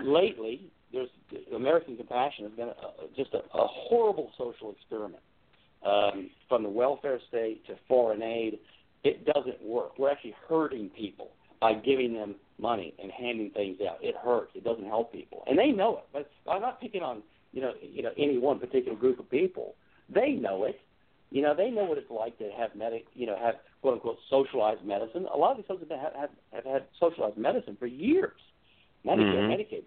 lately, 0.00 0.70
there's 0.92 1.08
American 1.54 1.96
Compassion 1.96 2.44
has 2.44 2.52
been 2.52 2.68
a, 2.68 3.16
just 3.16 3.34
a, 3.34 3.38
a 3.38 3.66
horrible 3.66 4.30
social 4.38 4.72
experiment. 4.72 5.22
Um, 5.84 6.30
from 6.48 6.62
the 6.62 6.68
welfare 6.68 7.18
state 7.28 7.66
to 7.66 7.74
foreign 7.88 8.22
aid, 8.22 8.58
it 9.04 9.24
doesn't 9.24 9.62
work. 9.62 9.98
We're 9.98 10.10
actually 10.10 10.34
hurting 10.48 10.90
people 10.90 11.28
by 11.60 11.74
giving 11.74 12.14
them 12.14 12.36
money 12.58 12.94
and 13.02 13.10
handing 13.10 13.50
things 13.50 13.78
out. 13.88 13.98
It 14.00 14.14
hurts. 14.16 14.52
It 14.54 14.64
doesn't 14.64 14.86
help 14.86 15.12
people, 15.12 15.44
and 15.46 15.58
they 15.58 15.68
know 15.68 15.98
it. 15.98 16.04
But 16.12 16.30
I'm 16.50 16.62
not 16.62 16.80
picking 16.80 17.02
on 17.02 17.22
you 17.52 17.62
know 17.62 17.72
you 17.80 18.02
know 18.02 18.10
any 18.18 18.38
one 18.38 18.58
particular 18.58 18.96
group 18.96 19.18
of 19.18 19.30
people. 19.30 19.74
They 20.12 20.32
know 20.32 20.64
it. 20.64 20.80
You 21.30 21.42
know, 21.42 21.54
they 21.54 21.70
know 21.70 21.84
what 21.84 21.96
it's 21.96 22.10
like 22.10 22.36
to 22.38 22.50
have 22.58 22.74
medic, 22.74 23.06
you 23.14 23.24
know, 23.24 23.36
have 23.40 23.54
quote 23.82 23.94
unquote 23.94 24.18
socialized 24.28 24.84
medicine. 24.84 25.28
A 25.32 25.36
lot 25.36 25.52
of 25.52 25.58
these 25.58 25.66
folks 25.66 25.80
have, 25.80 25.88
been, 25.88 25.98
have, 26.00 26.12
have, 26.14 26.30
have 26.52 26.64
had 26.64 26.84
socialized 26.98 27.36
medicine 27.36 27.76
for 27.78 27.86
years, 27.86 28.32
Medicare, 29.06 29.36
mm-hmm. 29.36 29.52
Medicaid. 29.52 29.84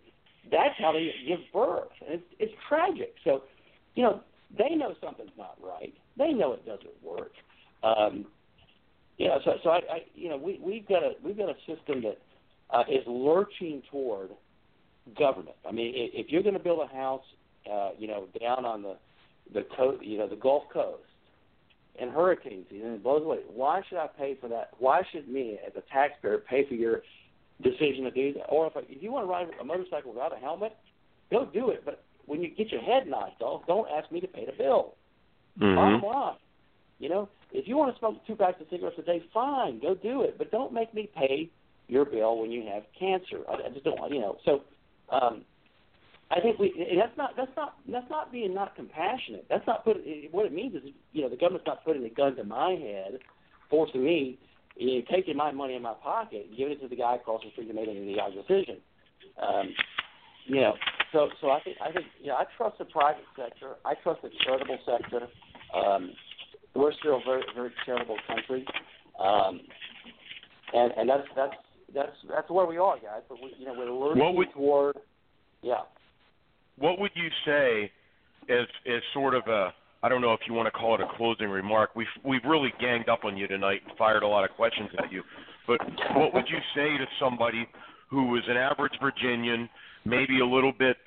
That's 0.50 0.76
how 0.80 0.94
they 0.94 1.12
give 1.28 1.40
birth. 1.52 1.90
And 2.06 2.16
it's, 2.16 2.24
it's 2.40 2.54
tragic. 2.70 3.16
So, 3.26 3.44
you 3.96 4.04
know, 4.04 4.22
they 4.58 4.76
know 4.76 4.94
something's 5.04 5.36
not 5.38 5.58
right. 5.62 5.94
They 6.18 6.32
know 6.32 6.54
it 6.54 6.66
doesn't 6.66 7.04
work. 7.04 7.32
Um, 7.84 8.26
you 9.18 9.28
know, 9.28 9.40
so 9.46 9.54
so 9.64 9.70
I, 9.70 9.78
I 9.78 10.04
you 10.16 10.30
know 10.30 10.38
we 10.38 10.60
we've 10.64 10.88
got 10.88 11.04
a 11.04 11.14
we've 11.24 11.38
got 11.38 11.50
a 11.50 11.56
system 11.68 12.02
that 12.04 12.18
uh, 12.72 12.84
is 12.90 13.04
lurching 13.08 13.82
toward 13.92 14.32
government. 15.18 15.56
I 15.68 15.72
mean, 15.72 15.94
if 15.96 16.28
you're 16.30 16.44
going 16.44 16.56
to 16.56 16.64
build 16.64 16.80
a 16.80 16.94
house, 16.94 17.24
uh, 17.72 17.92
you 17.98 18.08
know, 18.08 18.28
down 18.40 18.66
on 18.66 18.82
the 18.82 18.98
the 19.54 19.66
coast, 19.76 20.04
you 20.04 20.18
know, 20.18 20.28
the 20.28 20.36
Gulf 20.36 20.64
Coast, 20.72 21.04
and 22.00 22.12
hurricane 22.12 22.66
season 22.70 22.88
and 22.88 22.96
it 22.96 23.04
blows 23.04 23.24
away. 23.24 23.40
Why 23.54 23.82
should 23.88 23.98
I 23.98 24.08
pay 24.08 24.36
for 24.40 24.48
that? 24.50 24.72
Why 24.80 25.02
should 25.12 25.28
me, 25.28 25.60
as 25.66 25.74
a 25.76 25.84
taxpayer, 25.94 26.40
pay 26.40 26.68
for 26.68 26.74
your 26.74 27.02
decision 27.62 28.04
to 28.06 28.12
do 28.12 28.34
that? 28.34 28.46
Or 28.50 28.68
if, 28.68 28.76
I, 28.76 28.82
if 28.90 29.02
you 29.02 29.12
want 29.12 29.26
to 29.26 29.30
ride 29.30 29.48
a 29.60 29.64
motorcycle 29.64 30.12
without 30.12 30.36
a 30.36 30.40
helmet, 30.40 30.76
go 31.30 31.46
do 31.46 31.70
it. 31.70 31.84
But 31.86 32.04
when 32.26 32.42
you 32.42 32.50
get 32.50 32.72
your 32.72 32.82
head 32.82 33.08
knocked 33.08 33.42
off, 33.42 33.68
don't 33.68 33.88
ask 33.90 34.12
me 34.12 34.20
to 34.22 34.28
pay 34.28 34.46
the 34.46 34.54
bill. 34.54 34.96
Mm-hmm. 35.60 35.76
Bottom 35.76 36.02
line, 36.02 36.36
you 37.00 37.10
know, 37.10 37.30
if 37.54 37.68
you 37.68 37.78
want 37.78 37.94
to 37.94 38.00
smoke 38.00 38.16
two 38.26 38.36
packs 38.36 38.60
of 38.60 38.68
cigarettes 38.70 38.98
a 39.00 39.04
day, 39.04 39.24
fine, 39.34 39.80
go 39.80 39.96
do 39.96 40.24
it. 40.24 40.38
But 40.38 40.52
don't 40.52 40.74
make 40.74 40.94
me 40.94 41.10
pay 41.16 41.50
your 41.88 42.06
bill 42.06 42.40
when 42.40 42.52
you 42.52 42.64
have 42.74 42.84
cancer. 42.98 43.44
I, 43.48 43.68
I 43.68 43.70
just 43.72 43.86
don't 43.86 44.00
want, 44.00 44.14
you 44.14 44.22
know. 44.22 44.38
So 44.44 44.62
um, 45.10 45.46
I 46.32 46.40
think 46.42 46.58
we 46.58 46.74
and 46.90 47.00
that's 47.00 47.16
not 47.18 47.36
that's 47.38 47.52
not 47.56 47.76
that's 47.92 48.10
not 48.10 48.32
being 48.32 48.54
not 48.54 48.76
compassionate. 48.76 49.46
That's 49.50 49.66
not 49.68 49.84
put 49.84 49.98
what 50.32 50.46
it 50.46 50.54
means 50.54 50.76
is 50.76 50.82
you 51.12 51.22
know 51.22 51.30
the 51.30 51.38
government's 51.38 51.68
not 51.68 51.86
putting 51.86 52.04
a 52.06 52.10
gun 52.10 52.36
to 52.38 52.44
my 52.44 52.72
head, 52.72 53.20
forcing 53.70 54.04
me, 54.04 54.40
you 54.76 55.00
know, 55.00 55.02
taking 55.12 55.38
my 55.38 55.52
money 55.52 55.76
in 55.76 55.84
my 55.84 55.94
pocket, 55.94 56.50
giving 56.58 56.74
it 56.74 56.82
to 56.82 56.88
the 56.88 56.96
guy 56.96 57.16
across 57.16 57.42
the 57.44 57.52
street 57.52 57.68
who 57.68 57.74
made 57.74 57.88
any 57.88 58.00
the 58.00 58.42
decision. 58.42 58.78
Um, 59.42 59.74
you 60.46 60.62
know, 60.62 60.74
so 61.12 61.30
so 61.40 61.52
I 61.52 61.60
think 61.62 61.78
I 61.82 61.92
think 61.92 62.06
you 62.20 62.28
know 62.28 62.36
I 62.36 62.46
trust 62.58 62.80
the 62.80 62.86
private 62.86 63.26
sector. 63.38 63.76
I 63.86 63.94
trust 64.02 64.24
the 64.24 64.30
charitable 64.44 64.80
sector. 64.86 65.28
Um, 65.76 66.14
we're 66.76 66.94
still 66.94 67.18
a 67.18 67.22
very 67.26 67.44
very 67.56 67.72
charitable 67.86 68.18
country, 68.28 68.66
um, 69.20 69.62
and 70.74 70.92
and 70.98 71.10
that's 71.10 71.28
that's 71.36 71.56
that's 71.94 72.16
that's 72.30 72.50
where 72.50 72.66
we 72.66 72.78
are, 72.78 72.96
guys. 72.96 73.22
But 73.30 73.40
we 73.42 73.54
you 73.58 73.66
know 73.66 73.74
we're 73.78 73.92
lurching 73.92 74.36
would, 74.36 74.52
toward 74.54 74.98
yeah 75.62 75.82
what 76.78 77.00
would 77.00 77.12
you 77.16 77.30
say 77.46 77.92
as 78.50 78.68
as 78.88 79.02
sort 79.14 79.36
of 79.36 79.44
a 79.48 79.74
I 80.02 80.10
don't 80.10 80.22
know 80.22 80.34
if 80.34 80.42
you 80.48 80.54
want 80.54 80.68
to 80.68 80.72
call 80.72 80.96
it 80.96 81.02
a 81.02 81.08
closing 81.18 81.50
remark. 81.50 81.92
We've 81.96 82.08
we've 82.26 82.44
really 82.46 82.74
ganged 82.80 83.10
up 83.10 83.24
on 83.24 83.38
you 83.38 83.48
tonight 83.48 83.82
and 83.88 83.98
fired 83.98 84.24
a 84.24 84.28
lot 84.28 84.44
of 84.44 84.56
questions 84.56 84.90
at 85.00 85.12
you. 85.12 85.24
But 85.68 85.80
what 86.16 86.34
would 86.34 86.46
you 86.50 86.58
say 86.76 86.98
to 86.98 87.06
somebody 87.22 87.68
who 88.10 88.36
is 88.36 88.44
an 88.48 88.58
average 88.58 88.94
Virginian, 89.02 89.70
maybe 90.06 90.42
a 90.42 90.46
little 90.46 90.74
bit 90.78 90.98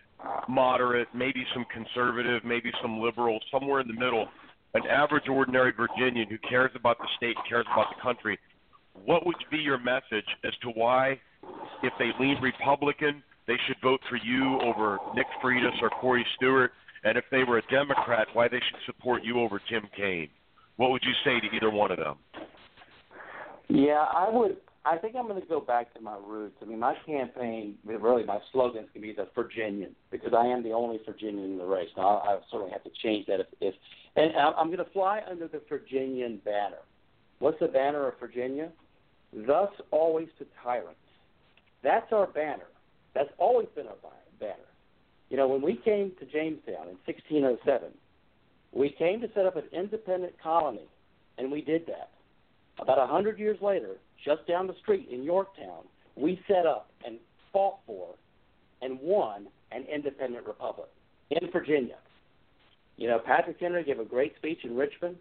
moderate, 0.49 1.09
maybe 1.15 1.45
some 1.53 1.67
conservative, 1.73 2.43
maybe 2.43 2.73
some 2.81 3.01
liberal, 3.01 3.39
somewhere 3.53 3.81
in 3.81 3.87
the 3.87 3.95
middle, 3.95 4.27
an 4.77 4.87
average 4.91 5.29
ordinary 5.29 5.73
Virginian 5.73 6.29
who 6.29 6.39
cares 6.49 6.71
about 6.75 6.99
the 6.99 7.09
state, 7.17 7.37
cares 7.49 7.67
about 7.73 7.87
the 7.95 8.03
country, 8.03 8.39
what 9.05 9.27
would 9.27 9.37
be 9.51 9.59
your 9.59 9.79
message 9.79 10.27
as 10.45 10.53
to 10.63 10.69
why 10.71 11.21
if 11.83 11.93
they 11.99 12.11
lean 12.19 12.41
Republican, 12.43 13.23
they 13.47 13.57
should 13.67 13.77
vote 13.83 14.01
for 14.09 14.17
you 14.17 14.61
over 14.61 14.99
Nick 15.15 15.27
Freitas 15.43 15.81
or 15.83 15.91
Corey 15.91 16.27
Stewart, 16.37 16.73
and 17.05 17.17
if 17.17 17.25
they 17.31 17.45
were 17.45 17.59
a 17.59 17.63
Democrat, 17.71 18.27
why 18.33 18.49
they 18.49 18.59
should 18.59 18.81
support 18.87 19.23
you 19.23 19.41
over 19.41 19.61
Tim 19.69 19.89
Kaine. 19.97 20.29
What 20.77 20.91
would 20.91 21.03
you 21.05 21.13
say 21.25 21.41
to 21.41 21.55
either 21.55 21.71
one 21.71 21.91
of 21.91 21.99
them? 21.99 22.17
Yeah, 23.69 24.05
I 24.15 24.29
would. 24.31 24.57
I 24.89 24.99
think 24.99 25.17
I'm 25.17 25.27
going 25.27 25.41
to 25.41 25.49
go 25.49 25.61
back 25.61 25.93
to 25.95 26.01
my 26.01 26.17
roots. 26.25 26.55
I 26.63 26.65
mean, 26.65 26.79
my 26.79 26.95
campaign, 27.05 27.75
really, 27.85 28.25
my 28.25 28.39
slogan 28.53 28.85
is 28.85 28.91
going 28.95 29.03
to 29.03 29.09
be 29.09 29.13
the 29.13 29.29
Virginian 29.35 29.97
because 30.13 30.33
I 30.33 30.47
am 30.47 30.63
the 30.63 30.71
only 30.71 31.01
Virginian 31.05 31.53
in 31.53 31.59
the 31.59 31.65
race. 31.65 31.89
Now, 31.97 32.19
I 32.19 32.39
certainly 32.51 32.73
have 32.73 32.85
to 32.85 32.91
change 33.03 33.27
that 33.27 33.41
if, 33.41 33.47
if 33.61 33.75
and 34.15 34.33
I'm 34.37 34.69
going 34.69 34.79
to 34.79 34.91
fly 34.93 35.23
under 35.29 35.49
the 35.49 35.61
Virginian 35.69 36.41
banner. 36.45 36.79
What's 37.41 37.59
the 37.59 37.67
banner 37.67 38.07
of 38.07 38.15
Virginia? 38.21 38.71
Thus 39.33 39.71
always 39.91 40.29
to 40.39 40.47
tyrants. 40.63 41.01
That's 41.83 42.13
our 42.13 42.29
banner. 42.29 42.69
That's 43.15 43.29
always 43.39 43.69
been 43.75 43.87
our 43.89 43.95
banner. 44.39 44.55
You 45.31 45.37
know, 45.37 45.49
when 45.49 45.63
we 45.63 45.77
came 45.85 46.13
to 46.21 46.27
Jamestown 46.27 46.89
in 46.89 46.97
1607, 47.07 47.89
we 48.73 48.91
came 48.91 49.21
to 49.21 49.29
set 49.35 49.47
up 49.47 49.57
an 49.57 49.65
independent 49.73 50.35
colony, 50.41 50.87
and 51.39 51.51
we 51.51 51.61
did 51.61 51.87
that. 51.87 52.11
About 52.79 52.99
a 52.99 53.07
hundred 53.07 53.39
years 53.39 53.59
later, 53.61 53.97
just 54.25 54.47
down 54.47 54.67
the 54.67 54.75
street 54.83 55.09
in 55.11 55.23
Yorktown, 55.23 55.85
we 56.17 56.41
set 56.49 56.67
up 56.67 56.91
and 57.05 57.19
fought 57.53 57.79
for 57.87 58.15
and 58.83 58.99
won 59.01 59.47
an 59.73 59.85
independent 59.93 60.47
republic 60.47 60.89
in 61.31 61.51
Virginia. 61.51 61.97
You 62.97 63.09
know, 63.09 63.19
Patrick 63.19 63.59
Henry 63.61 63.85
gave 63.85 64.01
a 64.01 64.05
great 64.05 64.37
speech 64.37 64.59
in 64.65 64.77
Richmond. 64.77 65.17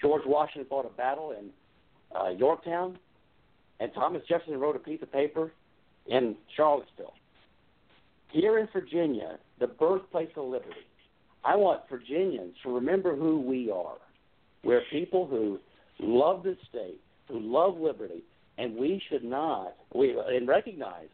George 0.00 0.22
Washington 0.26 0.66
fought 0.68 0.86
a 0.86 0.96
battle 0.96 1.32
in 1.32 1.50
uh, 2.16 2.30
Yorktown, 2.30 2.98
and 3.80 3.92
Thomas 3.94 4.22
Jefferson 4.28 4.58
wrote 4.58 4.76
a 4.76 4.80
piece 4.80 5.02
of 5.02 5.10
paper 5.12 5.52
in 6.06 6.36
Charlottesville. 6.56 7.14
Here 8.30 8.58
in 8.58 8.68
Virginia, 8.72 9.38
the 9.58 9.66
birthplace 9.66 10.30
of 10.36 10.46
liberty, 10.46 10.86
I 11.44 11.56
want 11.56 11.82
Virginians 11.88 12.54
to 12.62 12.74
remember 12.74 13.16
who 13.16 13.40
we 13.40 13.70
are. 13.70 13.96
We're 14.62 14.82
people 14.90 15.26
who 15.26 15.58
love 15.98 16.42
this 16.42 16.56
state, 16.68 17.00
who 17.28 17.38
love 17.40 17.76
liberty, 17.78 18.22
and 18.56 18.76
we 18.76 19.02
should 19.08 19.24
not 19.24 19.74
we 19.94 20.16
and 20.18 20.48
recognize 20.48 21.08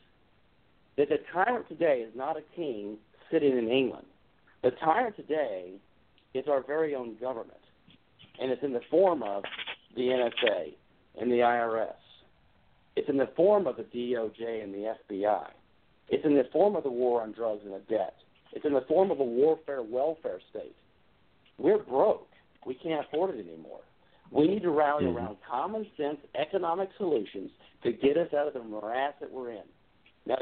that 0.96 1.08
the 1.08 1.18
tyrant 1.32 1.68
today 1.68 2.04
is 2.06 2.12
not 2.16 2.36
a 2.36 2.42
king 2.56 2.96
sitting 3.30 3.56
in 3.56 3.68
England. 3.68 4.06
The 4.62 4.70
tyrant 4.82 5.16
today 5.16 5.72
is 6.32 6.44
our 6.48 6.62
very 6.64 6.94
own 6.94 7.16
government, 7.20 7.60
and 8.40 8.50
it's 8.50 8.62
in 8.62 8.72
the 8.72 8.80
form 8.90 9.22
of 9.22 9.42
the 9.96 10.02
NSA 10.02 10.74
and 11.20 11.30
the 11.30 11.36
IRS. 11.36 11.92
It's 12.96 13.08
in 13.08 13.16
the 13.16 13.30
form 13.36 13.66
of 13.66 13.76
the 13.76 13.82
DOJ 13.82 14.62
and 14.62 14.72
the 14.72 14.94
FBI. 15.10 15.48
It's 16.08 16.24
in 16.24 16.34
the 16.34 16.48
form 16.52 16.76
of 16.76 16.84
the 16.84 16.90
war 16.90 17.22
on 17.22 17.32
drugs 17.32 17.62
and 17.64 17.74
the 17.74 17.82
debt. 17.88 18.14
It's 18.52 18.64
in 18.64 18.72
the 18.72 18.84
form 18.86 19.10
of 19.10 19.18
a 19.18 19.24
warfare 19.24 19.82
welfare 19.82 20.40
state. 20.50 20.76
We're 21.58 21.78
broke. 21.78 22.28
We 22.66 22.74
can't 22.74 23.04
afford 23.06 23.34
it 23.34 23.46
anymore. 23.46 23.80
We 24.34 24.48
need 24.48 24.62
to 24.62 24.70
rally 24.70 25.04
mm-hmm. 25.04 25.16
around 25.16 25.36
common 25.48 25.86
sense 25.96 26.18
economic 26.34 26.88
solutions 26.98 27.50
to 27.84 27.92
get 27.92 28.16
us 28.16 28.34
out 28.36 28.48
of 28.48 28.54
the 28.54 28.62
morass 28.64 29.14
that 29.20 29.30
we're 29.30 29.52
in. 29.52 29.62
Now, 30.26 30.36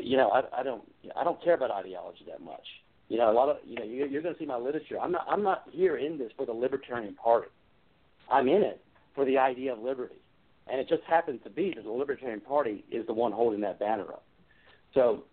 you 0.00 0.16
know, 0.16 0.30
I, 0.30 0.60
I 0.60 0.62
don't, 0.62 0.82
I 1.16 1.24
don't 1.24 1.42
care 1.42 1.54
about 1.54 1.72
ideology 1.72 2.24
that 2.30 2.40
much. 2.40 2.64
You 3.08 3.18
know, 3.18 3.30
a 3.30 3.34
lot 3.34 3.48
of, 3.48 3.56
you 3.66 3.74
know, 3.74 3.84
you're, 3.84 4.06
you're 4.06 4.22
going 4.22 4.34
to 4.34 4.38
see 4.38 4.46
my 4.46 4.56
literature. 4.56 5.00
I'm 5.00 5.10
not, 5.10 5.26
I'm 5.28 5.42
not 5.42 5.64
here 5.72 5.96
in 5.96 6.18
this 6.18 6.30
for 6.36 6.46
the 6.46 6.52
Libertarian 6.52 7.16
Party. 7.16 7.48
I'm 8.30 8.46
in 8.46 8.62
it 8.62 8.80
for 9.14 9.24
the 9.24 9.38
idea 9.38 9.72
of 9.72 9.80
liberty, 9.80 10.14
and 10.68 10.80
it 10.80 10.88
just 10.88 11.02
happens 11.02 11.40
to 11.44 11.50
be 11.50 11.72
that 11.74 11.84
the 11.84 11.90
Libertarian 11.90 12.40
Party 12.40 12.84
is 12.90 13.06
the 13.06 13.12
one 13.12 13.32
holding 13.32 13.60
that 13.62 13.78
banner 13.80 14.04
up. 14.04 14.24
So, 14.94 15.24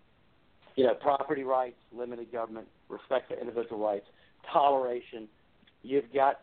you 0.75 0.85
know, 0.85 0.95
property 0.95 1.43
rights, 1.43 1.77
limited 1.95 2.31
government, 2.31 2.67
respect 2.89 3.29
for 3.29 3.39
individual 3.39 3.79
rights, 3.85 4.05
toleration. 4.51 5.27
You've 5.83 6.11
got 6.13 6.41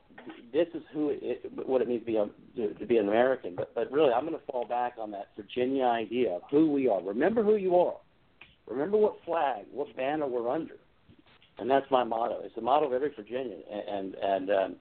this 0.52 0.66
is 0.74 0.82
who 0.92 1.10
it, 1.10 1.50
what 1.66 1.80
it 1.80 1.88
means 1.88 2.02
to 2.02 2.06
be 2.06 2.16
a, 2.16 2.26
to, 2.56 2.74
to 2.74 2.86
be 2.86 2.98
an 2.98 3.08
American. 3.08 3.54
But 3.56 3.74
but 3.74 3.90
really, 3.92 4.12
I'm 4.12 4.26
going 4.26 4.38
to 4.38 4.52
fall 4.52 4.66
back 4.66 4.94
on 5.00 5.10
that 5.12 5.28
Virginia 5.36 5.84
idea 5.84 6.32
of 6.32 6.42
who 6.50 6.70
we 6.70 6.88
are. 6.88 7.02
Remember 7.02 7.42
who 7.42 7.56
you 7.56 7.76
are. 7.76 7.96
Remember 8.66 8.98
what 8.98 9.16
flag, 9.24 9.64
what 9.72 9.94
banner 9.96 10.26
we're 10.26 10.50
under, 10.50 10.74
and 11.58 11.70
that's 11.70 11.90
my 11.90 12.04
motto. 12.04 12.40
It's 12.44 12.54
the 12.54 12.60
motto 12.60 12.86
of 12.86 12.92
every 12.92 13.12
Virginian, 13.14 13.62
and 13.70 14.14
and 14.14 14.50
um, 14.50 14.76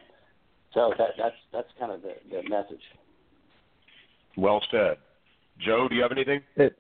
so 0.74 0.94
that 0.98 1.10
that's 1.18 1.36
that's 1.54 1.70
kind 1.80 1.92
of 1.92 2.02
the, 2.02 2.16
the 2.30 2.50
message. 2.50 2.82
Well 4.36 4.62
said, 4.72 4.98
Joe. 5.66 5.88
Do 5.90 5.96
you 5.96 6.02
have 6.02 6.12
anything? 6.12 6.42
It, 6.58 6.78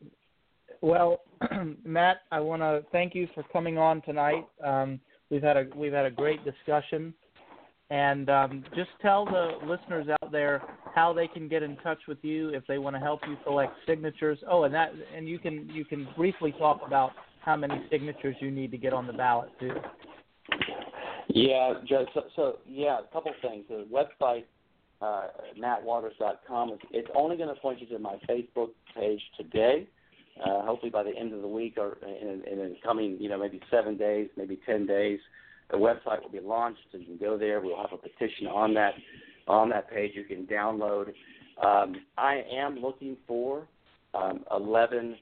well, 0.82 1.21
Matt, 1.86 2.17
I 2.32 2.39
want 2.39 2.61
to 2.61 2.84
thank 2.91 3.15
you 3.15 3.28
for 3.34 3.43
coming 3.51 3.78
on 3.78 4.01
tonight. 4.01 4.45
Um, 4.63 4.99
we've 5.30 5.41
had 5.41 5.57
a 5.57 5.65
we've 5.75 5.93
had 5.93 6.05
a 6.05 6.11
great 6.11 6.43
discussion, 6.43 7.13
and 7.90 8.30
um, 8.30 8.64
just 8.76 8.90
tell 9.02 9.26
the 9.26 9.58
listeners 9.66 10.08
out 10.22 10.32
there 10.32 10.62
how 10.94 11.14
they 11.14 11.28
can 11.28 11.48
get 11.48 11.64
in 11.64 11.78
touch 11.78 12.00
with 12.08 12.18
you 12.22 12.50
if 12.50 12.64
they 12.68 12.78
want 12.78 12.96
to 12.96 13.00
help 13.00 13.22
you 13.28 13.38
collect 13.44 13.74
signatures. 13.88 14.40
Oh, 14.50 14.64
and 14.64 14.74
that 14.74 14.92
and 15.16 15.28
you 15.28 15.40
can 15.40 15.70
you 15.70 15.86
can 15.86 16.08
briefly 16.16 16.54
talk 16.58 16.82
about 16.86 17.12
how 17.44 17.56
many 17.56 17.82
signatures 17.90 18.36
you 18.42 18.52
need 18.52 18.72
to 18.72 18.78
get 18.78 18.94
on 18.94 19.08
the 19.08 19.14
ballot 19.14 19.50
too. 19.60 19.72
Yeah. 21.30 21.74
So, 21.90 22.22
so 22.36 22.58
yeah, 22.68 23.00
a 23.00 23.14
couple 23.14 23.32
things. 23.42 23.66
The 23.70 23.86
website 23.92 24.44
uh, 25.02 25.28
mattwaters.com. 25.60 26.78
It's 26.92 27.08
only 27.16 27.38
going 27.38 27.54
to 27.54 27.62
point 27.62 27.80
you 27.82 27.88
to 27.88 28.00
my 28.00 28.16
Facebook 28.30 28.70
page 28.96 29.22
today. 29.38 29.88
Uh, 30.44 30.62
hopefully 30.64 30.92
by 30.92 31.02
the 31.02 31.16
end 31.16 31.34
of 31.34 31.42
the 31.42 31.48
week 31.48 31.76
or 31.78 31.98
in, 32.04 32.44
in 32.52 32.60
the 32.60 32.76
coming, 32.84 33.18
you 33.20 33.28
know, 33.28 33.40
maybe 33.40 33.60
seven 33.72 33.98
days, 33.98 34.30
maybe 34.38 34.60
ten 34.68 34.86
days, 34.86 35.20
the 35.70 35.78
website 35.78 36.22
will 36.22 36.32
be 36.32 36.39
launched. 36.39 36.80
So 36.91 36.97
you 36.97 37.05
can 37.05 37.18
go 37.18 37.38
there. 37.38 37.61
We'll 37.61 37.78
have 37.78 37.93
a 37.93 37.97
petition 37.97 38.47
on 38.47 38.74
that 38.76 38.93
on 39.47 39.70
that 39.70 39.89
page. 39.89 40.11
You 40.15 40.24
can 40.24 40.45
download. 40.45 41.13
Um, 41.63 41.95
I 42.18 42.43
am 42.53 42.78
looking 42.78 43.18
for 43.28 43.68
um, 44.13 44.43
11 44.51 45.15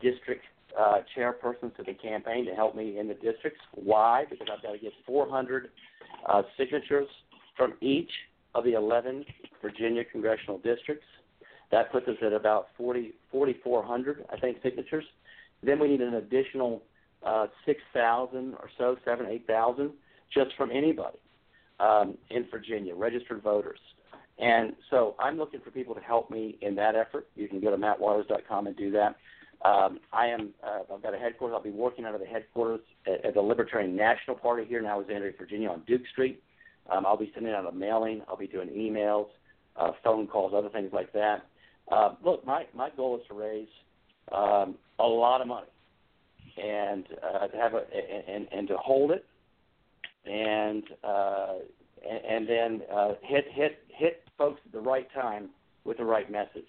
district 0.00 0.42
uh, 0.78 0.98
chairpersons 1.16 1.74
to 1.76 1.82
the 1.84 1.94
campaign 1.94 2.44
to 2.46 2.54
help 2.54 2.74
me 2.74 2.98
in 2.98 3.08
the 3.08 3.14
districts. 3.14 3.60
Why? 3.74 4.24
Because 4.28 4.48
I've 4.54 4.62
got 4.62 4.72
to 4.72 4.78
get 4.78 4.92
400 5.06 5.68
uh, 6.28 6.42
signatures 6.58 7.08
from 7.56 7.74
each 7.80 8.10
of 8.54 8.64
the 8.64 8.74
11 8.74 9.24
Virginia 9.62 10.04
congressional 10.04 10.58
districts. 10.58 11.06
That 11.70 11.90
puts 11.90 12.06
us 12.08 12.16
at 12.24 12.32
about 12.32 12.68
40, 12.76 13.14
4,400, 13.30 14.24
I 14.32 14.38
think, 14.38 14.58
signatures. 14.62 15.04
Then 15.62 15.78
we 15.78 15.88
need 15.88 16.00
an 16.00 16.14
additional 16.14 16.82
uh, 17.26 17.46
6,000 17.66 18.54
or 18.54 18.70
so, 18.78 18.96
7, 19.04 19.26
8,000, 19.26 19.90
just 20.32 20.50
from 20.56 20.70
anybody 20.70 21.18
um, 21.80 22.16
in 22.30 22.46
Virginia, 22.50 22.94
registered 22.94 23.42
voters. 23.42 23.80
And 24.38 24.74
so 24.90 25.14
I'm 25.18 25.36
looking 25.36 25.60
for 25.60 25.70
people 25.70 25.94
to 25.94 26.00
help 26.00 26.30
me 26.30 26.58
in 26.60 26.74
that 26.76 26.94
effort. 26.94 27.26
You 27.34 27.48
can 27.48 27.60
go 27.60 27.70
to 27.70 27.76
mattwaters.com 27.76 28.66
and 28.66 28.76
do 28.76 28.90
that. 28.92 29.16
Um, 29.64 29.98
I 30.12 30.26
am. 30.26 30.50
Uh, 30.62 30.94
I've 30.94 31.02
got 31.02 31.14
a 31.14 31.18
headquarters. 31.18 31.54
I'll 31.56 31.62
be 31.62 31.70
working 31.70 32.04
out 32.04 32.14
of 32.14 32.20
the 32.20 32.26
headquarters 32.26 32.80
at, 33.06 33.24
at 33.24 33.34
the 33.34 33.40
Libertarian 33.40 33.96
National 33.96 34.36
Party 34.36 34.64
here 34.68 34.78
in 34.78 34.86
Alexandria, 34.86 35.32
Virginia, 35.38 35.70
on 35.70 35.82
Duke 35.86 36.02
Street. 36.12 36.42
Um, 36.90 37.06
I'll 37.06 37.16
be 37.16 37.30
sending 37.34 37.52
out 37.52 37.66
a 37.66 37.72
mailing. 37.72 38.22
I'll 38.28 38.36
be 38.36 38.46
doing 38.46 38.68
emails, 38.68 39.26
uh, 39.76 39.92
phone 40.04 40.26
calls, 40.26 40.52
other 40.54 40.68
things 40.68 40.90
like 40.92 41.12
that. 41.14 41.46
Uh, 41.90 42.14
look, 42.22 42.46
my 42.46 42.66
my 42.74 42.90
goal 42.96 43.16
is 43.16 43.22
to 43.28 43.34
raise 43.34 43.68
um, 44.30 44.74
a 44.98 45.06
lot 45.06 45.40
of 45.40 45.46
money, 45.46 45.66
and 46.56 47.06
uh, 47.22 47.46
to 47.48 47.56
have 47.56 47.74
a 47.74 47.82
and 48.28 48.46
and 48.52 48.68
to 48.68 48.76
hold 48.76 49.10
it, 49.10 49.24
and 50.24 50.82
uh, 51.04 51.54
and, 52.28 52.48
then 52.48 52.82
uh, 52.94 53.12
hit 53.22 53.46
hit 53.52 53.78
hit 53.88 54.22
folks 54.38 54.60
at 54.64 54.72
the 54.72 54.80
right 54.80 55.08
time 55.14 55.50
with 55.84 55.98
the 55.98 56.04
right 56.04 56.30
message. 56.30 56.68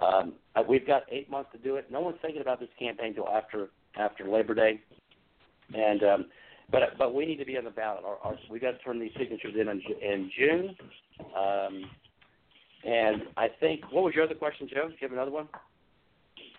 Um, 0.00 0.34
we've 0.68 0.86
got 0.86 1.02
eight 1.10 1.30
months 1.30 1.50
to 1.52 1.58
do 1.58 1.76
it. 1.76 1.90
No 1.90 2.00
one's 2.00 2.18
thinking 2.22 2.42
about 2.42 2.60
this 2.60 2.68
campaign 2.78 3.08
until 3.08 3.28
after 3.28 3.68
after 3.96 4.28
Labor 4.28 4.54
Day, 4.54 4.80
and 5.74 6.02
um, 6.02 6.26
but 6.70 6.82
but 6.98 7.14
we 7.14 7.26
need 7.26 7.36
to 7.36 7.44
be 7.44 7.56
on 7.56 7.64
the 7.64 7.70
ballot. 7.70 8.04
Our, 8.04 8.18
our, 8.24 8.34
we 8.50 8.58
got 8.58 8.72
to 8.72 8.78
turn 8.78 8.98
these 8.98 9.12
signatures 9.18 9.54
in 9.58 9.68
in, 9.68 9.82
in 10.02 10.30
June. 10.36 10.76
Um, 11.36 11.84
and 12.84 13.22
I 13.36 13.48
think 13.60 13.80
what 13.92 14.02
was 14.04 14.14
your 14.14 14.24
other 14.24 14.34
question, 14.34 14.68
Joe? 14.68 14.88
Do 14.88 14.94
you 14.94 15.08
have 15.08 15.12
another 15.12 15.30
one? 15.30 15.48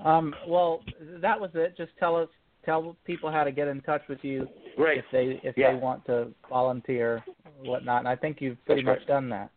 Um, 0.04 0.34
well, 0.48 0.82
that 1.22 1.40
was 1.40 1.52
it. 1.54 1.76
Just 1.78 1.92
tell 2.00 2.16
us, 2.16 2.30
tell 2.66 2.96
people 3.06 3.32
how 3.32 3.44
to 3.44 3.52
get 3.52 3.68
in 3.68 3.82
touch 3.82 4.02
with 4.08 4.20
you 4.22 4.48
Great. 4.76 5.00
if 5.00 5.06
they 5.12 5.40
if 5.48 5.58
yeah. 5.58 5.72
they 5.72 5.78
want 5.78 6.06
to 6.06 6.28
volunteer, 6.50 7.24
or 7.60 7.72
whatnot. 7.72 8.00
And 8.00 8.08
I 8.08 8.16
think 8.16 8.38
you've 8.40 8.64
pretty 8.66 8.84
That's 8.84 9.00
much 9.00 9.08
done 9.08 9.30
that. 9.30 9.52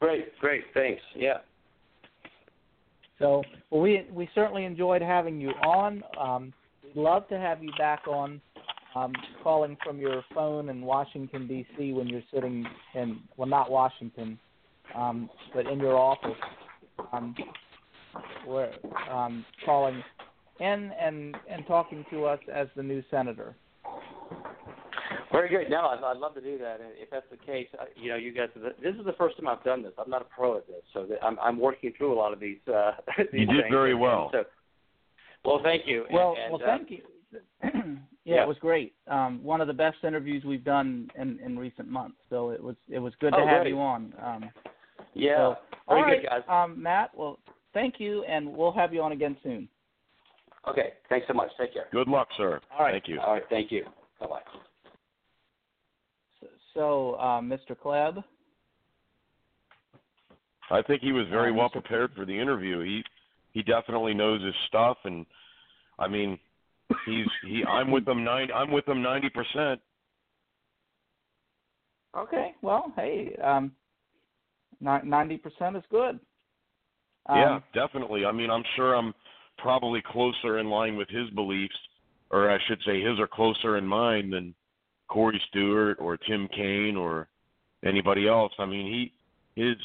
Great, 0.00 0.38
great, 0.38 0.64
thanks. 0.74 1.02
Yeah. 1.16 1.38
So, 3.18 3.42
well, 3.70 3.80
we 3.80 4.06
we 4.12 4.28
certainly 4.34 4.64
enjoyed 4.64 5.02
having 5.02 5.40
you 5.40 5.50
on. 5.50 6.02
Um, 6.20 6.52
we'd 6.82 7.00
love 7.00 7.28
to 7.28 7.38
have 7.38 7.62
you 7.62 7.70
back 7.78 8.06
on, 8.08 8.40
um, 8.94 9.12
calling 9.42 9.76
from 9.84 9.98
your 9.98 10.22
phone 10.34 10.68
in 10.68 10.82
Washington 10.82 11.46
D.C. 11.46 11.92
when 11.92 12.08
you're 12.08 12.22
sitting 12.32 12.66
in 12.94 13.20
well, 13.36 13.48
not 13.48 13.70
Washington, 13.70 14.38
um, 14.94 15.30
but 15.54 15.66
in 15.66 15.78
your 15.78 15.96
office, 15.96 16.36
um, 17.12 17.34
where 18.46 18.72
um, 19.10 19.44
calling 19.64 20.02
in 20.60 20.92
and 21.00 21.36
and 21.48 21.66
talking 21.66 22.04
to 22.10 22.24
us 22.26 22.40
as 22.52 22.68
the 22.76 22.82
new 22.82 23.02
senator. 23.10 23.56
Very 25.32 25.48
good. 25.48 25.68
No, 25.68 25.86
I'd, 25.86 26.02
I'd 26.04 26.16
love 26.18 26.34
to 26.34 26.40
do 26.40 26.58
that. 26.58 26.78
If 26.80 27.10
that's 27.10 27.26
the 27.30 27.36
case, 27.36 27.66
you 27.96 28.08
know, 28.08 28.16
you 28.16 28.32
guys, 28.32 28.48
this 28.80 28.94
is 28.94 29.04
the 29.04 29.14
first 29.14 29.36
time 29.36 29.48
I've 29.48 29.64
done 29.64 29.82
this. 29.82 29.92
I'm 29.98 30.08
not 30.08 30.22
a 30.22 30.26
pro 30.26 30.56
at 30.58 30.66
this, 30.68 30.82
so 30.92 31.08
I'm 31.22 31.38
I'm 31.40 31.58
working 31.58 31.92
through 31.98 32.12
a 32.12 32.18
lot 32.18 32.32
of 32.32 32.38
these. 32.40 32.58
Uh, 32.72 32.92
these 33.18 33.26
you 33.32 33.46
did 33.46 33.62
things. 33.62 33.72
very 33.72 33.94
well. 33.94 34.30
So, 34.32 34.44
well, 35.44 35.60
thank 35.62 35.86
you. 35.86 36.04
Well, 36.12 36.36
and, 36.40 36.52
well, 36.52 36.62
uh, 36.62 36.66
thank 36.76 36.90
you. 36.90 37.02
yeah, 37.64 37.70
yeah. 38.24 38.42
it 38.42 38.48
was 38.48 38.56
great. 38.60 38.94
Um, 39.08 39.42
one 39.42 39.60
of 39.60 39.66
the 39.66 39.72
best 39.74 39.98
interviews 40.04 40.44
we've 40.44 40.64
done 40.64 41.10
in, 41.18 41.40
in 41.44 41.58
recent 41.58 41.88
months. 41.88 42.16
So 42.30 42.50
it 42.50 42.62
was 42.62 42.76
it 42.88 43.00
was 43.00 43.12
good 43.20 43.32
to 43.32 43.40
Oh, 43.40 43.46
have 43.46 43.62
great. 43.62 43.70
you 43.70 43.80
on. 43.80 44.14
Um, 44.22 44.50
Yeah. 45.14 45.36
so, 45.36 45.56
Very 45.88 46.00
all 46.00 46.06
right, 46.06 46.22
good, 46.22 46.28
guys. 46.28 46.42
um, 46.48 46.80
Matt. 46.80 47.10
Well, 47.14 47.38
thank 47.72 47.98
you, 47.98 48.22
and 48.24 48.56
we'll 48.56 48.72
have 48.72 48.94
you 48.94 49.02
on 49.02 49.12
again 49.12 49.36
soon. 49.42 49.68
Okay. 50.68 50.94
Thanks 51.08 51.26
so 51.26 51.34
much. 51.34 51.50
Take 51.58 51.74
care. 51.74 51.86
Good 51.92 52.08
luck, 52.08 52.28
sir. 52.36 52.60
All 52.72 52.84
right. 52.84 52.92
Thank 52.92 53.08
you. 53.08 53.20
All 53.20 53.34
right. 53.34 53.42
Thank 53.50 53.70
you. 53.70 53.84
Bye 54.20 54.26
bye. 54.26 54.40
So, 56.74 57.14
uh, 57.14 57.40
Mr. 57.40 57.76
Kleb. 57.76 58.22
I 60.70 60.82
think 60.82 61.02
he 61.02 61.12
was 61.12 61.26
very 61.28 61.50
Uh, 61.50 61.54
well 61.54 61.68
Mr. 61.68 61.72
prepared 61.72 62.12
for 62.14 62.24
the 62.24 62.38
interview. 62.38 62.80
He 62.80 63.04
he 63.52 63.62
definitely 63.62 64.14
knows 64.14 64.42
his 64.42 64.54
stuff, 64.66 64.98
and 65.04 65.26
I 65.98 66.08
mean, 66.08 66.38
he's 67.06 67.26
he. 67.42 67.64
I'm 67.64 67.90
with 67.90 68.08
him 68.08 68.24
nine. 68.24 68.50
I'm 68.52 68.72
with 68.72 68.88
him 68.88 69.02
ninety 69.02 69.28
percent. 69.28 69.80
Okay, 72.16 72.54
well, 72.62 72.92
hey, 72.96 73.36
um, 73.42 73.72
ninety 74.80 75.36
percent 75.36 75.76
is 75.76 75.84
good. 75.90 76.18
Um, 77.26 77.38
yeah, 77.38 77.60
definitely. 77.74 78.24
I 78.24 78.32
mean, 78.32 78.50
I'm 78.50 78.64
sure 78.76 78.94
I'm 78.94 79.14
probably 79.58 80.02
closer 80.06 80.58
in 80.58 80.68
line 80.68 80.96
with 80.96 81.08
his 81.08 81.30
beliefs, 81.30 81.76
or 82.30 82.50
I 82.50 82.58
should 82.66 82.80
say, 82.86 83.00
his 83.00 83.18
are 83.18 83.26
closer 83.26 83.76
in 83.76 83.86
mine 83.86 84.30
than 84.30 84.54
Corey 85.08 85.40
Stewart 85.48 85.98
or 86.00 86.16
Tim 86.16 86.48
Kaine 86.48 86.96
or 86.96 87.28
anybody 87.84 88.26
else. 88.28 88.52
I 88.58 88.66
mean, 88.66 88.86
he 88.86 89.60
is 89.60 89.76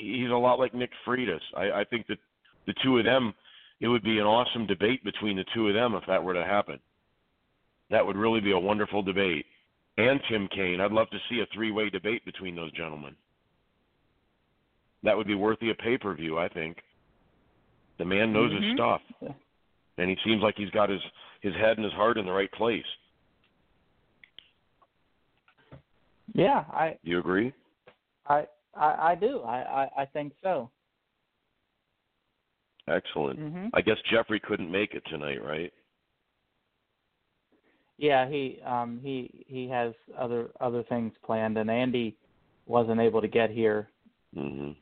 he's 0.00 0.30
a 0.30 0.34
lot 0.34 0.58
like 0.58 0.74
Nick 0.74 0.90
Freitas. 1.06 1.40
I, 1.56 1.80
I 1.80 1.84
think 1.84 2.06
that 2.08 2.18
the 2.66 2.74
two 2.82 2.98
of 2.98 3.04
them, 3.04 3.34
it 3.80 3.88
would 3.88 4.02
be 4.02 4.18
an 4.18 4.24
awesome 4.24 4.66
debate 4.66 5.04
between 5.04 5.36
the 5.36 5.44
two 5.54 5.68
of 5.68 5.74
them 5.74 5.94
if 5.94 6.04
that 6.06 6.22
were 6.22 6.34
to 6.34 6.44
happen. 6.44 6.78
That 7.90 8.06
would 8.06 8.16
really 8.16 8.40
be 8.40 8.52
a 8.52 8.58
wonderful 8.58 9.02
debate. 9.02 9.46
And 9.96 10.20
Tim 10.28 10.48
Kaine, 10.48 10.80
I'd 10.80 10.90
love 10.90 11.10
to 11.10 11.18
see 11.28 11.40
a 11.40 11.54
three-way 11.54 11.90
debate 11.90 12.24
between 12.24 12.56
those 12.56 12.72
gentlemen. 12.72 13.14
That 15.04 15.16
would 15.16 15.26
be 15.26 15.34
worthy 15.34 15.70
of 15.70 15.78
pay-per-view, 15.78 16.38
I 16.38 16.48
think. 16.48 16.78
The 17.98 18.04
man 18.04 18.32
knows 18.32 18.50
mm-hmm. 18.50 18.64
his 18.64 18.72
stuff, 18.74 19.00
and 19.98 20.10
he 20.10 20.16
seems 20.24 20.42
like 20.42 20.54
he's 20.56 20.70
got 20.70 20.90
his 20.90 21.00
his 21.40 21.54
head 21.54 21.76
and 21.76 21.84
his 21.84 21.92
heart 21.92 22.18
in 22.18 22.26
the 22.26 22.32
right 22.32 22.50
place. 22.52 22.84
Yeah, 26.34 26.64
I. 26.72 26.98
You 27.02 27.18
agree? 27.18 27.52
I 28.26 28.46
I, 28.74 29.10
I 29.10 29.14
do. 29.14 29.40
I, 29.42 29.58
I 29.82 30.02
I 30.02 30.04
think 30.06 30.32
so. 30.42 30.70
Excellent. 32.88 33.38
Mm-hmm. 33.38 33.66
I 33.72 33.80
guess 33.80 33.96
Jeffrey 34.10 34.40
couldn't 34.40 34.70
make 34.70 34.94
it 34.94 35.02
tonight, 35.08 35.42
right? 35.42 35.72
Yeah, 37.96 38.28
he 38.28 38.58
um 38.66 39.00
he 39.02 39.44
he 39.46 39.68
has 39.68 39.94
other 40.18 40.50
other 40.60 40.82
things 40.82 41.12
planned, 41.24 41.56
and 41.56 41.70
Andy 41.70 42.16
wasn't 42.66 43.00
able 43.00 43.20
to 43.20 43.28
get 43.28 43.50
here. 43.50 43.88
hmm 44.34 44.72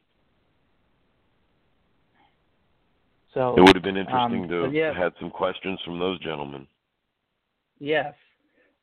So 3.34 3.54
it 3.56 3.60
would 3.60 3.74
have 3.74 3.82
been 3.82 3.96
interesting 3.96 4.44
um, 4.44 4.48
to 4.48 4.70
yeah. 4.72 4.88
have 4.88 4.96
had 4.96 5.12
some 5.18 5.30
questions 5.30 5.80
from 5.84 5.98
those 5.98 6.18
gentlemen. 6.20 6.66
Yes. 7.78 8.14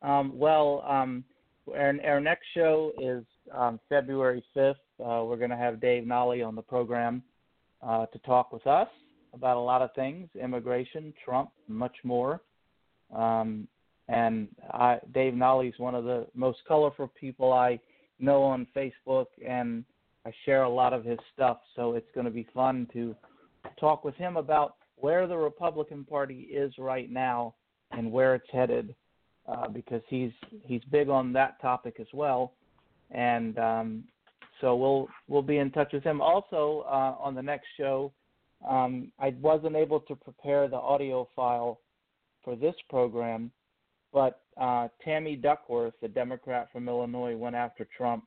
Um, 0.02 0.38
well, 0.38 0.84
um, 0.88 1.24
our, 1.74 1.94
our 2.06 2.20
next 2.20 2.46
show 2.54 2.92
is 3.00 3.24
um, 3.56 3.80
February 3.90 4.44
5th. 4.56 4.76
Uh, 5.00 5.24
we're 5.26 5.38
going 5.38 5.50
to 5.50 5.58
have 5.58 5.80
Dave 5.80 6.06
Nolly 6.06 6.42
on 6.42 6.56
the 6.56 6.62
program 6.62 7.22
uh, 7.82 8.06
to 8.08 8.20
talk 8.20 8.52
with 8.52 8.66
us 8.68 8.88
about 9.34 9.58
a 9.58 9.60
lot 9.60 9.82
of 9.82 9.94
things 9.94 10.28
immigration, 10.42 11.14
Trump, 11.24 11.52
much 11.68 11.96
more. 12.04 12.42
Um, 13.16 13.68
and 14.08 14.48
I, 14.72 14.98
Dave 15.14 15.36
Nolly 15.36 15.68
is 15.68 15.78
one 15.78 15.94
of 15.94 16.04
the 16.04 16.26
most 16.34 16.60
colorful 16.68 17.12
people 17.20 17.54
I 17.54 17.80
know 18.20 18.44
on 18.44 18.68
Facebook, 18.76 19.28
and 19.48 19.86
I 20.26 20.32
share 20.46 20.64
a 20.64 20.70
lot 20.70 20.94
of 20.94 21.06
his 21.06 21.20
stuff. 21.34 21.60
So 21.76 21.94
it's 21.94 22.10
going 22.14 22.26
to 22.26 22.32
be 22.32 22.48
fun 22.54 22.88
to 22.94 23.16
talk 23.80 24.04
with 24.04 24.16
him 24.16 24.38
about 24.38 24.76
where 24.96 25.28
the 25.28 25.38
Republican 25.38 26.04
Party 26.04 26.42
is 26.52 26.74
right 26.78 27.10
now 27.10 27.56
and 27.92 28.12
where 28.12 28.36
it's 28.36 28.50
headed, 28.52 28.96
uh, 29.48 29.68
because 29.68 30.02
he's 30.10 30.32
he's 30.64 30.82
big 30.92 31.10
on 31.10 31.34
that 31.34 31.60
topic 31.62 31.96
as 32.00 32.08
well, 32.14 32.54
and 33.12 33.58
um, 33.58 34.04
so 34.62 34.76
we'll 34.76 35.08
we'll 35.28 35.42
be 35.42 35.58
in 35.58 35.72
touch 35.72 35.92
with 35.94 36.04
him. 36.04 36.22
Also 36.22 36.86
uh, 36.88 37.16
on 37.20 37.34
the 37.34 37.42
next 37.42 37.68
show, 37.78 38.12
um, 38.68 39.12
I 39.20 39.34
wasn't 39.42 39.76
able 39.76 40.02
to 40.02 40.16
prepare 40.16 40.68
the 40.68 40.76
audio 40.78 41.28
file 41.36 41.80
for 42.44 42.56
this 42.56 42.76
program, 42.90 43.52
but 44.14 44.42
uh, 44.60 44.90
Tammy 45.04 45.36
Duckworth, 45.36 45.94
the 46.02 46.08
Democrat 46.08 46.68
from 46.72 46.88
Illinois, 46.88 47.36
went 47.36 47.56
after 47.56 47.88
Trump 47.96 48.26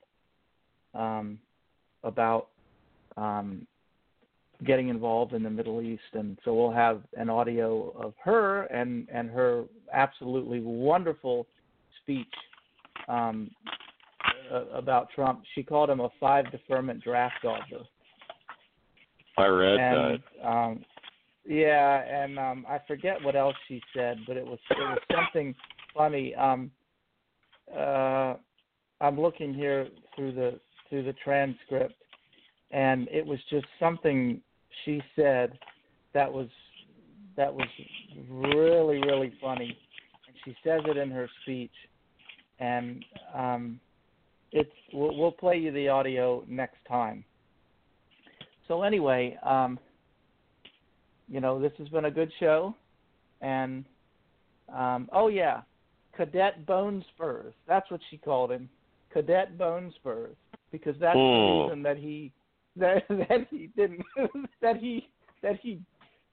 um, 0.94 1.38
about 2.02 2.48
um, 3.16 3.66
getting 4.64 4.88
involved 4.88 5.32
in 5.32 5.42
the 5.42 5.50
Middle 5.50 5.80
East, 5.80 6.02
and 6.12 6.38
so 6.44 6.54
we'll 6.54 6.70
have 6.70 7.02
an 7.16 7.28
audio 7.28 7.90
of 7.90 8.14
her 8.24 8.64
and 8.64 9.08
and 9.12 9.30
her 9.30 9.64
absolutely 9.92 10.60
wonderful 10.60 11.46
speech 12.02 12.26
um, 13.08 13.50
about 14.72 15.08
Trump. 15.14 15.42
She 15.54 15.62
called 15.62 15.90
him 15.90 16.00
a 16.00 16.08
five 16.20 16.50
deferment 16.50 17.02
draft 17.02 17.34
dodger. 17.42 17.84
I 19.38 19.46
read 19.46 19.80
and, 19.80 20.22
that. 20.42 20.48
Um, 20.48 20.84
yeah, 21.46 22.02
and 22.02 22.38
um, 22.38 22.66
I 22.68 22.78
forget 22.86 23.16
what 23.22 23.34
else 23.34 23.56
she 23.66 23.80
said, 23.94 24.18
but 24.26 24.36
it 24.36 24.44
was 24.44 24.58
it 24.70 24.78
was 24.78 24.98
something 25.12 25.54
funny. 25.96 26.34
Um, 26.34 26.70
uh, 27.76 28.34
I'm 29.00 29.20
looking 29.20 29.52
here 29.52 29.88
through 30.14 30.32
the 30.32 30.60
through 30.88 31.04
the 31.04 31.14
transcript, 31.24 31.94
and 32.70 33.08
it 33.08 33.26
was 33.26 33.38
just 33.50 33.66
something 33.80 34.40
she 34.84 35.02
said 35.16 35.58
that 36.14 36.32
was 36.32 36.48
that 37.36 37.52
was 37.52 37.68
really 38.30 38.98
really 38.98 39.32
funny. 39.40 39.76
And 40.26 40.36
she 40.44 40.56
says 40.64 40.80
it 40.86 40.96
in 40.96 41.10
her 41.10 41.28
speech. 41.42 41.72
And 42.58 43.04
um 43.34 43.80
it's 44.52 44.70
we'll, 44.92 45.16
we'll 45.16 45.32
play 45.32 45.56
you 45.58 45.72
the 45.72 45.88
audio 45.88 46.44
next 46.46 46.78
time. 46.88 47.24
So 48.68 48.82
anyway 48.82 49.38
um 49.44 49.78
you 51.28 51.40
know 51.40 51.60
this 51.60 51.72
has 51.78 51.88
been 51.88 52.06
a 52.06 52.10
good 52.10 52.32
show. 52.38 52.74
And 53.40 53.84
um 54.74 55.08
oh 55.12 55.28
yeah 55.28 55.62
cadet 56.16 56.66
bone 56.66 57.02
spurs 57.14 57.54
that's 57.66 57.90
what 57.90 58.00
she 58.10 58.18
called 58.18 58.50
him. 58.52 58.68
Cadet 59.12 59.58
bone 59.58 59.92
spurs 59.96 60.36
because 60.70 60.96
that's 61.00 61.18
the 61.18 61.38
Hmm. 61.38 61.62
reason 61.62 61.82
that 61.82 61.96
he 61.98 62.32
that 62.76 63.02
that 63.08 63.46
he 63.50 63.68
didn't 63.76 64.02
that 64.62 64.76
he 64.76 65.08
that 65.42 65.58
he 65.60 65.80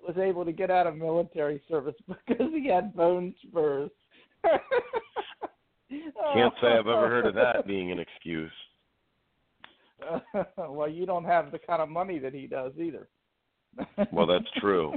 was 0.06 0.18
able 0.18 0.46
to 0.46 0.52
get 0.52 0.72
out 0.72 0.88
of 0.88 0.96
military 0.96 1.62
service 1.70 1.96
because 2.08 2.52
he 2.54 2.68
had 2.68 2.96
bone 2.96 3.34
spurs. 3.48 3.92
Can't 6.34 6.54
say 6.62 6.68
I've 6.68 6.88
ever 6.88 7.10
heard 7.10 7.26
of 7.26 7.36
that 7.36 7.68
being 7.68 7.92
an 7.92 8.00
excuse. 8.00 8.52
well, 10.58 10.88
you 10.88 11.06
don't 11.06 11.26
have 11.26 11.52
the 11.52 11.60
kind 11.60 11.82
of 11.82 11.90
money 11.90 12.20
that 12.20 12.34
he 12.34 12.48
does 12.48 12.72
either. 12.80 13.10
Well, 14.14 14.26
that's 14.26 14.50
true. 14.60 14.94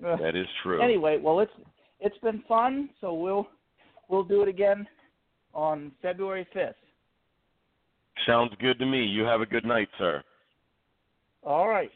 That 0.00 0.36
is 0.36 0.46
true. 0.62 0.80
Anyway, 0.80 1.18
well 1.20 1.40
it's 1.40 1.52
it's 1.98 2.18
been 2.18 2.42
fun, 2.46 2.90
so 3.00 3.14
we'll 3.14 3.48
we'll 4.08 4.24
do 4.24 4.42
it 4.42 4.48
again 4.48 4.86
on 5.54 5.92
February 6.00 6.46
fifth. 6.52 6.76
Sounds 8.26 8.52
good 8.60 8.78
to 8.78 8.86
me. 8.86 9.02
You 9.02 9.24
have 9.24 9.40
a 9.40 9.46
good 9.46 9.64
night, 9.64 9.88
sir. 9.98 10.22
All 11.42 11.68
right. 11.68 11.90